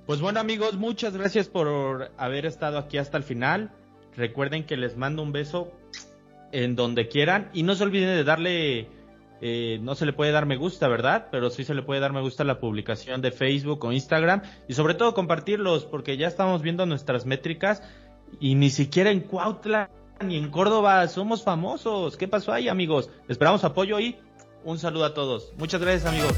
Pues 0.07 0.21
bueno 0.21 0.41
amigos, 0.41 0.75
muchas 0.77 1.17
gracias 1.17 1.49
por 1.49 2.11
haber 2.17 2.45
estado 2.45 2.79
aquí 2.79 2.99
hasta 2.99 3.17
el 3.17 3.23
final. 3.23 3.73
Recuerden 4.17 4.67
que 4.67 4.77
les 4.77 4.97
mando 4.97 5.23
un 5.23 5.33
beso 5.33 5.73
en 6.53 6.75
donde 6.77 7.09
quieran 7.09 7.49
y 7.55 7.63
no 7.63 7.75
se 7.75 7.85
olviden 7.85 8.09
de 8.09 8.25
darle 8.25 8.89
eh, 9.41 9.79
no 9.83 9.95
se 9.95 10.07
le 10.07 10.13
puede 10.13 10.33
dar 10.33 10.47
me 10.47 10.57
gusta, 10.57 10.89
¿verdad? 10.89 11.29
Pero 11.31 11.51
sí 11.51 11.65
se 11.65 11.75
le 11.75 11.83
puede 11.83 12.01
dar 12.01 12.13
me 12.13 12.21
gusta 12.21 12.45
la 12.45 12.61
publicación 12.61 13.23
de 13.23 13.31
Facebook 13.31 13.85
o 13.85 13.93
Instagram 13.93 14.43
y 14.69 14.75
sobre 14.75 14.95
todo 14.95 15.15
compartirlos 15.15 15.85
porque 15.85 16.17
ya 16.17 16.29
estamos 16.29 16.63
viendo 16.63 16.87
nuestras 16.87 17.27
métricas 17.27 17.83
y 18.39 18.55
ni 18.55 18.71
siquiera 18.71 19.11
en 19.11 19.21
Cuautla 19.21 19.91
ni 20.25 20.37
en 20.37 20.51
Córdoba 20.51 21.07
somos 21.09 21.43
famosos. 21.43 22.17
¿Qué 22.17 22.29
pasó 22.29 22.53
ahí, 22.53 22.69
amigos? 22.69 23.11
Esperamos 23.29 23.65
apoyo 23.65 23.99
y 23.99 24.17
un 24.65 24.79
saludo 24.79 25.07
a 25.07 25.15
todos. 25.15 25.53
Muchas 25.57 25.81
gracias, 25.81 26.07
amigos. 26.07 26.35